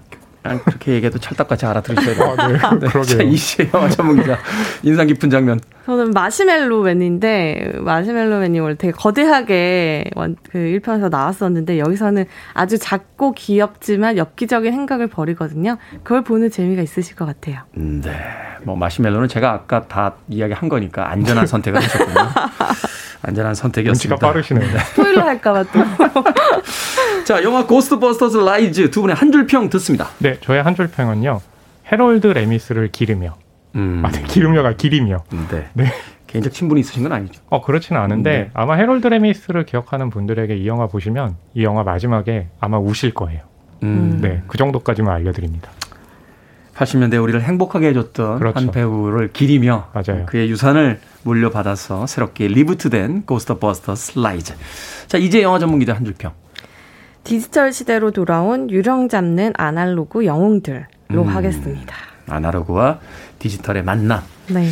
그렇게 0.65 0.93
얘기해도 0.93 1.19
찰떡같이 1.19 1.65
알아들으셔야 1.65 2.15
돼요. 2.15 2.35
아, 2.39 2.49
네. 2.49 2.59
자, 2.61 2.71
그러게요. 2.79 3.31
영화 3.73 3.89
전문기자. 3.89 4.39
인상 4.83 5.07
깊은 5.07 5.31
장면. 5.31 5.59
저는 5.87 6.11
마시멜로맨인데 6.13 7.75
마시멜로맨이 7.81 8.59
원래 8.61 8.75
되게 8.77 8.93
거대하게 8.93 10.05
원- 10.15 10.37
그 10.51 10.59
1편에서 10.59 11.11
나왔었는데 11.11 11.79
여기서는 11.79 12.25
아주 12.53 12.79
작고 12.79 13.33
귀엽지만 13.33 14.17
엽기적인 14.19 14.73
행각을 14.73 15.07
벌이거든요. 15.09 15.79
그걸 16.03 16.23
보는 16.23 16.51
재미가 16.51 16.83
있으실 16.83 17.17
것 17.17 17.25
같아요. 17.27 17.61
음, 17.77 18.01
네. 18.05 18.13
뭐 18.65 18.77
마시멜로는 18.77 19.29
제가 19.29 19.53
아까 19.53 19.87
다 19.89 20.15
이야기한 20.29 20.69
거니까 20.69 21.11
안전한 21.11 21.47
선택을 21.47 21.83
하셨군요. 21.83 22.15
안전한 23.27 23.51
눈치가 23.51 23.63
선택이었습니다. 23.63 24.17
빠르시네요. 24.27 24.79
스포일러 24.79 25.23
할까봐 25.23 25.65
또. 25.65 25.81
자, 27.25 27.43
영화 27.43 27.67
고스트버스터즈 27.67 28.37
라이즈 28.39 28.91
두 28.91 29.01
분의 29.01 29.17
한 29.17 29.31
줄 29.33 29.47
평 29.47 29.69
듣습니다. 29.71 30.09
네, 30.19 30.39
저의 30.41 30.63
한 30.63 30.75
줄 30.75 30.89
평은요. 30.89 31.41
헤럴드 31.91 32.27
레미스를 32.29 32.89
기르며, 32.91 33.35
음, 33.77 34.03
아, 34.05 34.11
네, 34.11 34.23
기르며가 34.23 34.75
기리며. 34.77 35.25
네. 35.51 35.69
네. 35.75 35.93
개인적 36.27 36.53
친분이 36.53 36.81
있으신 36.81 37.03
건 37.05 37.13
아니죠. 37.13 37.41
어 37.49 37.63
그렇지는 37.63 38.01
않은데 38.01 38.31
네. 38.31 38.51
아마 38.55 38.75
헤럴드 38.75 39.07
레미스를 39.07 39.65
기억하는 39.67 40.11
분들에게 40.11 40.57
이 40.57 40.67
영화 40.67 40.87
보시면 40.89 41.37
이 41.55 41.63
영화 41.63 41.85
마지막에 41.85 42.49
아마 42.59 42.79
우실 42.79 43.15
거예요. 43.15 43.41
음, 43.85 44.19
네, 44.21 44.43
그 44.49 44.57
정도까지만 44.59 45.15
알려드립니다. 45.15 45.71
80년대 46.77 47.23
우리를 47.23 47.41
행복하게 47.43 47.89
해줬던 47.89 48.39
그렇죠. 48.39 48.59
한 48.59 48.71
배우를 48.71 49.33
기리며 49.33 49.91
맞아요. 49.93 50.27
그의 50.27 50.51
유산을 50.51 51.01
물려받아서 51.23 52.07
새롭게 52.07 52.49
reboot된 52.49 53.23
고스트버스터즈 53.27 54.19
라이즈. 54.19 54.55
자, 55.07 55.19
이제 55.19 55.43
영화 55.43 55.59
전문 55.59 55.79
기자 55.79 55.95
한 55.95 56.05
줄 56.05 56.15
평. 56.19 56.33
디지털 57.23 57.73
시대로 57.73 58.11
돌아온 58.11 58.69
유령 58.71 59.09
잡는 59.09 59.53
아날로그 59.57 60.27
영웅들로 60.27 60.85
음. 61.13 61.27
하겠습니다. 61.29 61.95
아날로그와 62.29 62.99
디지털의 63.39 63.83
만남. 63.85 64.21
네. 64.49 64.69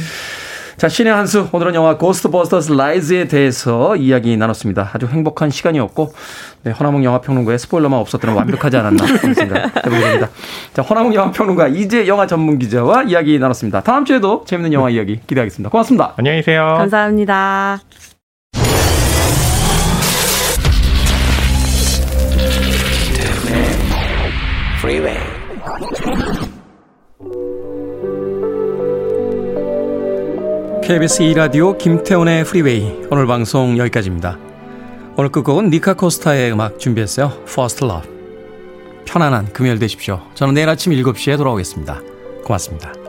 자, 0.82 0.88
신의 0.88 1.12
한 1.12 1.28
수. 1.28 1.48
오늘은 1.52 1.76
영화 1.76 1.96
고스트버스터즈 1.96 2.72
라이즈에 2.72 3.28
대해서 3.28 3.94
이야기 3.94 4.36
나눴습니다. 4.36 4.90
아주 4.92 5.06
행복한 5.06 5.48
시간이었고, 5.48 6.12
네, 6.64 6.72
허남웅 6.72 7.04
영화평론가의 7.04 7.60
스포일러만 7.60 8.00
없었더라면 8.00 8.34
완벽하지 8.36 8.78
않았나 8.78 9.06
그런 9.06 9.30
생각 9.32 9.76
해보게 9.76 10.00
됩니다. 10.00 10.28
자, 10.72 10.82
허남웅 10.82 11.14
영화평론가 11.14 11.68
이제 11.68 12.08
영화 12.08 12.26
전문 12.26 12.58
기자와 12.58 13.04
이야기 13.04 13.38
나눴습니다. 13.38 13.82
다음 13.82 14.04
주에도 14.04 14.44
재밌는 14.44 14.72
영화 14.72 14.90
이야기 14.90 15.20
기대하겠습니다. 15.24 15.70
고맙습니다. 15.70 16.14
안녕히 16.16 16.38
계세요. 16.38 16.74
감사합니다. 16.76 17.78
Freeway. 24.80 25.31
KBS 30.82 31.22
2라디오 31.22 31.78
김태훈의 31.78 32.44
프리웨이 32.44 33.04
오늘 33.08 33.26
방송 33.26 33.78
여기까지입니다. 33.78 34.36
오늘 35.16 35.30
끝곡은 35.30 35.70
니카 35.70 35.94
코스타의 35.94 36.52
음악 36.52 36.80
준비했어요. 36.80 37.32
First 37.42 37.84
Love. 37.84 38.10
편안한 39.04 39.52
금요일 39.52 39.78
되십시오. 39.78 40.20
저는 40.34 40.54
내일 40.54 40.68
아침 40.68 40.92
7시에 40.92 41.36
돌아오겠습니다. 41.36 42.00
고맙습니다. 42.44 43.01